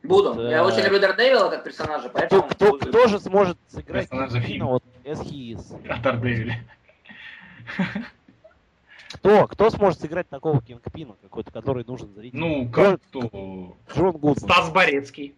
Буду. 0.02 0.34
Да. 0.34 0.50
Я 0.50 0.64
очень 0.64 0.82
люблю 0.82 1.00
Дардевила 1.00 1.48
как 1.48 1.64
персонажа, 1.64 2.08
Кто, 2.10 2.18
поэтому... 2.18 2.42
кто, 2.42 2.70
буду. 2.72 2.86
кто 2.86 3.06
же 3.08 3.18
сможет 3.20 3.56
сыграть 3.68 4.08
Персонажа 4.08 4.34
Кингпина 4.34 4.54
фильма. 4.54 4.70
вот 4.70 4.84
as 5.04 5.20
he 5.22 5.56
is? 5.56 5.90
О 5.90 5.98
Дардевиле. 6.00 6.62
Кто? 9.26 9.48
Кто 9.48 9.70
сможет 9.70 10.00
сыграть 10.00 10.28
такого 10.28 10.62
Кингпина 10.62 11.16
какой-то, 11.20 11.50
который 11.50 11.84
нужен 11.84 12.14
зрителю? 12.14 12.40
Ну, 12.40 12.68
как 12.68 13.00
кто? 13.02 13.76
Джон 13.92 14.12
Гудман. 14.12 14.36
Стас 14.36 14.70
Борецкий. 14.70 15.34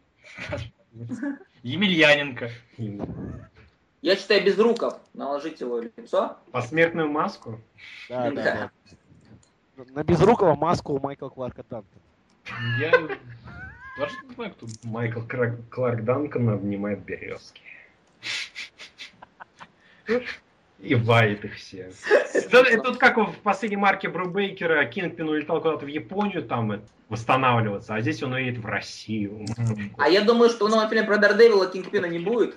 Емельяненко. 1.63 2.51
Я 4.03 4.17
считаю, 4.17 4.45
без 4.45 4.59
руков 4.59 5.01
наложить 5.15 5.63
его 5.63 5.81
лицо. 5.81 6.37
Посмертную 6.53 7.09
маску. 7.09 7.63
Да, 8.11 8.31
да, 8.31 8.71
да. 9.77 9.85
На 9.95 10.05
безрукого 10.05 10.55
маску 10.55 10.93
у 10.93 11.01
Майкла 11.01 11.31
Кларка 11.31 11.65
Данта. 11.71 11.99
Я 12.79 12.91
даже 12.91 14.15
не 14.29 14.35
знаю, 14.35 14.53
кто. 14.53 14.67
Майкл 14.83 15.23
Кларк 15.71 16.05
Данкон 16.05 16.51
обнимает 16.51 16.99
березки. 17.07 17.63
И 20.81 20.95
варит 20.95 21.45
их 21.45 21.57
все. 21.57 21.91
Вот 22.85 22.99
как 22.99 23.17
в 23.17 23.35
последней 23.43 23.77
марке 23.77 24.09
Брубейкера 24.09 24.85
Кингпин 24.85 25.29
улетал 25.29 25.61
куда-то 25.61 25.85
в 25.85 25.89
Японию 25.89 26.43
там 26.43 26.83
восстанавливаться, 27.09 27.95
а 27.95 28.01
здесь 28.01 28.23
он 28.23 28.35
уедет 28.35 28.63
в 28.63 28.67
Россию. 28.67 29.45
А 29.97 30.09
я 30.09 30.21
думаю, 30.21 30.51
что 30.51 30.67
в 30.67 30.69
новом 30.69 30.89
фильме 30.89 31.05
про 31.05 31.17
Дардевила 31.17 31.67
Кингпина 31.67 32.07
не 32.07 32.19
будет. 32.19 32.57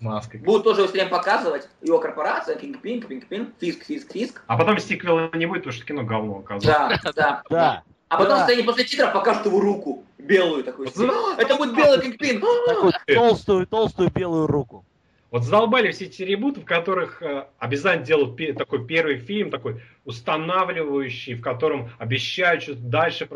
Маской. 0.00 0.38
Будут 0.38 0.64
тоже 0.64 0.80
его 0.80 0.88
все 0.88 0.98
время 0.98 1.10
показывать. 1.10 1.68
Его 1.82 1.98
корпорация, 1.98 2.56
Кингпин, 2.56 3.02
Кингпин, 3.02 3.52
Фиск, 3.60 3.84
Фиск, 3.84 4.12
Фиск. 4.12 4.42
А 4.46 4.56
потом 4.56 4.78
сиквела 4.78 5.30
не 5.34 5.46
будет, 5.46 5.60
потому 5.60 5.74
что 5.74 5.84
кино 5.84 6.02
говно 6.02 6.38
оказалось. 6.38 7.00
Да, 7.02 7.12
да. 7.14 7.42
Да. 7.48 7.82
А 8.08 8.18
потом 8.18 8.40
сцене 8.40 8.62
после 8.62 8.84
титров 8.84 9.12
покажут 9.12 9.46
его 9.46 9.60
руку. 9.60 10.04
Белую 10.18 10.64
такую. 10.64 10.90
Вот 10.94 11.10
«А, 11.38 11.40
Это 11.40 11.56
будет 11.56 11.74
белый 11.74 12.00
Кингпин. 12.00 12.40
Такую 12.40 12.92
толстую, 13.14 13.66
толстую 13.66 14.10
белую 14.10 14.46
руку. 14.46 14.84
Вот 15.32 15.44
задолбали 15.44 15.90
все 15.92 16.04
эти 16.04 16.22
ребуты, 16.22 16.60
в 16.60 16.66
которых 16.66 17.22
э, 17.22 17.46
обязательно 17.58 18.04
делают 18.04 18.36
такой 18.58 18.86
первый 18.86 19.16
фильм, 19.16 19.50
такой 19.50 19.80
устанавливающий, 20.04 21.36
в 21.36 21.40
котором 21.40 21.88
обещают 21.98 22.62
что-то 22.62 22.82
дальше. 22.82 23.26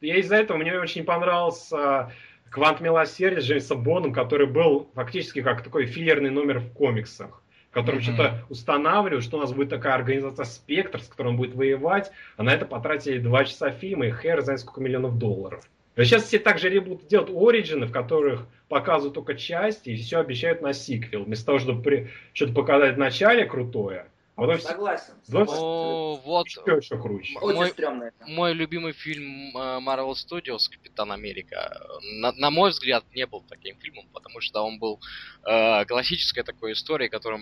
Я 0.00 0.16
из-за 0.16 0.36
этого 0.36 0.56
мне 0.56 0.80
очень 0.80 1.04
понравился 1.04 2.10
Квант 2.48 2.80
Милосердия 2.80 3.42
с 3.42 3.44
Джеймсом 3.44 3.82
Боном, 3.82 4.14
который 4.14 4.46
был 4.46 4.88
фактически 4.94 5.42
как 5.42 5.62
такой 5.62 5.84
филлерный 5.84 6.30
номер 6.30 6.60
в 6.60 6.72
комиксах, 6.72 7.42
в 7.70 7.74
котором 7.74 7.98
Мгм. 7.98 8.04
что-то 8.04 8.44
устанавливают, 8.48 9.22
что 9.22 9.36
у 9.36 9.40
нас 9.42 9.52
будет 9.52 9.68
такая 9.68 9.96
организация 9.96 10.46
Спектр, 10.46 11.02
с 11.02 11.08
которой 11.08 11.28
он 11.28 11.36
будет 11.36 11.54
воевать, 11.54 12.10
а 12.38 12.42
на 12.42 12.54
это 12.54 12.64
потратили 12.64 13.18
два 13.18 13.44
часа 13.44 13.70
фильма 13.70 14.06
и 14.06 14.12
хер 14.12 14.40
знает 14.40 14.60
сколько 14.60 14.80
миллионов 14.80 15.18
долларов. 15.18 15.62
Сейчас 16.04 16.24
все 16.24 16.38
также 16.38 16.68
ребуты 16.68 17.06
делают 17.06 17.30
оригины, 17.30 17.86
в 17.86 17.92
которых 17.92 18.46
показывают 18.68 19.14
только 19.14 19.34
части 19.34 19.90
и 19.90 19.96
все 19.96 20.20
обещают 20.20 20.62
на 20.62 20.72
сиквел. 20.72 21.24
Вместо 21.24 21.46
того, 21.46 21.58
чтобы 21.58 21.82
при- 21.82 22.08
что-то 22.32 22.52
показать 22.52 22.94
в 22.94 22.98
начале 22.98 23.44
крутое, 23.44 24.06
а 24.38 24.42
потом 24.42 24.58
все 24.58 24.68
Согласен. 24.68 25.14
Ну, 25.26 25.38
согласен. 25.40 25.62
О, 25.64 26.20
вот 26.24 26.46
еще, 26.46 26.60
еще 26.66 27.02
круче. 27.02 27.38
Очень 27.40 27.56
мой- 27.56 28.12
мой 28.28 28.52
любимый 28.52 28.92
фильм 28.92 29.50
э, 29.56 29.80
Marvel 29.80 30.12
Studios 30.12 30.70
Капитан 30.70 31.10
Америка. 31.10 31.76
На, 32.20 32.30
на 32.30 32.50
мой 32.50 32.70
взгляд, 32.70 33.04
не 33.14 33.26
был 33.26 33.42
таким 33.48 33.76
фильмом, 33.80 34.06
потому 34.12 34.40
что 34.40 34.62
он 34.62 34.78
был 34.78 35.00
э, 35.44 35.84
классической 35.86 36.44
такой 36.44 36.74
историей, 36.74 37.08
которая 37.08 37.40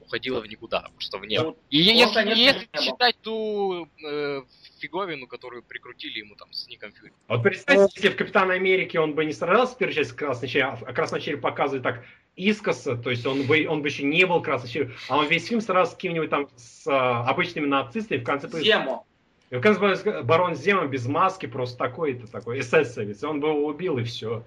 уходила 0.00 0.40
в 0.40 0.46
никуда, 0.48 0.88
просто 0.94 1.18
в 1.18 1.24
небо. 1.24 1.44
Ну, 1.44 1.56
И 1.70 1.88
он, 1.88 1.96
если, 1.98 2.14
конечно, 2.14 2.40
если 2.40 2.68
считать 2.80 3.16
ту 3.20 3.88
э, 4.04 4.42
фиговину, 4.80 5.28
которую 5.28 5.62
прикрутили 5.62 6.18
ему 6.18 6.34
там 6.34 6.52
с 6.52 6.66
Ником 6.66 6.90
Фьюри. 6.90 7.12
А 7.28 7.36
Вот 7.36 7.44
представьте, 7.44 7.92
если 7.94 8.08
в 8.08 8.16
Капитана 8.16 8.54
Америке 8.54 8.98
он 8.98 9.14
бы 9.14 9.24
не 9.24 9.32
сражался 9.32 9.74
в 9.74 9.78
первой 9.78 9.94
части 9.94 10.14
Красной 10.14 10.50
а 10.60 10.92
Красной 10.92 11.20
Череп 11.20 11.42
показывает 11.42 11.84
так 11.84 12.04
искоса, 12.36 12.96
то 12.96 13.10
есть 13.10 13.26
он 13.26 13.42
бы, 13.46 13.66
он 13.68 13.82
бы 13.82 13.88
еще 13.88 14.02
не 14.04 14.24
был 14.26 14.42
Красной 14.42 14.68
Череп, 14.68 14.92
а 15.08 15.18
он 15.18 15.26
весь 15.26 15.46
фильм 15.46 15.60
сразу 15.60 15.92
с 15.92 15.94
какими-нибудь 15.94 16.30
там 16.30 16.48
с 16.56 16.86
а, 16.86 17.24
обычными 17.28 17.66
нацистами, 17.66 18.18
в 18.18 18.24
конце 18.24 18.48
Зему. 18.60 19.04
и 19.50 19.56
в 19.56 19.60
конце 19.60 20.22
барон 20.22 20.54
Зема 20.56 20.86
без 20.86 21.06
маски, 21.06 21.46
просто 21.46 21.78
такой-то 21.78 22.30
такой, 22.30 22.60
эсэсовец, 22.60 23.22
он 23.22 23.40
бы 23.40 23.48
его 23.48 23.66
убил 23.66 23.98
и 23.98 24.04
все. 24.04 24.44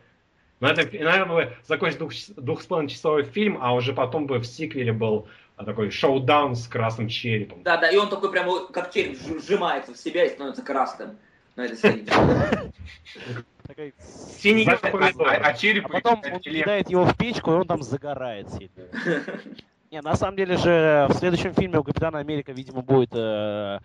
На 0.59 0.71
этом, 0.71 0.85
наверное, 0.91 1.25
бы 1.25 1.57
закончился 1.65 2.33
двух, 2.33 2.43
двух 2.43 2.61
с 2.61 2.65
половиной 2.65 2.89
часовой 2.89 3.23
фильм, 3.23 3.59
а 3.61 3.73
уже 3.73 3.93
потом 3.93 4.25
бы 4.25 4.39
в 4.39 4.45
сиквеле 4.45 4.91
был 4.91 5.27
а, 5.55 5.63
такой 5.63 5.91
шоу-даун 5.91 6.55
с 6.55 6.67
красным 6.67 7.07
черепом. 7.07 7.63
Да, 7.63 7.77
да, 7.77 7.89
и 7.89 7.95
он 7.95 8.09
такой 8.09 8.31
прямо 8.31 8.67
как 8.67 8.91
череп 8.91 9.13
сж- 9.17 9.45
сжимается 9.45 9.93
в 9.93 9.97
себя 9.97 10.25
и 10.25 10.29
становится 10.29 10.63
красным. 10.63 11.17
На 11.55 11.65
этой 11.65 11.77
сцене. 11.77 12.05
Такой- 13.67 13.93
Синий 14.39 14.65
А, 14.65 14.77
как 14.77 14.91
помидор. 14.91 15.27
а- 15.27 15.31
а 15.43 15.53
череп 15.53 15.85
А 15.87 15.89
потом 15.89 16.21
он 16.31 16.39
кидает 16.39 16.89
его 16.89 17.05
в 17.05 17.17
печку, 17.17 17.51
и 17.51 17.55
он 17.55 17.67
там 17.67 17.83
загорает 17.83 18.49
сильно. 18.51 18.87
Не, 19.91 20.01
на 20.01 20.15
самом 20.15 20.35
деле 20.35 20.57
же 20.57 21.07
в 21.09 21.13
следующем 21.13 21.53
фильме 21.53 21.79
у 21.79 21.83
Капитана 21.83 22.19
Америка, 22.19 22.51
видимо, 22.51 22.81
будет 22.81 23.11
э, 23.13 23.79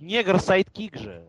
негр-сайдкик 0.00 0.96
же. 0.98 1.22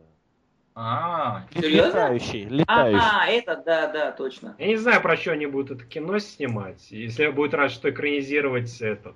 А? 0.74 1.46
Летающий, 1.54 2.46
летающий. 2.46 3.00
А, 3.02 3.28
это, 3.28 3.56
да, 3.66 3.88
да, 3.88 4.12
точно. 4.12 4.56
Я 4.58 4.68
не 4.68 4.76
знаю, 4.78 5.02
про 5.02 5.16
что 5.16 5.32
они 5.32 5.46
будут 5.46 5.78
это 5.78 5.86
кино 5.86 6.20
снимать. 6.20 6.92
Если 6.92 7.28
будет 7.28 7.54
раз 7.54 7.72
что 7.72 7.90
экранизировать 7.90 8.82
этот 8.82 9.16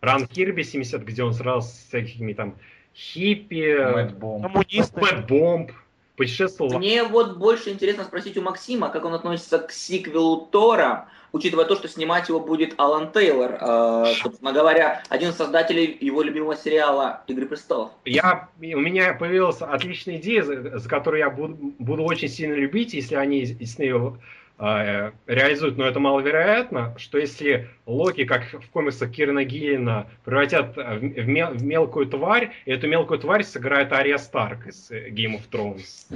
Ран 0.00 0.26
Кирби 0.28 0.62
70, 0.62 1.02
где 1.02 1.24
он 1.24 1.32
сразу 1.32 1.66
с 1.66 1.72
всякими 1.88 2.32
там 2.32 2.56
хиппи, 2.94 3.76
Мэтт 3.92 4.14
Бомб. 4.14 4.42
Коммунисты. 4.44 5.00
Мэтт 5.00 5.26
Бомб, 5.26 5.72
путешествовал. 6.16 6.72
во- 6.72 6.78
Мне 6.78 7.02
вот 7.04 7.36
больше 7.36 7.70
интересно 7.70 8.04
спросить 8.04 8.36
у 8.36 8.42
Максима, 8.42 8.88
как 8.88 9.04
он 9.04 9.14
относится 9.14 9.58
к 9.58 9.72
сиквелу 9.72 10.48
Тора, 10.50 11.08
учитывая 11.32 11.64
то, 11.64 11.74
что 11.74 11.88
снимать 11.88 12.28
его 12.28 12.38
будет 12.40 12.74
Алан 12.78 13.10
Тейлор, 13.10 13.58
э, 13.60 14.04
собственно 14.22 14.52
говоря, 14.52 15.02
один 15.08 15.30
из 15.30 15.36
создателей 15.36 15.96
его 16.00 16.22
любимого 16.22 16.56
сериала 16.56 17.22
«Игры 17.26 17.46
престолов». 17.46 17.90
Я, 18.04 18.48
у 18.60 18.62
меня 18.80 19.14
появилась 19.14 19.60
отличная 19.60 20.16
идея, 20.18 20.42
за, 20.44 20.78
за 20.78 20.88
которую 20.88 21.18
я 21.20 21.30
буду, 21.30 21.74
буду 21.78 22.04
очень 22.04 22.28
сильно 22.28 22.54
любить, 22.54 22.94
если 22.94 23.16
они 23.16 23.40
если 23.40 23.82
ее 23.84 24.18
э, 24.20 24.43
реализуют, 24.58 25.76
но 25.76 25.86
это 25.86 25.98
маловероятно, 25.98 26.94
что 26.96 27.18
если 27.18 27.68
Локи, 27.86 28.24
как 28.24 28.44
в 28.44 28.70
комиксах 28.70 29.10
Кирна 29.10 29.44
Гиллина, 29.44 30.06
превратят 30.24 30.76
в, 30.76 31.26
мел- 31.26 31.52
в 31.52 31.62
мелкую 31.64 32.06
тварь, 32.06 32.52
и 32.64 32.70
эту 32.72 32.86
мелкую 32.86 33.18
тварь 33.18 33.42
сыграет 33.42 33.92
Ария 33.92 34.16
Старк 34.18 34.66
из 34.68 34.90
э, 34.90 35.08
Game 35.10 35.36
of 35.36 35.42
Thrones. 35.50 36.06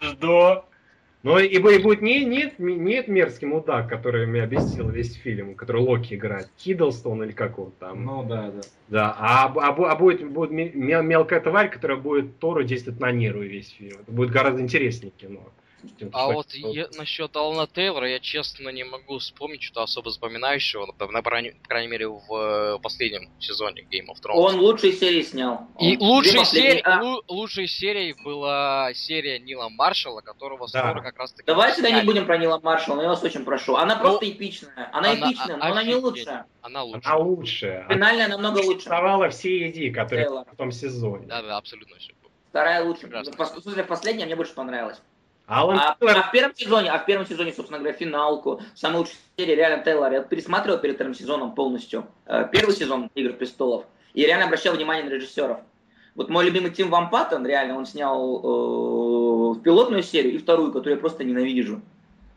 Что? 0.00 0.66
Ну 1.22 1.38
и, 1.38 1.58
бу- 1.58 1.74
и 1.74 1.82
будет 1.82 2.02
не, 2.02 2.24
не, 2.24 2.52
не 2.58 2.94
этот 2.94 3.08
мерзкий 3.08 3.48
мудак, 3.48 3.88
который 3.88 4.26
меня 4.26 4.44
обесил 4.44 4.88
весь 4.90 5.14
фильм, 5.14 5.54
который 5.54 5.80
Локи 5.82 6.14
играет, 6.14 6.48
Хиддлстон 6.58 7.24
или 7.24 7.32
как 7.32 7.58
он 7.58 7.72
там. 7.80 8.04
Ну 8.04 8.22
да, 8.22 8.50
да. 8.50 8.60
Да, 8.88 9.16
а, 9.18 9.46
а, 9.56 9.70
а 9.70 9.96
будет, 9.96 10.24
будет 10.30 10.50
ме- 10.50 10.70
мел- 10.72 11.02
мелкая 11.02 11.40
тварь, 11.40 11.68
которая 11.70 11.96
будет 11.96 12.38
Тору 12.38 12.62
действовать 12.62 13.00
на 13.00 13.10
нервы 13.10 13.48
весь 13.48 13.70
фильм. 13.70 13.96
Это 14.02 14.12
будет 14.12 14.30
гораздо 14.30 14.60
интереснее 14.60 15.10
кино. 15.16 15.40
А 16.12 16.26
вот 16.32 16.52
я- 16.54 16.88
насчет 16.96 17.34
Алана 17.36 17.66
Тейлора 17.66 18.08
я 18.10 18.18
честно 18.20 18.68
не 18.70 18.84
могу 18.84 19.18
вспомнить 19.18 19.62
что-то 19.62 19.82
особо 19.82 20.10
запоминающего, 20.10 20.86
на, 20.86 21.06
на- 21.08 21.22
по 21.22 21.30
крайней 21.30 21.52
по 21.52 21.68
крайней 21.68 21.88
мере, 21.88 22.08
в 22.08 22.22
э, 22.34 22.78
последнем 22.82 23.30
сезоне 23.40 23.82
Game 23.82 24.06
of 24.08 24.16
Thrones. 24.22 24.34
Он 24.34 24.60
лучшие 24.60 24.92
серии 24.92 25.22
снял. 25.22 25.66
И 25.80 25.96
Он- 25.98 26.06
лучшей 26.08 26.44
серией, 26.44 26.80
а, 26.82 27.02
лу- 27.02 27.22
лучшей 27.28 27.66
серией 27.68 28.14
была 28.22 28.92
серия 28.94 29.38
Нила 29.38 29.68
Маршалла, 29.68 30.20
которого 30.20 30.66
Да. 30.72 30.80
скоро 30.90 31.02
как 31.02 31.18
раз 31.18 31.32
таки... 31.32 31.46
Давайте 31.46 31.82
тогда 31.82 32.00
не 32.00 32.06
будем 32.06 32.26
про 32.26 32.38
Нила 32.38 32.60
Маршалла, 32.62 32.96
но 32.96 33.02
я 33.02 33.08
вас 33.08 33.22
очень 33.22 33.44
прошу. 33.44 33.76
Она 33.76 33.96
просто 33.96 34.28
эпичная. 34.30 34.90
Она, 34.92 35.10
она- 35.12 35.30
эпичная, 35.30 35.56
но 35.56 35.64
а- 35.64 35.68
она 35.70 35.82
не 35.82 35.90
офигеть. 35.92 36.04
лучшая. 36.04 36.46
Она 36.62 36.82
лучше. 36.82 37.00
Она 37.04 37.16
лучшая. 37.18 37.84
Она 37.86 37.94
Финальная 37.94 38.28
намного 38.28 38.58
лучше. 38.58 38.80
вставала 38.80 39.28
все 39.30 39.68
идеи, 39.70 39.90
которые 39.90 40.24
Тейлор. 40.26 40.44
в 40.52 40.56
том 40.56 40.72
сезоне. 40.72 41.26
Да, 41.26 41.42
да, 41.42 41.56
абсолютно 41.56 41.96
все. 41.98 42.12
Вторая 42.50 42.84
лучше. 42.84 43.02
Прекрасно. 43.02 43.32
В 43.32 43.38
в 43.38 43.62
смысле, 43.62 43.84
последняя 43.84 44.24
мне 44.26 44.34
больше 44.34 44.54
понравилась. 44.54 44.98
Алан 45.46 45.78
А, 45.78 45.96
Тейлор- 46.00 46.16
а 46.18 46.22
в 46.22 46.32
первом 46.32 46.54
сезоне, 46.56 46.90
а 46.90 46.98
в 46.98 47.06
первом 47.06 47.26
сезоне, 47.26 47.52
собственно 47.52 47.78
говоря, 47.78 47.96
финалку, 47.96 48.60
самая 48.74 48.98
лучшая 48.98 49.16
серия 49.36 49.54
реально 49.54 49.84
Тейлор. 49.84 50.12
Я 50.12 50.22
пересматривал 50.22 50.78
перед 50.78 50.96
вторым 50.96 51.14
сезоном 51.14 51.54
полностью. 51.54 52.06
Э, 52.26 52.48
Первый 52.50 52.74
сезон 52.74 53.10
Игр 53.14 53.32
престолов. 53.34 53.84
И 54.12 54.22
реально 54.24 54.46
обращал 54.46 54.74
внимание 54.74 55.04
на 55.04 55.10
режиссеров. 55.10 55.58
Вот 56.16 56.30
мой 56.30 56.44
любимый 56.46 56.70
Тим 56.70 56.90
Ван 56.90 57.10
Паттон, 57.10 57.46
реально, 57.46 57.76
он 57.76 57.86
снял 57.86 58.38
э, 58.38 59.60
пилотную 59.60 60.02
серию 60.02 60.34
и 60.34 60.38
вторую, 60.38 60.72
которую 60.72 60.94
я 60.94 61.00
просто 61.00 61.22
ненавижу. 61.24 61.80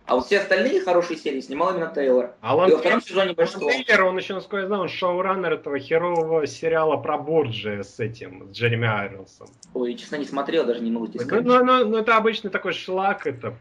А 0.10 0.16
вот 0.16 0.26
все 0.26 0.40
остальные 0.40 0.82
хорошие 0.82 1.18
серии 1.18 1.40
снимал 1.40 1.72
именно 1.76 1.92
Тейлор. 1.94 2.34
Алан 2.42 2.70
И 2.70 2.74
во 2.74 2.80
втором 2.80 3.00
сезоне 3.02 3.22
Алан 3.26 3.36
большинство. 3.36 3.72
Тейлор, 3.72 4.06
он 4.06 4.18
еще, 4.18 4.34
насколько 4.34 4.58
я 4.62 4.66
знаю, 4.68 4.82
он 4.84 4.90
шоураннер 4.90 5.54
этого 5.54 5.78
херового 5.78 6.48
сериала 6.48 6.98
про 6.98 7.18
Борджи 7.20 7.84
с 7.84 8.00
этим, 8.00 8.52
с 8.52 8.58
Джереми 8.58 8.88
Айронсом. 8.88 9.48
Ой, 9.76 9.94
честно, 9.94 10.16
не 10.16 10.26
смотрел, 10.26 10.66
даже 10.66 10.82
не 10.82 10.90
могу 10.90 11.08
тебе 11.08 11.20
Ну, 11.22 11.26
сказать. 11.28 11.46
ну, 11.46 11.64
ну, 11.64 11.86
ну, 11.90 11.98
это 11.98 12.18
обычный 12.18 12.50
такой 12.50 12.74
шлак, 12.74 13.28
это... 13.28 13.54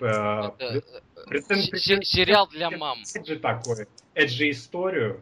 Э, 0.59 0.65
э, 0.65 0.81
претен- 1.29 1.57
се- 1.57 1.71
претен- 1.71 2.03
сериал 2.03 2.49
для 2.49 2.71
мам. 2.71 2.99
Эджи 3.15 3.37
такой, 3.37 3.87
эджи 4.15 4.51
историю. 4.51 5.21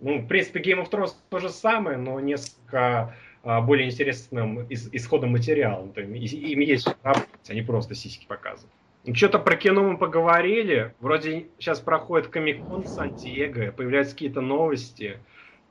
Ну, 0.00 0.18
в 0.18 0.26
принципе, 0.26 0.60
Game 0.60 0.82
of 0.84 0.90
Thrones 0.90 1.12
то 1.30 1.38
же 1.38 1.50
самое, 1.50 1.96
но 1.98 2.18
несколько 2.18 3.14
а, 3.44 3.60
более 3.60 3.86
интересным 3.88 4.60
ис- 4.60 4.88
исходом 4.90 5.30
материалом. 5.30 5.92
То 5.92 6.00
есть, 6.00 6.32
им 6.34 6.58
есть 6.60 6.88
работать, 7.02 7.28
а 7.48 7.54
не 7.54 7.62
просто 7.62 7.94
сиськи 7.94 8.26
показывать. 8.26 8.72
Ну, 9.06 9.14
что-то 9.14 9.38
про 9.38 9.56
кино 9.56 9.82
мы 9.82 9.98
поговорили. 9.98 10.94
Вроде 11.00 11.48
сейчас 11.58 11.80
проходит 11.80 12.28
Комик-кон 12.28 12.86
Сан-Диего, 12.86 13.70
появляются 13.72 14.14
какие-то 14.14 14.40
новости. 14.40 15.18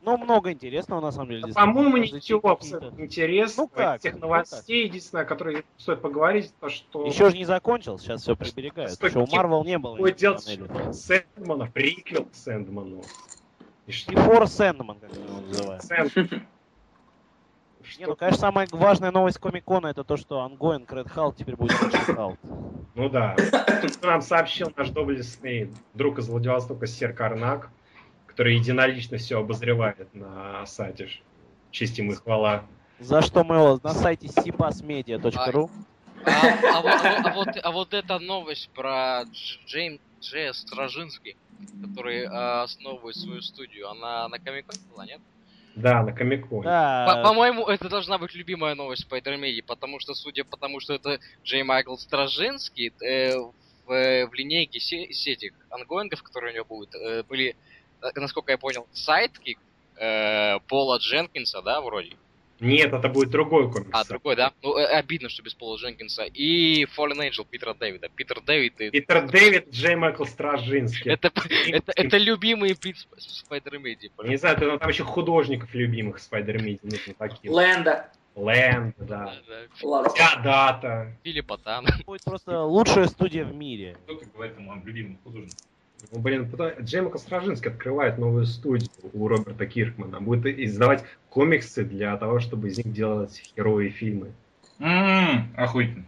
Ну, 0.03 0.17
много 0.17 0.51
интересного, 0.51 0.99
на 0.99 1.11
самом 1.11 1.29
деле. 1.29 1.45
Да. 1.47 1.53
По-моему, 1.53 1.97
ничего 1.97 2.51
абсолютно 2.51 3.01
интересного. 3.01 3.69
Ну 3.69 3.75
как, 3.75 4.01
тех 4.01 4.15
ну 4.15 4.21
новостей, 4.21 4.85
единственное, 4.85 5.23
о 5.23 5.25
которой 5.25 5.63
стоит 5.77 6.01
поговорить, 6.01 6.53
то 6.59 6.69
что 6.69 7.05
Еще 7.05 7.29
же 7.29 7.37
не 7.37 7.45
закончил, 7.45 7.97
сейчас 7.97 8.21
все 8.21 8.35
приберегают. 8.35 8.91
Стой, 8.91 9.11
Что 9.11 9.23
у 9.23 9.27
Марвел 9.27 9.63
не 9.63 9.77
было. 9.77 10.05
этих 10.05 10.17
делать. 10.17 10.95
Сэндмана, 10.95 11.71
приквел 11.71 12.25
к 12.25 12.35
Сэндману. 12.35 13.01
И 13.87 13.91
что 13.91 14.11
Before 14.11 14.43
Sandman, 14.43 14.99
как 14.99 15.11
его 15.15 15.41
называем. 15.47 15.81
Сэндман? 15.81 16.47
Не, 17.97 18.05
ну, 18.05 18.15
конечно, 18.15 18.39
самая 18.39 18.67
важная 18.71 19.11
новость 19.11 19.39
Комик-кона 19.39 19.87
это 19.87 20.03
то, 20.03 20.17
что 20.17 20.45
Ongoing 20.45 20.85
Red 20.87 21.13
Hulk 21.13 21.35
теперь 21.37 21.55
будет 21.55 21.71
Red 21.71 22.15
Hulk. 22.15 22.37
Ну 22.95 23.09
да. 23.09 23.35
Нам 24.01 24.21
сообщил 24.21 24.71
наш 24.75 24.89
доблестный 24.89 25.71
друг 25.93 26.19
из 26.19 26.27
Владивостока 26.29 26.85
Сер 26.87 27.13
Карнак, 27.13 27.69
который 28.27 28.55
единолично 28.55 29.17
все 29.17 29.39
обозревает 29.39 30.13
на 30.13 30.65
сайте. 30.65 31.09
Честь 31.71 31.97
ему 31.97 32.13
и 32.13 32.15
хвала. 32.15 32.63
За 32.99 33.21
что 33.21 33.43
мы 33.43 33.55
его 33.55 33.79
на 33.81 33.93
сайте 33.93 34.27
sipasmedia.ru 34.27 35.69
А, 36.25 36.31
а 36.77 36.81
вот, 36.81 37.01
а 37.03 37.33
вот- 37.33 37.59
а 37.63 37.71
вот 37.71 37.93
эта 37.93 38.19
новость 38.19 38.69
про 38.69 39.23
Дж- 39.23 39.65
Джейм 39.65 39.99
Дж. 40.21 40.53
Стражинский, 40.53 41.35
который 41.81 42.25
а, 42.27 42.63
основывает 42.63 43.15
свою 43.17 43.41
студию, 43.41 43.89
она 43.89 44.27
на 44.29 44.39
Комиконе 44.39 44.79
была, 44.89 45.05
нет? 45.05 45.19
Да, 45.75 46.03
на 46.03 46.11
Комиконе. 46.13 46.63
Да, 46.63 47.21
По-моему, 47.23 47.65
это 47.65 47.89
должна 47.89 48.17
быть 48.17 48.35
любимая 48.35 48.75
новость 48.75 49.03
Спайдермеди, 49.03 49.61
потому 49.61 49.99
что, 49.99 50.13
судя 50.13 50.43
по 50.43 50.55
тому, 50.57 50.79
что 50.79 50.93
это 50.93 51.19
Джей 51.43 51.63
Майкл 51.63 51.95
Стражинский, 51.95 52.91
э, 53.03 53.35
в, 53.85 53.91
э, 53.91 54.27
в 54.27 54.33
линейке 54.33 54.79
се- 54.79 55.11
сетик 55.11 55.53
ангоингов, 55.69 56.21
которые 56.21 56.51
у 56.51 56.55
него 56.55 56.65
будут, 56.65 56.93
э, 56.95 57.23
были, 57.23 57.55
э, 58.01 58.07
насколько 58.15 58.51
я 58.51 58.57
понял, 58.57 58.87
сайдкик 58.93 59.57
э, 59.97 60.59
Пола 60.67 60.97
Дженкинса, 60.97 61.61
да, 61.61 61.79
вроде. 61.81 62.17
Нет, 62.63 62.93
это 62.93 63.09
будет 63.09 63.29
другой 63.29 63.71
комикс. 63.71 63.89
А, 63.91 64.05
другой, 64.05 64.35
да? 64.35 64.53
Ну, 64.61 64.77
э, 64.77 64.85
обидно, 64.85 65.29
что 65.29 65.43
без 65.43 65.53
Пола 65.53 65.77
Дженкинса. 65.77 66.23
И 66.23 66.85
Fallen 66.85 67.19
Angel 67.19 67.45
Питера 67.49 67.73
Дэвида. 67.73 68.09
Питер 68.09 68.41
Дэвид, 68.41 68.79
э, 68.79 68.89
Питер 68.89 69.27
Дэвид, 69.29 69.69
Джей 69.71 69.95
Майкл 69.95 70.25
Стражинский. 70.25 71.11
это, 71.11 71.31
это, 71.67 71.91
это 71.95 72.17
любимый 72.17 72.75
принцип 72.75 73.09
Спайдермеди. 73.17 74.11
Не 74.23 74.37
знаю, 74.37 74.57
ты- 74.57 74.77
там 74.77 74.89
еще 74.89 75.03
художников 75.03 75.73
любимых 75.73 76.19
Спайдермиди 76.19 76.79
нужно 76.83 77.13
таких. 77.13 77.51
Лэнда. 77.51 78.09
Лэнд, 78.35 78.95
да. 78.97 79.33
Вся 79.75 80.41
дата. 80.43 81.15
Филиппа 81.23 81.57
Тан. 81.57 81.85
будет 82.05 82.23
просто 82.23 82.61
лучшая 82.63 83.05
студия 83.07 83.45
в 83.45 83.53
мире. 83.53 83.95
Кто 84.05 84.15
как 84.17 84.31
говорит, 84.33 84.57
моим 84.57 84.83
любимым 84.85 85.19
художником. 85.23 85.57
Ну, 86.11 86.19
блин, 86.19 86.49
пыта- 86.49 86.79
Джей 86.81 87.01
Майкл 87.01 87.17
Стражинский 87.17 87.71
открывает 87.71 88.17
новую 88.17 88.45
студию 88.45 88.89
у 89.13 89.27
Роберта 89.27 89.65
Киркмана. 89.65 90.19
Будет 90.21 90.45
издавать 90.59 91.03
комиксы 91.29 91.83
для 91.83 92.15
того, 92.17 92.39
чтобы 92.39 92.67
из 92.69 92.77
них 92.77 92.91
делать 92.93 93.41
герои 93.55 93.89
фильмы. 93.89 94.31
Ммм, 94.79 95.53
охуительно. 95.55 96.05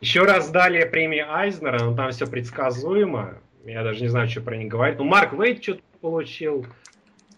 Еще 0.00 0.22
раз 0.24 0.50
дали 0.50 0.84
премию 0.88 1.32
Айзнера, 1.34 1.82
но 1.84 1.94
там 1.96 2.10
все 2.10 2.26
предсказуемо. 2.26 3.38
Я 3.64 3.82
даже 3.82 4.00
не 4.02 4.08
знаю, 4.08 4.28
что 4.28 4.42
про 4.42 4.56
них 4.56 4.68
говорить. 4.68 4.98
Ну, 4.98 5.04
Марк 5.04 5.32
Вейт 5.32 5.62
что-то 5.62 5.82
получил. 6.00 6.66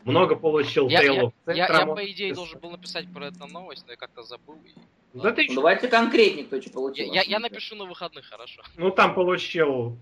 Много 0.04 0.36
получил 0.36 0.88
Я, 0.88 1.02
Tale 1.02 1.32
я, 1.46 1.52
я, 1.54 1.66
я, 1.66 1.86
по 1.86 2.10
идее, 2.12 2.32
должен 2.34 2.60
был 2.60 2.70
написать 2.70 3.12
про 3.12 3.26
эту 3.26 3.46
новость, 3.48 3.84
но 3.86 3.92
я 3.92 3.96
как-то 3.96 4.22
забыл. 4.22 4.56
и- 4.64 5.18
Да 5.18 5.32
ты 5.32 5.46
Ну, 5.48 5.56
давайте 5.56 5.88
конкретнее, 5.88 6.44
кто 6.44 6.60
что 6.60 6.68
Я, 6.70 6.74
получил. 6.74 7.12
я, 7.12 7.22
я 7.22 7.38
напишу 7.40 7.74
на 7.76 7.84
выходных, 7.86 8.24
хорошо. 8.26 8.62
Ну, 8.76 8.90
там 8.90 9.14
получил... 9.14 9.96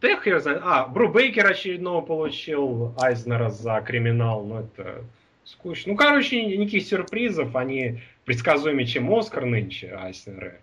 Да 0.00 0.08
я 0.08 0.20
хер 0.20 0.40
знает. 0.40 0.60
А, 0.62 0.86
Бру 0.86 1.08
Бейкер 1.08 1.46
очередного 1.46 2.00
получил 2.02 2.94
Айзнера 2.98 3.48
за 3.50 3.80
криминал. 3.80 4.44
Ну, 4.44 4.60
это 4.60 5.04
скучно. 5.44 5.92
Ну, 5.92 5.98
короче, 5.98 6.44
никаких 6.44 6.84
сюрпризов. 6.84 7.56
Они 7.56 8.00
предсказуемее, 8.24 8.86
чем 8.86 9.12
Оскар 9.12 9.46
нынче, 9.46 9.94
Айзнеры. 9.94 10.60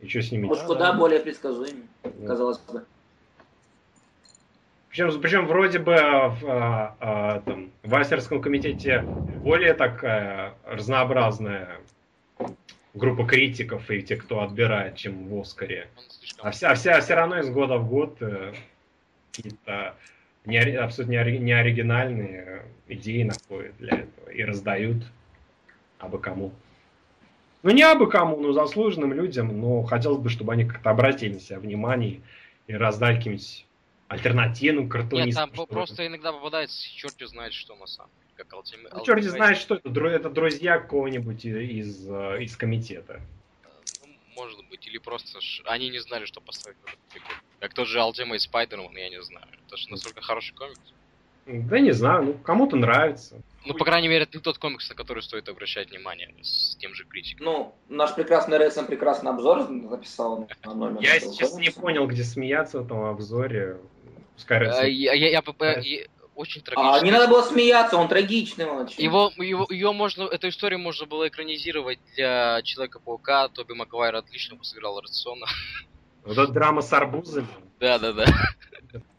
И 0.00 0.08
что 0.08 0.22
с 0.22 0.32
ними 0.32 0.46
Может, 0.46 0.64
куда 0.64 0.92
более 0.92 1.20
предсказуемый, 1.20 1.84
казалось 2.26 2.58
бы. 2.58 2.84
Причем, 4.88 5.20
причем 5.20 5.46
вроде 5.46 5.78
бы 5.78 5.92
в, 5.92 6.44
а, 6.46 6.96
а, 6.98 7.40
там, 7.40 7.70
в 7.82 7.94
Айсерском 7.94 8.40
комитете 8.40 9.02
более 9.02 9.74
такая 9.74 10.54
разнообразная 10.64 11.78
группа 12.94 13.24
критиков 13.24 13.90
и 13.90 14.02
те, 14.02 14.16
кто 14.16 14.42
отбирает, 14.42 14.96
чем 14.96 15.28
в 15.28 15.40
Оскаре. 15.40 15.88
Он 15.96 16.02
слишком... 16.08 16.46
А 16.46 16.50
вся, 16.50 16.74
вся, 16.74 17.00
все 17.00 17.14
равно 17.14 17.38
из 17.38 17.48
года 17.50 17.78
в 17.78 17.88
год 17.88 18.16
э, 18.20 18.54
какие-то 19.30 19.94
не, 20.44 20.58
абсолютно 20.58 21.12
не, 21.12 21.18
ори- 21.18 21.38
не 21.38 21.52
оригинальные 21.52 22.64
идеи 22.88 23.22
находят 23.22 23.76
для 23.78 23.98
этого 23.98 24.30
и 24.30 24.42
раздают 24.42 25.04
абы 25.98 26.18
кому. 26.18 26.52
Ну 27.62 27.70
не 27.70 27.82
абы 27.82 28.08
кому, 28.08 28.38
но 28.40 28.52
заслуженным 28.52 29.12
людям, 29.12 29.60
но 29.60 29.82
хотелось 29.82 30.18
бы, 30.18 30.30
чтобы 30.30 30.52
они 30.54 30.64
как-то 30.64 30.90
обратили 30.90 31.34
на 31.34 31.40
себя 31.40 31.58
внимание 31.60 32.20
и 32.66 32.74
раздали 32.74 33.16
каким-нибудь 33.16 33.66
альтернативным 34.08 34.84
Нет, 34.84 34.92
картонистам. 34.92 35.50
там 35.50 35.54
что 35.54 35.62
ли. 35.64 35.68
просто 35.68 36.06
иногда 36.06 36.32
попадается 36.32 36.82
черти 36.82 37.24
знает 37.24 37.52
что 37.52 37.76
на 37.76 37.86
самом 37.86 38.10
деле. 38.18 38.29
Как 38.40 38.54
Ultimate- 38.54 38.88
Ну, 38.94 39.04
черт 39.04 39.20
Ultimate- 39.20 39.28
знает, 39.28 39.58
что 39.58 39.74
это, 39.74 39.90
это 40.06 40.30
друзья 40.30 40.78
какого-нибудь 40.78 41.44
и- 41.44 41.78
из, 41.80 42.08
э, 42.08 42.42
из 42.42 42.56
комитета. 42.56 43.20
Ну, 44.06 44.12
может 44.34 44.58
быть, 44.70 44.86
или 44.86 44.96
просто 44.98 45.40
ж- 45.42 45.60
они 45.66 45.90
не 45.90 45.98
знали, 45.98 46.24
что 46.24 46.40
поставить 46.40 46.78
в 46.78 46.86
эту 46.88 46.96
фигуру. 47.12 47.34
Как 47.60 47.74
тот 47.74 47.86
же 47.86 47.98
Ultimate 47.98 48.38
Spider-Man, 48.50 48.94
я 48.98 49.10
не 49.10 49.22
знаю. 49.22 49.46
Это 49.66 49.76
же 49.76 49.90
настолько 49.90 50.22
хороший 50.22 50.54
комикс. 50.54 50.80
Да 51.46 51.80
не 51.80 51.92
знаю, 51.92 52.22
ну 52.22 52.32
кому-то 52.34 52.76
нравится. 52.76 53.42
Ну, 53.66 53.74
по 53.74 53.84
крайней 53.84 54.08
мере, 54.08 54.22
это 54.22 54.40
тот 54.40 54.56
комикс, 54.58 54.88
на 54.88 54.94
который 54.94 55.22
стоит 55.22 55.48
обращать 55.50 55.90
внимание 55.90 56.32
с 56.42 56.76
тем 56.76 56.94
же 56.94 57.04
критиком. 57.04 57.44
Ну, 57.44 57.74
наш 57.88 58.14
прекрасный 58.14 58.56
Рэдсон 58.56 58.86
прекрасный 58.86 59.30
обзор 59.32 59.68
записал 59.90 60.48
на 60.64 60.74
номер. 60.74 61.02
Я, 61.02 61.20
честно, 61.20 61.58
не 61.60 61.70
понял, 61.70 62.06
где 62.06 62.24
смеяться 62.24 62.80
в 62.80 62.86
этом 62.86 63.02
обзоре. 63.04 63.76
Пускай 64.36 64.64
Я, 64.64 65.12
я, 65.12 65.12
я, 65.28 65.42
очень 66.40 66.62
А, 66.62 66.64
трагично. 66.64 67.04
не 67.04 67.10
надо 67.10 67.28
было 67.28 67.42
смеяться, 67.42 67.96
он 67.96 68.08
трагичный 68.08 68.64
очень. 68.64 69.04
Его, 69.04 69.30
его, 69.36 69.66
ее 69.68 69.92
можно, 69.92 70.22
эту 70.24 70.48
историю 70.48 70.78
можно 70.80 71.06
было 71.06 71.28
экранизировать 71.28 71.98
для 72.16 72.62
Человека-паука. 72.62 73.48
Тоби 73.48 73.74
Маквайр 73.74 74.16
отлично 74.16 74.56
бы 74.56 74.64
сыграл 74.64 74.98
Редсона. 75.00 75.46
Вот 76.24 76.38
эта 76.38 76.50
драма 76.52 76.80
с 76.82 76.92
арбузами. 76.92 77.46
Да, 77.78 77.98
да, 77.98 78.12
да. 78.12 78.24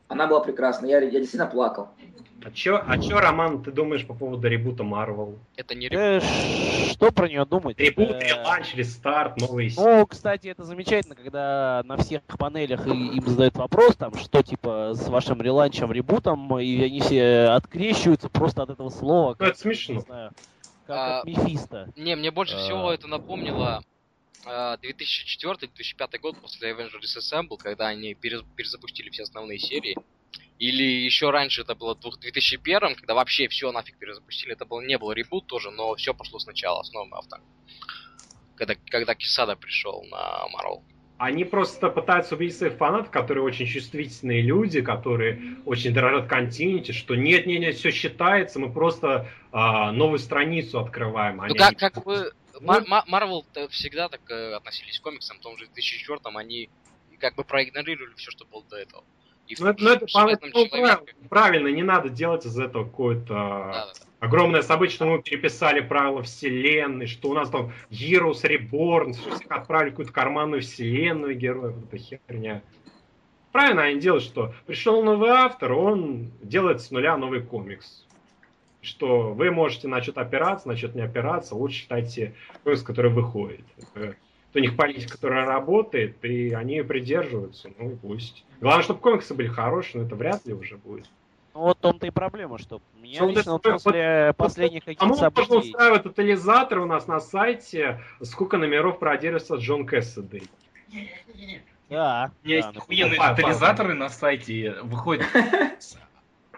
Она 0.08 0.28
была 0.28 0.42
прекрасна, 0.42 0.88
я, 0.88 1.00
я 1.00 1.10
действительно 1.20 1.46
плакал. 1.48 1.90
А 2.44 2.50
чё, 2.52 2.82
а 2.84 2.98
чё, 2.98 3.20
Роман, 3.20 3.62
ты 3.62 3.72
думаешь 3.72 4.06
по 4.06 4.14
поводу 4.16 4.48
ребута 4.48 4.84
Марвел? 4.84 5.38
Это 5.56 5.76
не 5.76 5.88
Э, 5.92 6.20
что 6.92 7.12
про 7.12 7.28
нее 7.30 7.46
думать? 7.46 7.80
Ребут, 7.80 8.10
Э, 8.10 8.20
реланч, 8.20 8.74
рестарт, 8.74 9.38
новые 9.38 9.72
Ну, 9.78 10.08
кстати, 10.08 10.48
это 10.48 10.64
замечательно, 10.64 11.14
когда 11.16 11.84
на 11.86 11.98
всех 11.98 12.24
панелях 12.40 12.88
им 12.88 13.26
задают 13.28 13.56
вопрос, 13.56 13.96
там, 13.96 14.16
что 14.16 14.42
типа 14.42 14.94
с 14.96 15.08
вашим 15.08 15.42
реланчем, 15.42 15.92
ребутом, 15.92 16.58
и 16.60 16.84
они 16.84 17.00
все 17.02 17.50
открещиваются 17.50 18.30
просто 18.30 18.64
от 18.64 18.72
этого 18.72 18.90
слова. 18.90 19.36
Ну, 19.38 19.46
это 19.46 19.54
как, 19.54 19.58
смешно. 19.58 19.96
Не 19.96 20.02
знаю, 20.02 20.32
как 20.88 20.98
А, 20.98 21.20
от 21.20 21.26
Мефисто. 21.26 21.90
Не, 21.96 22.16
мне 22.16 22.32
больше 22.32 22.56
А. 22.56 22.60
всего 22.60 22.92
это 22.92 23.08
напомнило 23.08 23.84
а, 24.46 24.78
2004-2005 24.78 26.18
год 26.20 26.38
после 26.42 26.72
Avengers 26.72 27.18
Assemble, 27.20 27.58
когда 27.58 27.88
они 27.88 28.14
перез- 28.16 28.44
перезапустили 28.56 29.10
все 29.12 29.24
основные 29.24 29.60
серии. 29.60 29.96
Или 30.62 30.84
еще 30.84 31.32
раньше 31.32 31.62
это 31.62 31.74
было 31.74 31.96
в 31.96 32.20
2001, 32.20 32.94
когда 32.94 33.16
вообще 33.16 33.48
все 33.48 33.72
нафиг 33.72 33.98
перезапустили. 33.98 34.54
Это 34.54 34.64
было, 34.64 34.82
не 34.82 34.96
было 35.00 35.12
ребут 35.12 35.48
тоже, 35.48 35.72
но 35.72 35.96
все 35.96 36.14
пошло 36.14 36.38
сначала 36.38 36.84
с 36.84 36.94
новым 36.94 37.16
автором. 37.16 37.44
Когда, 38.56 38.76
когда 38.92 39.16
Кисада 39.16 39.56
пришел 39.56 40.04
на 40.12 40.46
Marvel. 40.54 40.84
Они 41.18 41.46
просто 41.46 41.90
пытаются 41.90 42.36
убедить 42.36 42.56
своих 42.56 42.74
фанатов, 42.74 43.10
которые 43.10 43.44
очень 43.44 43.66
чувствительные 43.66 44.44
люди, 44.44 44.84
которые 44.84 45.58
очень 45.66 45.96
дорожат 45.96 46.30
континенте, 46.30 46.94
что 46.94 47.16
нет-нет-нет, 47.16 47.76
все 47.76 47.90
считается, 47.90 48.60
мы 48.60 48.72
просто 48.72 49.28
а, 49.52 49.92
новую 49.92 50.20
страницу 50.20 50.80
открываем. 50.80 51.38
Ну 51.38 51.44
Они- 51.44 51.56
как, 51.58 51.76
как 51.78 52.04
бы 52.04 52.34
Ну, 52.54 52.68
Мар- 52.68 52.86
Ма- 52.88 53.06
Marvel 53.10 53.68
всегда 53.70 54.10
так 54.10 54.22
э, 54.30 54.54
относились 54.54 55.00
к 55.00 55.02
комиксам, 55.02 55.40
в 55.40 55.42
том 55.42 55.58
же 55.58 55.66
2004 55.66 56.20
они 56.36 56.70
как 57.20 57.34
бы 57.34 57.44
проигнорировали 57.44 58.14
все, 58.16 58.30
что 58.30 58.46
было 58.46 58.64
до 58.70 58.78
этого. 58.78 59.04
И 59.48 59.56
Ну, 59.60 59.68
это, 59.68 59.84
ну, 59.84 60.28
это, 60.30 60.48
ну, 60.54 61.28
правильно, 61.30 61.68
не 61.68 61.84
надо 61.84 62.10
делать 62.10 62.46
из 62.46 62.58
этого 62.58 62.86
какое-то 62.86 63.34
да, 63.34 63.72
да. 63.72 63.94
огромное 64.20 64.62
событие, 64.62 64.96
что 64.96 65.06
мы 65.06 65.22
переписали 65.22 65.82
правила 65.82 66.24
вселенной, 66.24 67.08
что 67.08 67.30
у 67.30 67.34
нас 67.34 67.50
там 67.50 67.74
Heroes 67.90 68.44
Reborn, 68.44 69.14
что 69.14 69.36
всех 69.36 69.52
отправили 69.52 69.90
в 69.90 69.94
какую-то 69.94 70.14
карманную 70.14 70.62
вселенную 70.62 71.36
героев, 71.36 71.76
вот 71.76 71.94
эта 71.94 71.98
херня. 71.98 72.62
Правильно 73.52 73.84
они 73.84 74.00
делают, 74.00 74.24
что 74.24 74.54
пришел 74.66 75.04
новый 75.04 75.30
автор, 75.32 75.74
он 75.74 76.32
делает 76.42 76.82
с 76.82 76.92
нуля 76.92 77.18
новый 77.18 77.42
комикс. 77.42 78.06
Что 78.82 79.34
вы 79.34 79.52
можете 79.52 79.88
на 79.88 80.02
что-то 80.02 80.22
опираться, 80.22 80.68
на 80.68 80.78
что-то 80.78 80.98
не 80.98 81.04
опираться, 81.04 81.56
лучше 81.56 81.82
читайте 81.82 82.34
комикс, 82.64 82.82
который 82.82 83.12
выходит. 83.12 83.66
У 84.54 84.60
них 84.60 84.76
политика, 84.76 85.14
которая 85.14 85.46
работает, 85.46 86.24
и 86.26 86.52
они 86.54 86.76
ее 86.78 86.84
придерживаются, 86.84 87.72
ну 87.78 87.92
и 87.92 87.96
пусть. 87.96 88.44
Главное, 88.60 88.84
чтобы 88.84 89.00
комиксы 89.00 89.34
были 89.34 89.48
хорошие, 89.48 90.02
но 90.02 90.08
это 90.08 90.16
вряд 90.16 90.46
ли 90.46 90.54
уже 90.54 90.76
будет. 90.78 91.06
Ну 91.54 91.62
вот 91.62 91.78
в 91.78 91.82
том-то 91.82 92.08
и 92.08 92.12
проблема, 92.12 92.58
что 92.58 92.82
меня 93.02 93.16
Что 93.16 93.26
вот 93.28 93.36
лично 93.38 93.52
вот 93.54 93.62
это- 93.66 93.72
вот- 93.72 93.84
после 93.84 94.34
последних 94.38 94.82
А 94.84 94.86
каких-то 94.86 95.06
можно 95.06 95.24
событий... 95.32 95.70
устраивать 95.70 96.04
тотализатор 96.04 96.80
у 96.80 96.86
нас 96.86 97.08
на 97.08 97.20
сайте, 97.20 98.02
сколько 98.22 98.58
номеров 98.58 99.00
продержится 99.00 99.56
Джон 99.56 99.86
Кэссиди. 99.86 100.44
Да, 101.90 102.32
У 102.44 102.48
меня 102.48 102.56
есть 102.58 102.68
да, 102.70 102.74
ну, 102.74 102.80
охуенные 102.82 103.18
папа. 103.20 103.36
тотализаторы 103.36 103.94
на 103.96 104.10
сайте. 104.10 104.76
Выходит 104.84 105.26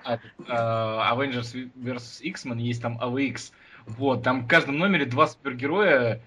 от, 0.04 0.20
э, 0.24 0.52
Avengers 0.52 1.72
vs. 1.76 2.22
X-Men, 2.22 2.60
есть 2.60 2.82
там 2.82 3.00
AVX. 3.02 3.52
Вот, 3.86 4.24
там 4.24 4.42
в 4.44 4.48
каждом 4.48 4.78
номере 4.78 5.06
два 5.06 5.26
супергероя 5.28 6.22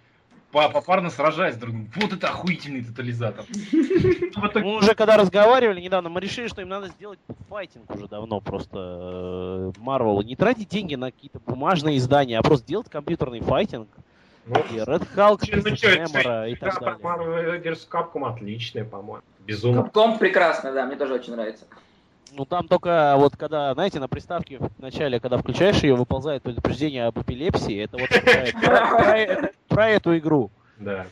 попарно 0.68 1.10
сражаясь 1.10 1.56
друг 1.56 1.74
с 1.74 1.76
другом. 1.76 1.92
Вот 1.96 2.12
это 2.12 2.28
охуительный 2.28 2.84
тотализатор. 2.84 3.44
Мы 4.54 4.76
уже 4.76 4.94
когда 4.94 5.16
разговаривали 5.16 5.80
недавно, 5.80 6.08
мы 6.08 6.20
решили, 6.20 6.48
что 6.48 6.62
им 6.62 6.68
надо 6.68 6.88
сделать 6.88 7.18
файтинг 7.48 7.90
уже 7.94 8.08
давно 8.08 8.40
просто 8.40 9.72
э, 9.76 9.80
Marvel. 9.80 10.22
Не 10.24 10.36
тратить 10.36 10.68
деньги 10.68 10.94
на 10.94 11.10
какие-то 11.10 11.40
бумажные 11.40 11.98
издания, 11.98 12.38
а 12.38 12.42
просто 12.42 12.66
делать 12.66 12.88
компьютерный 12.90 13.40
файтинг. 13.40 13.88
Ну, 14.46 14.54
И 14.70 14.76
Red 14.76 15.06
Hulk, 15.14 15.40
ну 15.52 15.76
чё, 15.76 16.44
и 16.46 16.54
так 16.54 16.80
далее. 16.80 16.98
Marvel 17.02 17.62
vs. 17.62 17.88
Capcom 17.90 18.32
отличная, 18.32 18.84
по-моему. 18.84 19.22
Безумно. 19.40 19.82
Капком 19.82 20.18
прекрасно, 20.18 20.72
да, 20.72 20.86
мне 20.86 20.96
тоже 20.96 21.14
очень 21.14 21.34
нравится. 21.34 21.66
Ну 22.36 22.44
там 22.44 22.68
только 22.68 23.14
вот 23.16 23.34
когда, 23.34 23.72
знаете, 23.72 23.98
на 23.98 24.08
приставке 24.08 24.58
в 24.58 24.78
начале, 24.78 25.18
когда 25.18 25.38
включаешь 25.38 25.82
ее, 25.82 25.94
выползает 25.94 26.42
предупреждение 26.42 27.06
об 27.06 27.18
эпилепсии. 27.18 27.82
Это 27.82 27.96
вот 27.96 28.10
про, 29.68 29.88
эту 29.88 30.18
игру. 30.18 30.50
Да. 30.76 31.06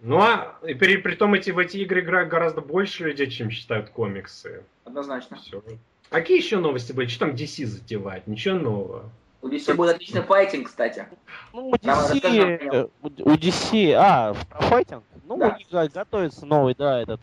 Ну 0.00 0.20
а 0.20 0.56
и 0.66 0.74
при, 0.74 0.96
при 0.96 1.14
том 1.14 1.34
эти, 1.34 1.52
в 1.52 1.58
эти 1.58 1.76
игры 1.76 2.00
играют 2.00 2.28
гораздо 2.28 2.60
больше 2.60 3.04
людей, 3.04 3.30
чем 3.30 3.50
читают 3.50 3.90
комиксы. 3.90 4.64
Однозначно. 4.84 5.36
Все. 5.36 5.62
Какие 6.10 6.38
еще 6.38 6.58
новости 6.58 6.90
были? 6.92 7.06
Что 7.06 7.26
там 7.26 7.36
DC 7.36 7.64
затевает? 7.66 8.26
Ничего 8.26 8.58
нового. 8.58 9.10
У 9.42 9.48
DC 9.48 9.74
будет 9.74 9.94
отличный 9.94 10.22
файтинг, 10.22 10.66
кстати. 10.66 11.06
Ну, 11.52 11.70
у 11.70 11.74
DC, 11.74 12.68
э, 12.72 12.88
у 13.00 13.34
DC, 13.34 13.92
а, 13.92 14.34
про 14.50 14.60
файтинг? 14.62 15.04
Ну, 15.24 15.36
Да. 15.36 15.54
у 15.54 15.58
них 15.58 15.68
го- 15.70 15.88
готовится 15.88 16.46
новый, 16.46 16.74
да, 16.76 17.00
этот 17.00 17.20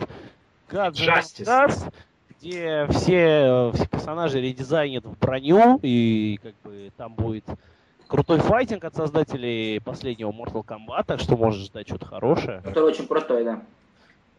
Among 0.69 0.93
Justice. 0.93 1.47
Us, 1.47 1.93
где 2.39 2.87
все, 2.89 3.17
э, 3.17 3.71
все 3.73 3.87
персонажи 3.87 4.39
редизайнят 4.39 5.05
в 5.05 5.17
броню, 5.19 5.79
и 5.81 6.39
как 6.41 6.53
бы 6.63 6.91
там 6.95 7.13
будет 7.13 7.45
крутой 8.07 8.39
файтинг 8.39 8.83
от 8.85 8.95
создателей 8.95 9.79
последнего 9.81 10.31
Mortal 10.31 10.65
Kombat, 10.65 11.03
так 11.05 11.19
что 11.19 11.35
можешь 11.35 11.65
ждать 11.65 11.87
что-то 11.87 12.05
хорошее. 12.05 12.61
Который 12.63 12.89
очень 12.89 13.07
крутой, 13.07 13.43
да. 13.43 13.61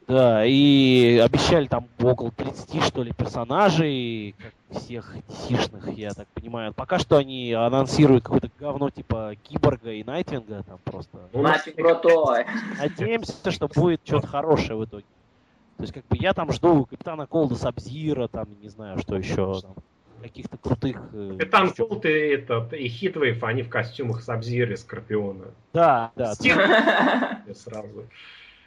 Да, 0.08 0.44
и 0.44 1.20
обещали 1.22 1.68
там 1.68 1.86
около 2.02 2.32
30, 2.32 2.82
что 2.82 3.04
ли, 3.04 3.12
персонажей, 3.12 4.34
как 4.38 4.80
всех 4.80 5.14
DC-шных, 5.28 5.92
я 5.94 6.10
так 6.10 6.26
понимаю. 6.28 6.72
Пока 6.72 6.98
что 6.98 7.16
они 7.16 7.52
анонсируют 7.52 8.24
какое-то 8.24 8.50
говно 8.58 8.90
типа 8.90 9.34
Киборга 9.44 9.92
и 9.92 10.02
Найтвинга, 10.02 10.64
там 10.64 10.80
просто. 10.82 11.16
Ну, 11.32 11.42
Нафиг 11.42 11.76
крутой. 11.76 12.44
Надеемся, 12.78 13.50
что 13.52 13.68
будет 13.68 14.00
что-то 14.04 14.26
хорошее 14.26 14.78
в 14.78 14.84
итоге. 14.84 15.04
То 15.80 15.84
есть, 15.84 15.94
как 15.94 16.06
бы 16.08 16.16
я 16.18 16.34
там 16.34 16.52
жду 16.52 16.84
Капитана 16.84 17.26
Колда 17.26 17.54
Сабзира, 17.54 18.28
там, 18.28 18.48
не 18.60 18.68
знаю, 18.68 18.98
что 18.98 19.16
еще, 19.16 19.60
там, 19.62 19.74
каких-то 20.20 20.58
крутых... 20.58 21.00
э, 21.14 21.36
Капитан 21.38 21.70
Колт 21.70 22.04
и, 22.04 22.10
этот, 22.10 22.74
и 22.74 22.86
Хитвейв, 22.86 23.42
они 23.42 23.62
в 23.62 23.70
костюмах 23.70 24.20
Сабзира 24.20 24.74
и 24.74 24.76
Скорпиона. 24.76 25.46
Да, 25.72 26.12
да, 26.16 26.34
Стих 26.34 26.54
сразу. 27.54 28.04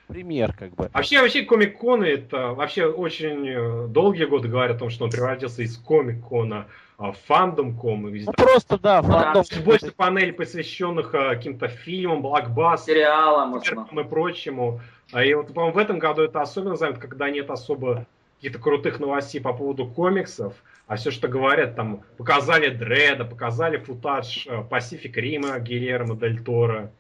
пример, 0.08 0.54
как 0.58 0.74
бы. 0.74 0.90
Вообще, 0.92 1.22
вообще 1.22 1.44
комик-коны 1.44 2.06
это 2.06 2.54
вообще 2.54 2.88
очень 2.88 3.48
э, 3.48 3.88
долгие 3.90 4.26
годы 4.26 4.48
говорят 4.48 4.78
о 4.78 4.80
том, 4.80 4.90
что 4.90 5.06
он 5.06 5.12
превратился 5.12 5.62
из 5.62 5.78
комик-кона 5.78 6.66
а, 6.98 7.12
в 7.12 7.18
фандом-ком. 7.28 8.12
Ну, 8.12 8.34
просто, 8.34 8.80
да, 8.80 9.04
да, 9.04 9.08
фандом... 9.08 9.44
Чуть 9.44 9.64
больше 9.64 9.92
панель, 9.92 10.34
посвященных 10.34 11.14
а, 11.14 11.36
каким-то 11.36 11.68
фильмам, 11.68 12.24
блокбастерам 12.24 13.54
основном. 13.54 14.00
и 14.00 14.04
прочему. 14.04 14.82
А 15.12 15.24
И 15.24 15.34
вот, 15.34 15.54
по-моему, 15.54 15.76
в 15.76 15.78
этом 15.78 16.00
году 16.00 16.24
это 16.24 16.42
особенно 16.42 16.76
заметно, 16.76 17.02
когда 17.02 17.30
нет 17.30 17.50
особо 17.50 18.06
каких-то 18.38 18.60
крутых 18.60 19.00
новостей 19.00 19.40
по 19.40 19.54
поводу 19.54 19.88
комиксов, 19.88 20.54
а 20.88 20.96
все, 20.98 21.12
что 21.12 21.28
говорят, 21.28 21.76
там, 21.76 22.04
показали 22.18 22.70
Дреда, 22.70 23.24
показали 23.26 23.78
футаж 23.78 24.46
Pacific 24.48 25.14
Рима 25.14 25.60
Гильермо 25.60 26.16
Дель 26.16 26.44
Торо, 26.44 26.92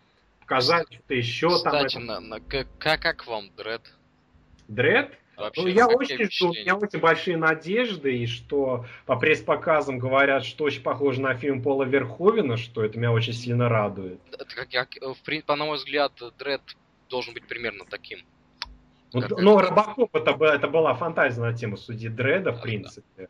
показали 0.41 0.85
что-то 0.89 1.13
еще 1.13 1.49
там. 1.49 1.57
Кстати, 1.57 1.97
это- 1.97 1.99
на, 1.99 2.19
на- 2.19 2.39
как, 2.39 2.67
как, 2.77 3.27
вам 3.27 3.49
Дред? 3.57 3.81
Дред? 4.67 5.11
Вообще, 5.35 5.61
Ну, 5.63 5.67
я 5.67 5.87
очень 5.87 6.31
жду, 6.31 6.49
у 6.49 6.53
меня 6.53 6.75
очень 6.75 6.99
большие 6.99 7.37
надежды, 7.37 8.15
и 8.17 8.27
что 8.27 8.85
по 9.05 9.15
пресс-показам 9.15 9.97
говорят, 9.97 10.45
что 10.45 10.63
очень 10.65 10.83
похоже 10.83 11.21
на 11.21 11.33
фильм 11.33 11.63
Пола 11.63 11.83
Верховена, 11.83 12.55
что 12.55 12.83
это 12.85 12.99
меня 12.99 13.11
очень 13.11 13.33
сильно 13.33 13.67
радует. 13.67 14.19
Это 14.31 14.45
как, 14.55 14.69
как, 14.69 14.89
в 15.01 15.47
на 15.47 15.65
мой 15.65 15.77
взгляд, 15.77 16.13
Дред 16.37 16.61
должен 17.13 17.33
быть 17.35 17.45
примерно 17.45 17.85
таким. 17.87 18.19
Ну, 19.13 19.19
д- 19.21 19.25
это? 19.27 19.37
но 19.37 19.61
Робокоп 19.61 20.15
это, 20.15 20.33
бы- 20.33 20.47
это 20.47 20.67
была 20.67 20.95
фантазия 20.95 21.41
на 21.41 21.53
тему 21.53 21.77
судьи 21.77 22.09
Дреда, 22.09 22.51
в 22.51 22.55
Да, 22.55 22.61
принципе. 22.63 23.29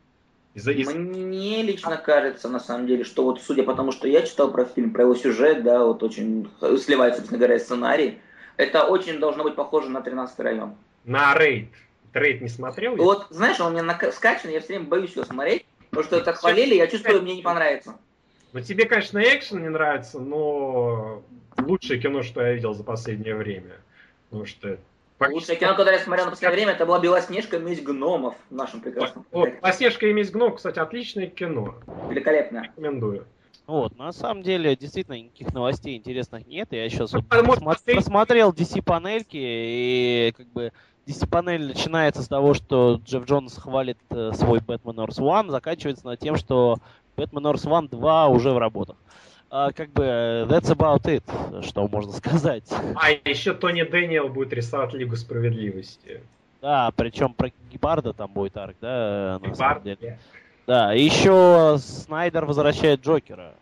Из-за- 0.54 0.72
из- 0.72 0.88
Мне 0.94 1.62
лично 1.62 1.98
кажется, 1.98 2.48
на 2.48 2.60
самом 2.60 2.86
деле, 2.86 3.04
что 3.04 3.24
вот 3.24 3.42
судя 3.42 3.62
по 3.64 3.74
тому, 3.74 3.92
что 3.92 4.08
я 4.08 4.22
читал 4.22 4.50
про 4.50 4.64
фильм, 4.64 4.92
про 4.94 5.02
его 5.02 5.14
сюжет, 5.14 5.62
да, 5.62 5.84
вот 5.84 6.02
очень 6.02 6.48
сливается, 6.78 7.18
собственно 7.20 7.38
говоря, 7.38 7.58
сценарий, 7.58 8.18
это 8.56 8.84
очень 8.84 9.18
должно 9.18 9.44
быть 9.44 9.54
похоже 9.54 9.90
на 9.90 10.00
13 10.00 10.40
район. 10.40 10.74
На 11.04 11.34
рейд. 11.34 11.68
Рейд 12.14 12.40
не 12.40 12.48
смотрел? 12.48 12.96
Вот, 12.96 13.26
знаешь, 13.30 13.60
он 13.60 13.66
у 13.66 13.70
меня 13.72 13.82
нака- 13.82 14.12
скачан, 14.12 14.50
я 14.50 14.60
все 14.60 14.68
время 14.68 14.86
боюсь 14.86 15.12
его 15.14 15.24
смотреть, 15.26 15.66
потому 15.90 16.04
что 16.04 16.20
так 16.22 16.36
хвалили, 16.36 16.74
я 16.76 16.86
чувствую, 16.86 17.20
мне 17.20 17.34
не 17.36 17.42
понравится. 17.42 17.96
Ну, 18.54 18.60
тебе, 18.60 18.86
конечно, 18.86 19.18
экшен 19.18 19.62
не 19.62 19.68
нравится, 19.68 20.20
но 20.20 21.24
лучшее 21.58 22.00
кино, 22.00 22.22
что 22.22 22.40
я 22.40 22.52
видел 22.52 22.72
за 22.72 22.84
последнее 22.84 23.34
время. 23.34 23.72
Потому 24.30 24.46
что... 24.46 24.78
Лучшее 25.18 25.58
кино, 25.58 25.74
которое 25.74 25.98
я 25.98 26.04
смотрел 26.04 26.26
на 26.26 26.30
последнее 26.30 26.56
время, 26.56 26.72
это 26.72 26.86
была 26.86 27.00
«Белоснежка. 27.00 27.58
Месть 27.58 27.82
гномов» 27.82 28.36
в 28.50 28.54
нашем 28.54 28.80
прекрасном. 28.80 29.26
Вот, 29.32 29.50
«Лоснежка 29.60 30.06
и 30.06 30.12
месть 30.12 30.30
гномов», 30.30 30.56
кстати, 30.56 30.78
отличное 30.78 31.26
кино. 31.26 31.74
Великолепно. 32.08 32.62
Рекомендую. 32.62 33.26
Вот, 33.66 33.98
на 33.98 34.12
самом 34.12 34.44
деле, 34.44 34.76
действительно, 34.76 35.14
никаких 35.14 35.52
новостей 35.52 35.96
интересных 35.96 36.46
нет. 36.46 36.68
Я 36.70 36.88
сейчас 36.88 37.12
вот 37.12 37.24
посмотреть- 37.26 37.96
просмотрел 37.96 38.52
DC-панельки, 38.52 39.30
и 39.32 40.34
как 40.36 40.46
бы 40.48 40.72
DC-панель 41.08 41.66
начинается 41.68 42.22
с 42.22 42.28
того, 42.28 42.54
что 42.54 43.00
Джефф 43.04 43.24
Джонс 43.24 43.56
хвалит 43.56 43.98
э, 44.10 44.30
свой 44.34 44.60
Batman 44.60 45.06
Earth 45.06 45.18
One, 45.18 45.50
заканчивается 45.50 46.06
на 46.06 46.16
тем, 46.16 46.36
что 46.36 46.78
Batman 47.16 47.52
Earth 47.52 47.64
One 47.64 47.88
2 47.88 48.28
уже 48.28 48.50
в 48.50 48.58
работах. 48.58 48.96
А, 49.50 49.72
как 49.72 49.90
бы, 49.90 50.02
э, 50.02 50.46
that's 50.46 50.74
about 50.74 51.02
it, 51.04 51.22
что 51.64 51.86
можно 51.86 52.12
сказать. 52.16 52.64
А 52.96 53.10
еще 53.10 53.54
Тони 53.54 53.82
Дэниел 53.82 54.28
будет 54.28 54.52
рисовать 54.52 54.92
Лигу 54.94 55.16
Справедливости. 55.16 56.22
Да, 56.60 56.90
причем 56.96 57.34
про 57.34 57.52
Гепарда 57.70 58.12
там 58.14 58.32
будет 58.32 58.56
арк, 58.56 58.76
да, 58.80 59.38
на 59.42 59.54
самом 59.54 59.82
Гепард, 59.82 59.82
деле. 59.84 60.18
Да, 60.66 60.94
и 60.94 61.02
еще 61.02 61.76
Снайдер 61.78 62.46
возвращает 62.46 63.00
Джокера. 63.02 63.54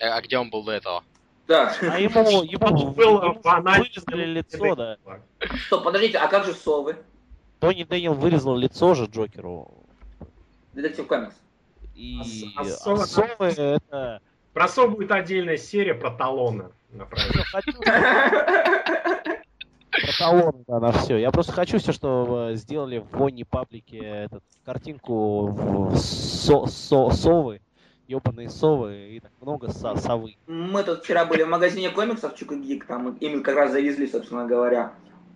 А, 0.00 0.16
а 0.16 0.22
где 0.22 0.38
он 0.38 0.50
был 0.50 0.62
до 0.64 0.72
этого? 0.72 1.04
Да. 1.46 1.74
А 1.80 1.98
ему, 1.98 2.42
ему, 2.44 2.66
Он 2.66 2.94
был 2.94 3.22
ему 3.22 3.40
банально 3.42 3.84
вырезали 3.84 4.24
лицо, 4.24 4.74
да. 4.76 4.96
Стоп, 5.66 5.84
подождите, 5.84 6.18
а 6.18 6.28
как 6.28 6.44
же 6.44 6.54
совы? 6.54 6.96
Тони 7.60 7.84
Дэниел 7.84 8.14
вырезал 8.14 8.56
лицо 8.56 8.94
же 8.94 9.06
Джокеру. 9.06 9.70
Детектив 10.72 11.06
комикс. 11.06 11.34
И 11.94 12.20
с- 12.24 12.86
совы- 12.86 13.06
совы 13.06 13.46
это... 13.46 14.20
Про 14.52 14.68
Со 14.68 14.86
будет 14.86 15.10
отдельная 15.10 15.56
серия 15.56 15.94
про. 15.94 17.16
Хочу 17.52 17.72
про 19.90 20.12
талоны, 20.18 20.64
да, 20.66 20.80
на 20.80 20.92
все. 20.92 21.16
Я 21.18 21.30
просто 21.30 21.52
хочу 21.52 21.78
все, 21.78 21.92
что 21.92 22.50
э, 22.50 22.56
сделали 22.56 22.98
в 22.98 23.16
Вонни 23.16 23.44
паблике 23.44 23.98
этот, 23.98 24.42
картинку 24.64 25.46
в 25.46 25.96
со- 25.96 26.66
со- 26.66 27.10
совы, 27.10 27.60
ебаные 28.08 28.50
совы, 28.50 29.16
и 29.16 29.20
так 29.20 29.30
много 29.40 29.70
со- 29.70 29.96
совы. 29.96 30.36
Мы 30.46 30.82
тут 30.82 31.04
вчера 31.04 31.24
были 31.24 31.42
в 31.44 31.48
магазине 31.48 31.90
комиксов 31.90 32.34
Чука 32.34 32.56
Гик, 32.56 32.86
там 32.86 33.14
им 33.16 33.42
как 33.42 33.56
раз 33.56 33.72
завезли, 33.72 34.06
собственно 34.08 34.46
говоря, 34.46 34.92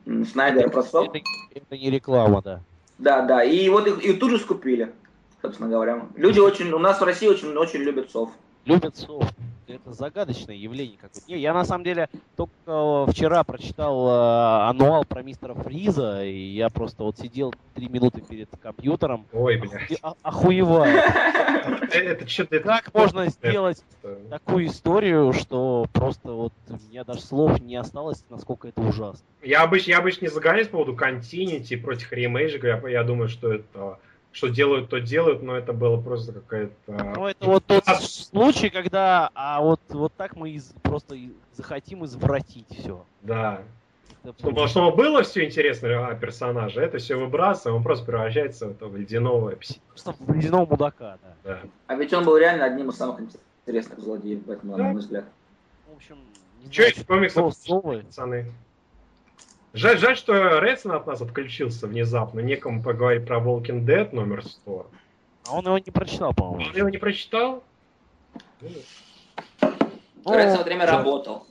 м, 0.06 0.24
Снайдера 0.24 0.68
про 0.68 0.82
сов. 0.82 1.08
Это, 1.08 1.18
это 1.54 1.76
не 1.76 1.90
реклама, 1.90 2.42
да. 2.42 2.60
Да, 2.98 3.22
да. 3.22 3.44
И 3.44 3.68
вот 3.68 3.86
их, 3.86 4.04
и 4.04 4.12
тут 4.14 4.30
же 4.32 4.38
скупили, 4.38 4.92
собственно 5.42 5.68
говоря. 5.68 6.06
Люди 6.16 6.38
очень, 6.38 6.70
у 6.72 6.78
нас 6.78 7.00
в 7.00 7.04
России 7.04 7.28
очень, 7.28 7.56
очень 7.56 7.80
любят 7.80 8.10
сов. 8.10 8.30
Любят 8.64 8.96
сов. 8.96 9.24
Это 9.66 9.92
загадочное 9.92 10.54
явление 10.54 10.96
какое-то. 10.98 11.30
Не, 11.30 11.38
я 11.38 11.52
на 11.52 11.64
самом 11.64 11.84
деле 11.84 12.08
только 12.36 12.52
э, 12.66 13.06
вчера 13.10 13.44
прочитал 13.44 14.08
э, 14.08 14.68
ануал 14.68 15.04
про 15.04 15.22
мистера 15.22 15.52
Фриза, 15.54 16.24
и 16.24 16.38
я 16.38 16.70
просто 16.70 17.02
вот 17.02 17.18
сидел 17.18 17.54
три 17.74 17.88
минуты 17.88 18.22
перед 18.22 18.48
компьютером, 18.62 19.26
Ой, 19.32 19.58
бля. 19.58 19.80
и 19.90 19.96
о- 20.00 20.14
охуеваю. 20.22 20.98
Это 21.92 22.26
что-то... 22.26 22.60
Как 22.60 22.92
можно 22.94 23.28
сделать 23.28 23.82
такую 24.30 24.66
историю, 24.66 25.34
что 25.34 25.86
просто 25.92 26.32
вот 26.32 26.52
у 26.68 26.88
меня 26.88 27.04
даже 27.04 27.20
слов 27.20 27.60
не 27.60 27.76
осталось, 27.76 28.24
насколько 28.30 28.68
это 28.68 28.80
ужасно. 28.80 29.24
Я 29.42 29.62
обычно, 29.62 29.90
я 29.90 29.98
обычно 29.98 30.24
не 30.26 30.30
загоняюсь 30.30 30.68
по 30.68 30.78
поводу 30.78 30.94
Continuity 30.94 31.76
против 31.76 32.10
ремейджика. 32.12 32.66
Я, 32.66 32.88
я 32.88 33.04
думаю, 33.04 33.28
что 33.28 33.52
это... 33.52 33.98
Что 34.32 34.48
делают, 34.48 34.90
то 34.90 35.00
делают, 35.00 35.42
но 35.42 35.56
это 35.56 35.72
было 35.72 36.00
просто 36.00 36.32
какая-то... 36.32 36.92
Ну, 37.16 37.26
это 37.26 37.46
вот 37.46 37.64
тот 37.64 37.84
случай, 37.86 38.70
когда 38.70 39.30
а 39.34 39.60
вот, 39.60 39.80
вот 39.88 40.12
так 40.16 40.36
мы 40.36 40.50
из- 40.50 40.72
просто 40.82 41.16
захотим 41.54 42.04
извратить 42.04 42.66
все. 42.70 43.04
Да. 43.22 43.62
Чтобы, 44.38 44.68
чтобы 44.68 44.96
было 44.96 45.22
все 45.22 45.44
интересно 45.44 46.08
о 46.08 46.14
персонаже, 46.14 46.80
это 46.80 46.98
все 46.98 47.16
выбрасываем, 47.16 47.78
он 47.78 47.82
просто 47.82 48.04
превращается 48.04 48.66
в 48.66 48.70
этого 48.72 48.96
ледяного 48.96 49.50
пси. 49.56 49.80
Просто 49.88 50.14
в 50.18 50.34
ледяного 50.34 50.66
мудака, 50.66 51.18
да. 51.22 51.34
Да. 51.44 51.60
А 51.86 51.94
ведь 51.94 52.12
он 52.12 52.24
был 52.24 52.36
реально 52.36 52.64
одним 52.66 52.90
из 52.90 52.96
самых 52.96 53.20
интересных 53.66 53.98
злодеев 54.00 54.44
Бэтмена, 54.44 54.76
на 54.76 54.84
мой 54.84 55.00
взгляд. 55.00 55.24
В 55.90 55.96
общем, 55.96 56.16
не 56.62 56.70
Че 56.70 56.92
знаю, 57.06 57.52
совы. 57.52 58.02
пацаны? 58.02 58.52
Жаль, 59.78 59.96
жаль, 59.98 60.16
что 60.16 60.58
Редсон 60.58 60.90
от 60.90 61.06
нас 61.06 61.20
отключился 61.20 61.86
внезапно. 61.86 62.40
Некому 62.40 62.82
поговорить 62.82 63.24
про 63.24 63.38
Walking 63.38 63.84
Dead 63.84 64.12
номер 64.12 64.44
100. 64.44 64.90
А 65.46 65.56
он 65.56 65.66
его 65.66 65.78
не 65.78 65.92
прочитал, 65.92 66.34
по-моему. 66.34 66.68
Он 66.68 66.76
его 66.76 66.88
не 66.88 66.98
прочитал? 66.98 67.62
Рэд 68.60 69.70
в 70.24 70.32
это 70.32 70.64
время 70.64 70.84
да. 70.84 70.98
работал. 70.98 71.46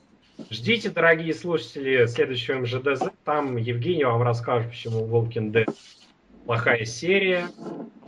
Ждите, 0.49 0.89
дорогие 0.89 1.33
слушатели, 1.33 2.05
следующего 2.07 2.59
МЖДЗ. 2.59 3.03
Там 3.23 3.55
Евгений 3.55 4.03
вам 4.03 4.21
расскажет, 4.21 4.71
почему 4.71 5.07
Walking 5.07 5.53
Dead 5.53 5.73
плохая 6.45 6.83
серия. 6.83 7.47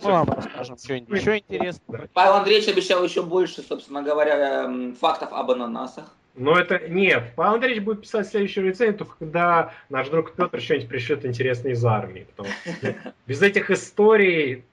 Мы 0.03 0.11
вам 0.11 0.29
расскажем 0.29 0.75
еще 1.07 1.37
интересное. 1.37 2.09
Павел 2.13 2.33
Андреевич 2.33 2.67
обещал 2.67 3.01
еще 3.05 3.21
больше, 3.23 3.61
собственно 3.61 4.03
говоря, 4.03 4.65
эм, 4.65 4.95
фактов 4.95 5.29
об 5.31 5.51
ананасах. 5.51 6.13
Но 6.39 6.57
это 6.57 6.79
нет. 6.87 7.33
Павел 7.35 7.55
Андреевич 7.55 7.83
будет 7.83 8.01
писать 8.01 8.27
следующую 8.27 8.67
рецензию, 8.67 8.97
только 8.97 9.17
когда 9.19 9.73
наш 9.89 10.07
друг 10.07 10.33
Петр 10.33 10.61
что-нибудь 10.61 10.87
пришлет 10.87 11.25
интересное 11.25 11.73
из 11.73 11.83
армии. 11.83 12.25
Потому 12.33 12.55
что 12.63 12.95
без 13.27 13.41
этих 13.41 13.69
историй 13.69 14.63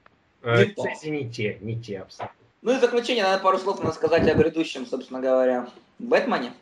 э, 0.43 0.63
рецензии 0.63 1.09
не 1.09 1.29
те, 1.29 1.59
не 1.61 1.77
те 1.79 2.01
абсолютно. 2.01 2.37
Ну 2.63 2.73
и 2.73 2.79
в 2.79 2.81
заключение 2.81 3.25
надо 3.25 3.43
пару 3.43 3.59
слов 3.59 3.81
надо 3.81 3.95
сказать 3.95 4.29
о 4.29 4.35
грядущем, 4.35 4.87
собственно 4.87 5.21
говоря, 5.21 5.69
Бэтмене. 5.99 6.53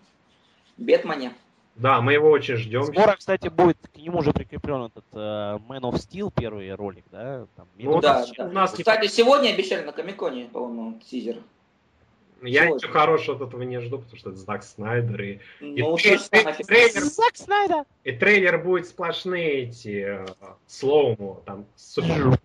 Бэтмене. 0.78 1.34
Да, 1.76 2.00
мы 2.00 2.14
его 2.14 2.30
очень 2.30 2.56
ждем. 2.56 2.84
Скоро, 2.84 3.16
кстати, 3.16 3.48
будет 3.48 3.76
к 3.92 3.96
нему 3.98 4.20
уже 4.20 4.32
прикреплен 4.32 4.84
этот 4.84 5.04
э, 5.12 5.16
Man 5.16 5.80
of 5.80 5.94
Steel 5.94 6.32
первый 6.34 6.72
ролик, 6.74 7.04
да? 7.10 7.46
Там, 7.56 7.68
Ну, 7.76 8.00
Да, 8.00 8.24
да. 8.38 8.46
у 8.46 8.52
нас 8.52 8.72
Кстати, 8.72 9.08
сегодня 9.08 9.50
обещали 9.50 9.84
на 9.84 9.92
Комиконе, 9.92 10.46
по-моему, 10.46 10.98
тизер. 11.00 11.42
Я 12.42 12.64
Сегодня. 12.64 12.74
ничего 12.76 12.92
хорошего 12.92 13.36
от 13.36 13.48
этого 13.48 13.62
не 13.62 13.80
жду, 13.80 13.98
потому 13.98 14.16
что 14.18 14.30
это 14.30 14.38
Зак 14.38 14.62
Снайдер. 14.62 15.22
И, 15.22 15.40
Ну, 15.60 15.96
и 15.96 16.00
трей- 16.02 16.64
трейлер, 16.64 17.00
Зак 17.02 17.36
Снайдер! 17.36 17.84
и 18.04 18.12
трейлер 18.12 18.58
будет 18.58 18.86
сплошные 18.86 19.62
эти 19.64 20.04
э, 20.06 20.26
slow-mo, 20.66 21.40
там, 21.46 21.64
супер... 21.76 22.38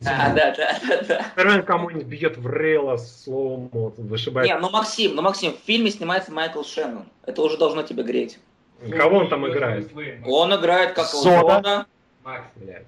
Да, 0.00 0.32
да, 0.34 0.54
да, 0.56 0.78
да, 0.86 1.02
да. 1.02 1.26
Наверное, 1.36 1.62
кому-нибудь 1.62 2.04
бьет 2.04 2.36
в 2.36 2.46
рыло 2.48 2.96
slow-mo, 2.96 3.92
вышибает. 3.96 4.48
Не, 4.48 4.56
ну 4.58 4.70
Максим, 4.70 5.16
ну 5.16 5.22
Максим, 5.22 5.52
в 5.52 5.66
фильме 5.66 5.90
снимается 5.90 6.30
Майкл 6.32 6.62
Шеннон. 6.62 7.06
Это 7.26 7.42
уже 7.42 7.56
должно 7.56 7.82
тебя 7.82 8.04
греть. 8.04 8.38
Кого 8.96 9.18
он 9.18 9.28
там 9.28 9.46
играет? 9.48 9.90
Он 10.26 10.54
играет 10.54 10.94
как 10.94 11.06
Сода. 11.06 11.54
Зода. 11.54 11.86
Макс, 12.22 12.44
Блядь, 12.56 12.86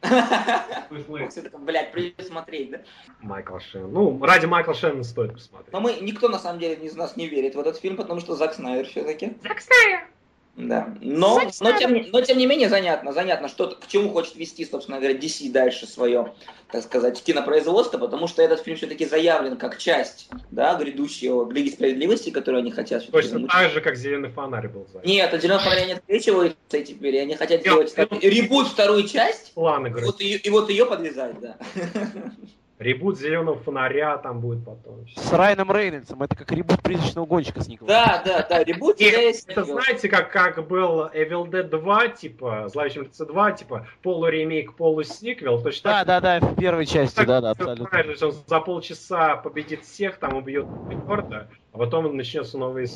Такой, 0.00 1.60
блядь, 1.60 1.92
придется 1.92 2.26
смотреть, 2.26 2.70
да? 2.70 2.78
Майкл 3.20 3.58
Шеннон. 3.58 3.92
Ну, 3.92 4.24
ради 4.24 4.46
Майкла 4.46 4.74
Шеннона 4.74 5.04
стоит 5.04 5.34
посмотреть. 5.34 5.72
Но 5.72 5.80
мы, 5.80 5.94
никто 6.00 6.28
на 6.28 6.38
самом 6.38 6.58
деле 6.58 6.74
из 6.74 6.94
нас 6.94 7.16
не 7.16 7.28
верит 7.28 7.54
в 7.54 7.60
этот 7.60 7.78
фильм, 7.78 7.96
потому 7.96 8.20
что 8.20 8.34
Зак 8.34 8.54
Снайдер 8.54 8.86
все-таки. 8.86 9.36
Зак 9.42 9.60
Снайдер! 9.60 10.08
Да. 10.56 10.94
Но, 11.00 11.40
но, 11.60 11.72
тем, 11.78 11.94
не- 11.94 12.08
но 12.12 12.20
тем 12.20 12.36
не 12.36 12.46
менее 12.46 12.68
занятно, 12.68 13.12
занятно, 13.12 13.48
что, 13.48 13.68
к 13.68 13.86
чему 13.86 14.10
хочет 14.10 14.36
вести, 14.36 14.66
собственно 14.66 14.98
говоря, 14.98 15.16
DC 15.16 15.50
дальше 15.50 15.86
свое, 15.86 16.34
так 16.70 16.82
сказать, 16.82 17.22
кинопроизводство, 17.22 17.98
потому 17.98 18.26
что 18.26 18.42
этот 18.42 18.60
фильм 18.62 18.76
все-таки 18.76 19.06
заявлен 19.06 19.56
как 19.56 19.78
часть, 19.78 20.28
да, 20.50 20.74
грядущего 20.74 21.50
Лиги 21.50 21.70
Справедливости, 21.70 22.30
которую 22.30 22.60
они 22.60 22.72
хотят 22.72 23.06
Точно 23.10 23.30
замутить. 23.30 23.52
так 23.52 23.70
же, 23.70 23.80
как 23.80 23.96
зеленый 23.96 24.30
фонарь 24.30 24.68
был 24.68 24.86
за. 24.92 25.00
Нет, 25.06 25.32
отделенного 25.32 25.62
фонаря 25.62 25.86
не 25.86 25.92
открещивается 25.92 26.56
теперь, 26.82 27.14
и 27.16 27.18
они 27.20 27.36
хотят 27.36 27.60
сделать 27.62 27.94
ну- 27.96 28.18
ребут 28.20 28.68
вторую 28.68 29.08
часть, 29.08 29.52
и 29.56 29.60
говорит. 29.60 30.04
вот 30.04 30.20
ее, 30.20 30.36
и 30.36 30.50
вот 30.50 30.68
ее 30.68 30.84
подвязать, 30.84 31.40
да. 31.40 31.56
Ребут 32.80 33.18
зеленого 33.18 33.58
фонаря 33.58 34.16
там 34.16 34.40
будет 34.40 34.64
потом. 34.64 35.06
С 35.14 35.30
Райаном 35.34 35.70
Рейнольдсом. 35.70 36.22
Это 36.22 36.34
как 36.34 36.50
ребут 36.50 36.82
призрачного 36.82 37.26
гонщика 37.26 37.60
с 37.60 37.68
Николасом. 37.68 37.94
Да, 37.94 38.22
да, 38.24 38.46
да, 38.48 38.64
ребут 38.64 38.98
Нет, 38.98 39.10
тебя 39.10 39.20
есть 39.20 39.46
это 39.50 39.64
знаете, 39.64 40.08
как, 40.08 40.32
как 40.32 40.66
был 40.66 41.04
Evil 41.08 41.44
Dead 41.44 41.64
2, 41.64 42.08
типа, 42.08 42.68
Зловещий 42.68 43.00
мертвецы 43.00 43.26
2, 43.26 43.52
типа, 43.52 43.86
полуремейк, 44.02 44.76
полусиквел, 44.76 45.62
точно 45.62 45.90
Да, 45.90 46.04
так 46.06 46.22
да, 46.22 46.40
да, 46.40 46.46
в 46.46 46.56
первой 46.56 46.86
части, 46.86 47.16
Так, 47.16 47.26
да, 47.26 47.42
да, 47.42 47.50
абсолютно. 47.50 47.84
правильно, 47.84 48.16
то 48.16 48.26
есть 48.26 48.38
он 48.38 48.44
за 48.46 48.60
полчаса 48.60 49.36
победит 49.36 49.84
всех, 49.84 50.16
там 50.16 50.34
убьет 50.36 50.66
рекорда, 50.88 51.50
а 51.72 51.78
потом 51.78 52.16
начнется 52.16 52.56
новый... 52.56 52.86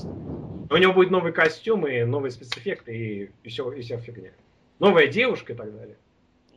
У 0.70 0.76
него 0.78 0.95
будет 0.95 1.11
новый 1.11 1.32
костюм 1.32 1.87
и 1.87 2.05
новые 2.05 2.30
спецэффекты 2.30 2.97
и, 2.97 3.30
и, 3.43 3.49
все, 3.51 3.70
и 3.70 3.82
вся 3.82 3.99
фигня. 3.99 4.30
Новая 4.78 5.09
девушка 5.09 5.53
и 5.53 5.57
так 5.57 5.76
далее. 5.76 5.97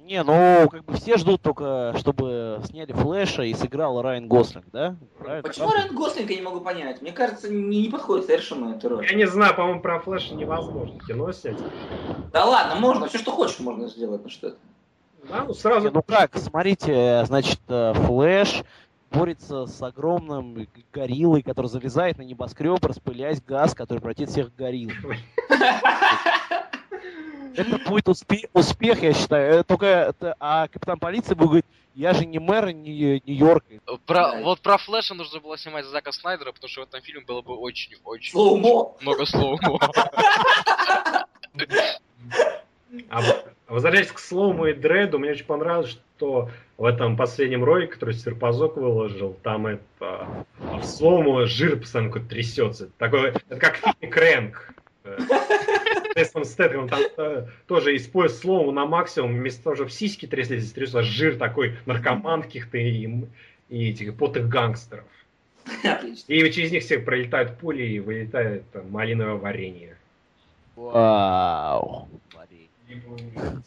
Не, 0.08 0.24
ну, 0.24 0.70
как 0.72 0.86
бы 0.86 0.94
все 0.94 1.18
ждут 1.18 1.42
только, 1.42 1.94
чтобы 1.98 2.62
сняли 2.64 2.94
Флэша 2.94 3.44
и 3.44 3.54
сыграл 3.54 4.02
Райан 4.02 4.30
Гослинг, 4.30 4.64
да? 4.72 4.96
Правильно? 5.20 5.44
Почему 5.44 5.70
Райан 5.70 5.94
Гослинг, 5.94 6.30
я 6.30 6.38
не 6.38 6.42
могу 6.44 6.62
понять? 6.62 7.02
Мне 7.02 7.12
кажется, 7.12 7.50
не, 7.50 7.82
не 7.82 7.90
подходит 7.90 8.26
совершенно 8.26 8.76
эта 8.76 8.88
роль. 8.88 9.06
Я 9.06 9.18
не 9.18 9.28
знаю, 9.28 9.54
по-моему, 9.54 9.82
про 9.82 10.00
Флэша 10.00 10.34
невозможно 10.36 10.98
кино 11.06 11.30
снять. 11.34 11.58
Да 12.32 12.46
ладно, 12.46 12.80
можно, 12.80 13.08
все 13.10 13.18
что 13.18 13.32
хочешь 13.32 13.60
можно 13.60 13.90
сделать, 13.90 14.22
ну 14.24 14.30
что 14.30 14.48
это. 14.48 14.58
Да, 15.30 15.44
ну 15.46 15.54
сразу... 15.54 15.88
Не, 15.88 15.94
Ну 15.94 16.02
как, 16.02 16.38
смотрите, 16.38 17.26
значит, 17.26 17.60
э, 17.68 17.94
Флэш 17.94 18.64
борется 19.12 19.66
с 19.66 19.82
огромным 19.82 20.70
гориллой, 20.94 21.42
который 21.42 21.68
залезает 21.68 22.18
на 22.18 22.22
небоскреб, 22.22 22.86
распыляясь 22.86 23.42
газ, 23.42 23.76
который 23.76 24.00
превратит 24.00 24.30
всех 24.30 24.56
горилл. 24.56 24.92
Это 27.58 27.78
будет 27.90 28.08
успе- 28.08 28.50
успех, 28.54 29.02
я 29.04 29.14
считаю. 29.14 29.60
Э, 29.60 29.64
Только 29.64 29.86
это, 29.86 30.36
а 30.40 30.68
капитан 30.68 31.00
полиции 31.00 31.34
будет 31.34 31.48
говорить, 31.48 31.66
я 31.96 32.14
же 32.14 32.26
не 32.26 32.38
мэр 32.40 32.68
Нью- 32.70 33.22
Нью-Йорка. 33.26 33.66
Про, 34.06 34.32
Да. 34.32 34.42
вот 34.44 34.60
про 34.62 34.78
Флэша 34.78 35.16
нужно 35.16 35.40
было 35.40 35.58
снимать 35.58 35.86
Зака 35.86 36.12
Снайдера, 36.12 36.52
потому 36.52 36.70
что 36.70 36.82
в 36.82 36.84
этом 36.84 37.02
фильме 37.02 37.24
было 37.26 37.42
бы 37.42 37.56
очень-очень 37.58 38.38
много 39.02 39.26
слоумо. 39.26 39.80
А 43.10 43.22
в- 43.22 43.44
возвращаясь 43.68 44.12
к 44.12 44.20
Слому 44.20 44.66
и 44.68 44.74
Дреду, 44.74 45.20
мне 45.20 45.32
очень 45.32 45.46
понравилось, 45.46 45.90
что 46.18 46.50
в 46.78 46.86
этом 46.86 47.18
последнем 47.18 47.64
ролике, 47.64 47.94
который 47.94 48.14
Серпазок 48.16 48.78
выложил, 48.78 49.36
там 49.44 49.68
это 49.68 49.82
а 50.00 50.78
в 50.80 50.86
Слому 50.86 51.46
жир 51.48 51.78
постоянно 51.80 52.10
какой-то 52.12 52.30
трясется. 52.30 52.90
Такой, 52.98 53.30
это 53.32 53.58
как 53.60 53.78
в 53.78 53.82
фильме 53.82 54.08
Крэнк. 54.14 54.74
С 56.18 56.20
Джейсоном 56.20 56.46
Стэтхэмом 56.46 56.90
там 56.90 57.00
э, 57.18 57.46
тоже 57.68 57.96
использует 57.96 58.42
Слому 58.42 58.72
на 58.72 58.86
максимум, 58.86 59.38
вместо 59.38 59.64
того, 59.64 59.76
чтобы 59.76 59.92
сиськи 59.92 60.26
тряслись, 60.26 60.72
трясется 60.72 61.04
жир 61.04 61.38
такой 61.38 61.78
наркоман 61.86 62.42
каких-то 62.42 62.78
и, 62.78 63.08
и 63.70 63.90
этих 63.90 64.16
потых 64.16 64.50
гангстеров. 64.50 65.06
Отлично. 65.84 66.32
И 66.32 66.52
через 66.52 66.72
них 66.72 66.84
все 66.84 67.00
пролетают 67.00 67.58
пули 67.58 67.84
и 67.84 68.00
вылетает 68.00 68.64
малиновое 68.90 69.36
варенье. 69.36 69.96
Вау. 70.76 72.08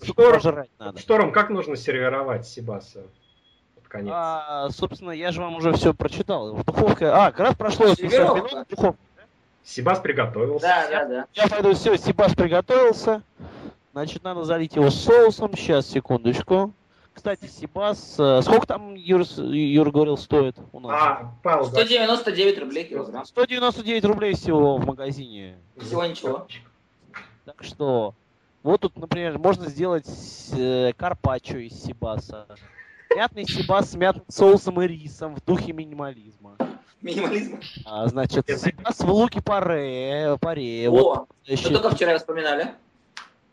Шторм. 0.03 0.67
Шторм, 0.97 1.33
как 1.33 1.51
нужно 1.51 1.77
сервировать 1.77 2.47
Сибаса? 2.47 3.03
Конец. 3.89 4.13
А, 4.15 4.71
собственно, 4.71 5.11
я 5.11 5.33
же 5.33 5.41
вам 5.41 5.57
уже 5.57 5.73
все 5.73 5.93
прочитал. 5.93 6.55
В 6.55 6.65
духовке... 6.65 7.07
А, 7.07 7.33
как 7.33 7.41
раз 7.41 7.55
прошло 7.57 7.87
50 7.87 7.99
Сервировка. 7.99 8.95
Сибас 9.65 10.01
приготовился. 10.01 10.67
Да, 10.67 10.89
да, 10.91 11.05
да. 11.07 11.27
Я 11.35 11.49
пойду, 11.49 11.75
все, 11.75 11.97
Сибас 11.97 12.35
приготовился. 12.35 13.23
Значит, 13.93 14.23
надо 14.25 14.45
залить 14.45 14.77
его 14.77 14.91
соусом. 14.91 15.57
Сейчас, 15.57 15.87
секундочку. 15.87 16.73
Кстати, 17.13 17.47
Сибас, 17.47 18.15
э, 18.19 18.41
сколько 18.43 18.67
там, 18.67 18.95
Юр, 18.95 19.23
Юра 19.37 19.91
говорил, 19.91 20.17
стоит 20.17 20.57
у 20.73 20.81
нас? 20.81 20.93
А, 20.95 21.35
Павел, 21.43 21.65
да. 21.65 21.81
199 21.81 22.59
рублей 22.61 22.85
килограмм. 22.85 23.25
199 23.27 24.05
рублей 24.05 24.35
всего 24.35 24.77
в 24.77 24.87
магазине. 24.87 25.59
Всего 25.77 26.07
ничего. 26.07 26.47
Так 27.45 27.63
что 27.63 28.15
Вот 28.63 28.81
тут, 28.81 28.97
например, 28.97 29.39
можно 29.39 29.69
сделать 29.69 30.07
э, 30.53 30.93
карпаччо 30.97 31.59
из 31.59 31.83
сибаса. 31.83 32.47
Мятный 33.15 33.45
сибас 33.45 33.91
с 33.91 33.95
мятным 33.95 34.25
соусом 34.29 34.81
и 34.81 34.87
рисом 34.87 35.35
в 35.35 35.45
духе 35.45 35.73
минимализма. 35.73 36.57
Минимализм. 37.03 37.59
А, 37.87 38.07
значит, 38.09 38.47
сибас 38.49 39.01
в 39.01 39.11
луке 39.11 39.41
паре, 39.41 40.37
паре. 40.41 40.89
О, 40.89 40.91
Вот, 40.91 41.29
мы 41.49 41.53
еще- 41.55 41.71
только 41.71 41.91
вчера 41.91 42.19
вспоминали. 42.19 42.75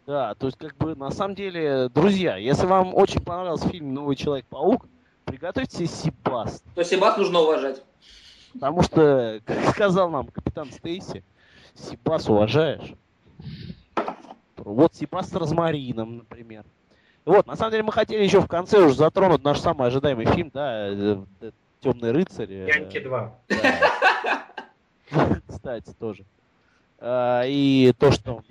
Да, 0.05 0.35
то 0.35 0.47
есть, 0.47 0.57
как 0.57 0.75
бы, 0.77 0.95
на 0.95 1.11
самом 1.11 1.35
деле, 1.35 1.89
друзья, 1.89 2.37
если 2.37 2.65
вам 2.65 2.93
очень 2.95 3.21
понравился 3.21 3.67
фильм 3.69 3.93
«Новый 3.93 4.15
Человек-паук», 4.15 4.85
приготовьте 5.25 5.75
себе 5.75 5.87
сибас. 5.87 6.63
То 6.75 6.83
Себас 6.83 7.17
нужно 7.17 7.39
уважать. 7.39 7.81
Потому 8.53 8.81
что, 8.83 9.41
как 9.45 9.69
сказал 9.69 10.09
нам 10.09 10.27
капитан 10.27 10.71
Стейси, 10.71 11.23
сибас 11.75 12.29
уважаешь. 12.29 12.93
Вот 14.57 14.95
сибас 14.95 15.29
с 15.29 15.33
розмарином, 15.33 16.17
например. 16.17 16.63
Вот, 17.25 17.45
на 17.45 17.55
самом 17.57 17.71
деле, 17.71 17.83
мы 17.83 17.91
хотели 17.91 18.23
еще 18.23 18.39
в 18.39 18.47
конце 18.47 18.79
уже 18.79 18.95
затронуть 18.95 19.43
наш 19.43 19.59
самый 19.59 19.87
ожидаемый 19.87 20.25
фильм, 20.27 20.49
да, 20.53 21.19
Темный 21.81 22.11
рыцарь. 22.11 22.51
э, 22.51 22.65
Няньки 22.65 22.99
2. 22.99 23.39
да. 23.49 24.47
Кстати, 25.47 25.93
тоже. 25.99 26.23
А, 26.99 27.43
И 27.45 27.93
то, 27.97 28.11
что 28.11 28.43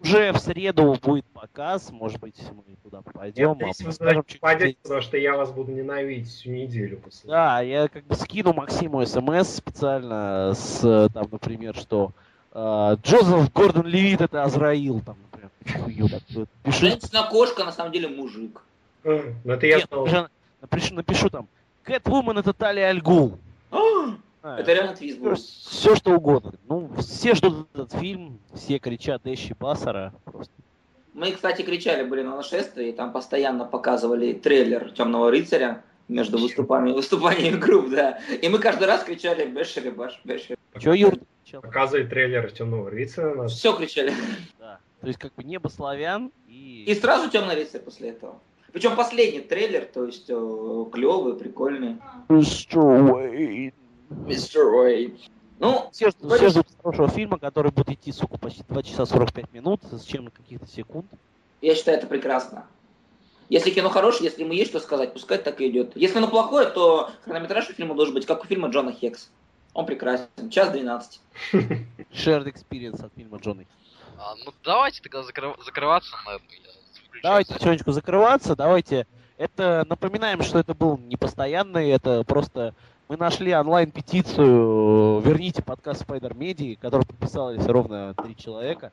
уже 0.00 0.32
в 0.32 0.38
среду 0.38 0.96
будет 1.02 1.24
показ, 1.26 1.90
может 1.90 2.20
быть, 2.20 2.36
мы 2.52 2.62
туда 2.82 3.02
попадем. 3.02 3.34
Я 3.36 3.50
а 3.50 3.54
надеюсь, 3.54 3.80
вы 3.80 4.38
пойдете, 4.40 4.70
здесь. 4.70 4.76
потому 4.82 5.00
что 5.00 5.16
я 5.16 5.36
вас 5.36 5.50
буду 5.50 5.72
ненавидеть 5.72 6.28
всю 6.28 6.50
неделю 6.50 6.98
после. 6.98 7.28
Да, 7.30 7.60
я 7.60 7.88
как 7.88 8.04
бы 8.04 8.14
скину 8.14 8.52
Максиму 8.52 9.04
смс 9.04 9.48
специально 9.56 10.52
с, 10.54 10.84
э, 10.84 11.08
там, 11.12 11.28
например, 11.30 11.74
что 11.74 12.12
э, 12.52 12.96
Джозеф 13.02 13.52
Гордон 13.52 13.86
Левит 13.86 14.20
это 14.20 14.44
Азраил, 14.44 15.00
там, 15.00 15.16
например. 15.30 15.50
Пишу, 16.62 16.78
Женщина 16.80 17.28
кошка 17.30 17.64
на 17.64 17.72
самом 17.72 17.92
деле 17.92 18.08
мужик. 18.08 18.62
Ну 19.04 19.52
это 19.52 19.66
я 19.66 19.78
Нет, 19.78 20.30
напишу, 20.60 20.94
напишу 20.94 21.30
там, 21.30 21.48
Кэтвумен 21.88 22.36
это 22.36 22.52
Талия 22.52 22.90
Альгул. 22.90 23.38
Это 24.42 24.72
реально 24.72 24.94
твист 24.94 25.18
был. 25.18 25.34
Все 25.34 25.96
что 25.96 26.12
угодно. 26.12 26.52
Ну, 26.68 26.90
все 26.98 27.34
ждут 27.34 27.68
этот 27.74 27.92
фильм, 27.92 28.38
все 28.54 28.78
кричат 28.78 29.26
Эщи 29.26 29.54
Басара. 29.58 30.14
Просто. 30.24 30.52
Мы, 31.12 31.32
кстати, 31.32 31.62
кричали, 31.62 32.04
были 32.04 32.22
на 32.22 32.36
нашествии, 32.36 32.90
и 32.90 32.92
там 32.92 33.12
постоянно 33.12 33.64
показывали 33.64 34.32
трейлер 34.34 34.90
Темного 34.92 35.30
рыцаря 35.30 35.82
между 36.08 36.38
выступами, 36.38 36.92
выступаниями 36.94 37.56
групп, 37.56 37.90
да. 37.90 38.18
И 38.40 38.48
мы 38.48 38.58
каждый 38.58 38.86
раз 38.86 39.02
кричали 39.02 39.46
Бэшери 39.46 39.90
Баш, 39.90 40.20
Бэшери. 40.24 40.56
Че, 40.78 40.92
Юр? 40.92 41.14
Показывает 41.60 42.10
трейлер 42.10 42.50
Темного 42.52 42.90
рыцаря 42.90 43.34
нас. 43.34 43.52
Все 43.52 43.74
кричали. 43.76 44.12
Да. 44.58 44.78
То 45.00 45.06
есть 45.06 45.18
как 45.18 45.34
бы 45.34 45.42
небо 45.42 45.68
славян 45.68 46.30
и... 46.46 46.84
И 46.86 46.94
сразу 46.94 47.30
Темный 47.30 47.54
рыцарь 47.54 47.80
после 47.80 48.10
этого. 48.10 48.40
Причем 48.72 48.96
последний 48.96 49.40
трейлер, 49.40 49.86
то 49.86 50.04
есть 50.04 50.26
э, 50.28 50.84
клевый, 50.92 51.34
прикольный. 51.34 51.96
Mr. 52.28 52.74
Wayne. 53.10 53.72
Мистер 54.10 54.64
Уэйн. 54.66 55.18
Ну, 55.58 55.88
Все, 55.92 56.10
ждут- 56.10 56.36
все 56.36 56.48
ждут 56.48 56.66
хорошего 56.82 57.08
фильма, 57.08 57.38
который 57.38 57.72
будет 57.72 57.90
идти, 57.90 58.12
сука, 58.12 58.38
почти 58.38 58.62
2 58.68 58.82
часа 58.82 59.06
45 59.06 59.52
минут, 59.52 59.80
с 59.90 60.04
чем 60.04 60.28
каких-то 60.28 60.66
секунд. 60.66 61.06
я 61.60 61.74
считаю 61.74 61.98
это 61.98 62.06
прекрасно. 62.06 62.66
Если 63.50 63.70
кино 63.70 63.88
хорошее, 63.88 64.24
если 64.30 64.42
ему 64.44 64.52
есть 64.52 64.70
что 64.70 64.78
сказать, 64.80 65.12
пускай 65.14 65.38
так 65.38 65.60
и 65.60 65.68
идет. 65.68 65.96
Если 65.96 66.18
оно 66.18 66.28
плохое, 66.28 66.68
то 66.68 67.10
хронометраж 67.24 67.68
у 67.70 67.72
фильма 67.72 67.94
должен 67.94 68.14
быть 68.14 68.26
как 68.26 68.44
у 68.44 68.46
фильма 68.46 68.68
Джона 68.68 68.92
Хекс. 68.92 69.30
Он 69.72 69.86
прекрасен. 69.86 70.26
Час 70.50 70.70
12. 70.70 71.20
Shared 72.12 72.44
experience 72.46 73.04
от 73.04 73.12
фильма 73.14 73.38
Джона. 73.38 73.64
А, 74.18 74.34
ну 74.44 74.52
давайте 74.64 75.00
тогда 75.02 75.22
закрыв- 75.22 75.62
закрываться 75.64 76.14
на 76.26 76.34
эту. 76.36 76.44
Давайте 77.22 77.54
потихонечку 77.54 77.92
закрываться, 77.92 78.56
давайте. 78.56 79.06
Это, 79.36 79.84
напоминаем, 79.88 80.42
что 80.42 80.58
это 80.58 80.74
был 80.74 80.98
не 80.98 81.16
постоянный, 81.16 81.90
это 81.90 82.24
просто 82.24 82.74
мы 83.08 83.16
нашли 83.16 83.54
онлайн-петицию 83.54 85.20
«Верните 85.20 85.62
подкаст 85.62 86.04
Spider 86.04 86.36
Media», 86.36 86.76
который 86.80 87.06
подписались 87.06 87.64
ровно 87.66 88.14
три 88.14 88.36
человека. 88.36 88.92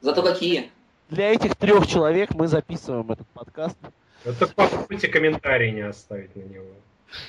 Зато 0.00 0.22
какие? 0.22 0.70
Для 1.10 1.30
этих 1.30 1.54
трех 1.56 1.86
человек 1.86 2.34
мы 2.34 2.48
записываем 2.48 3.12
этот 3.12 3.28
подкаст. 3.28 3.76
Вот 4.24 4.38
только 4.38 4.54
попробуйте 4.54 5.08
комментарий 5.08 5.70
не 5.70 5.82
оставить 5.82 6.34
на 6.34 6.40
него. 6.40 6.66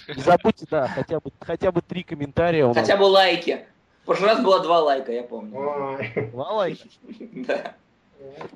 Не 0.07 0.21
забудьте, 0.21 0.65
да, 0.71 0.88
хотя 0.88 1.19
бы, 1.19 1.32
хотя 1.39 1.71
бы 1.71 1.82
три 1.82 2.03
комментария. 2.03 2.74
Хотя 2.74 2.97
бы 2.97 3.03
лайки. 3.03 3.65
В 4.03 4.05
прошлый 4.05 4.30
раз 4.30 4.41
было 4.41 4.61
два 4.61 4.80
лайка, 4.82 5.11
я 5.11 5.24
помню. 5.24 5.55
Ой. 5.55 6.30
два 6.32 6.51
лайка. 6.51 6.84
Да. 7.47 7.76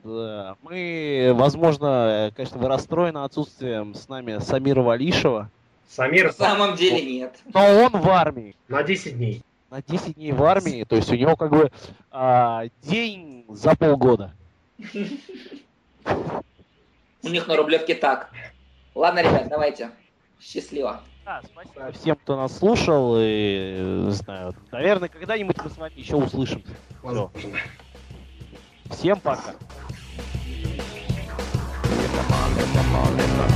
Да. 0.04 0.56
Мы, 0.62 1.32
возможно, 1.36 2.32
конечно, 2.36 2.58
вы 2.58 2.68
расстроены 2.68 3.20
отсутствием 3.24 3.94
с 3.94 4.08
нами 4.08 4.40
Самира 4.40 4.82
Валишева, 4.82 5.50
Самир 5.90 6.28
На 6.28 6.34
самом 6.34 6.76
деле 6.76 7.20
нет. 7.20 7.36
но 7.54 7.62
он 7.84 7.92
в 8.02 8.10
армии. 8.10 8.56
на 8.68 8.84
10 8.84 9.18
дней. 9.18 9.42
На 9.70 9.82
10 9.82 10.16
дней 10.16 10.32
в 10.32 10.44
армии, 10.44 10.84
то 10.84 10.96
есть 10.96 11.12
у 11.12 11.16
него 11.16 11.36
как 11.36 11.52
бы 11.52 11.72
а, 12.12 12.66
день 12.84 13.46
за 13.50 13.76
полгода. 13.76 14.34
У 17.24 17.30
них 17.30 17.48
на 17.48 17.56
рублевке 17.56 17.96
так. 17.96 18.30
Ладно, 18.96 19.20
ребят, 19.20 19.48
давайте. 19.50 19.92
Счастливо. 20.40 21.02
Да, 21.26 21.42
спасибо 21.44 21.92
всем, 21.92 22.16
кто 22.16 22.38
нас 22.38 22.58
слушал, 22.58 23.18
и, 23.18 23.76
э, 23.78 24.04
не 24.06 24.12
знаю, 24.12 24.56
наверное, 24.72 25.10
когда-нибудь 25.10 25.58
мы 25.62 25.70
с 25.70 25.78
вами 25.78 25.94
еще 25.98 26.16
услышимся. 26.16 26.74
Всё. 27.04 27.32
Всем 28.92 29.20
пока. 29.20 29.54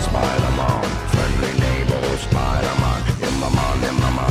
Spider-Man, 0.01 0.83
friendly 1.11 1.53
neighbor, 1.59 2.17
Spider-Man, 2.17 3.01
in 3.21 3.39
my 3.39 3.49
mind, 3.49 3.83
in 3.83 3.95
my 4.01 4.09
mind. 4.09 4.30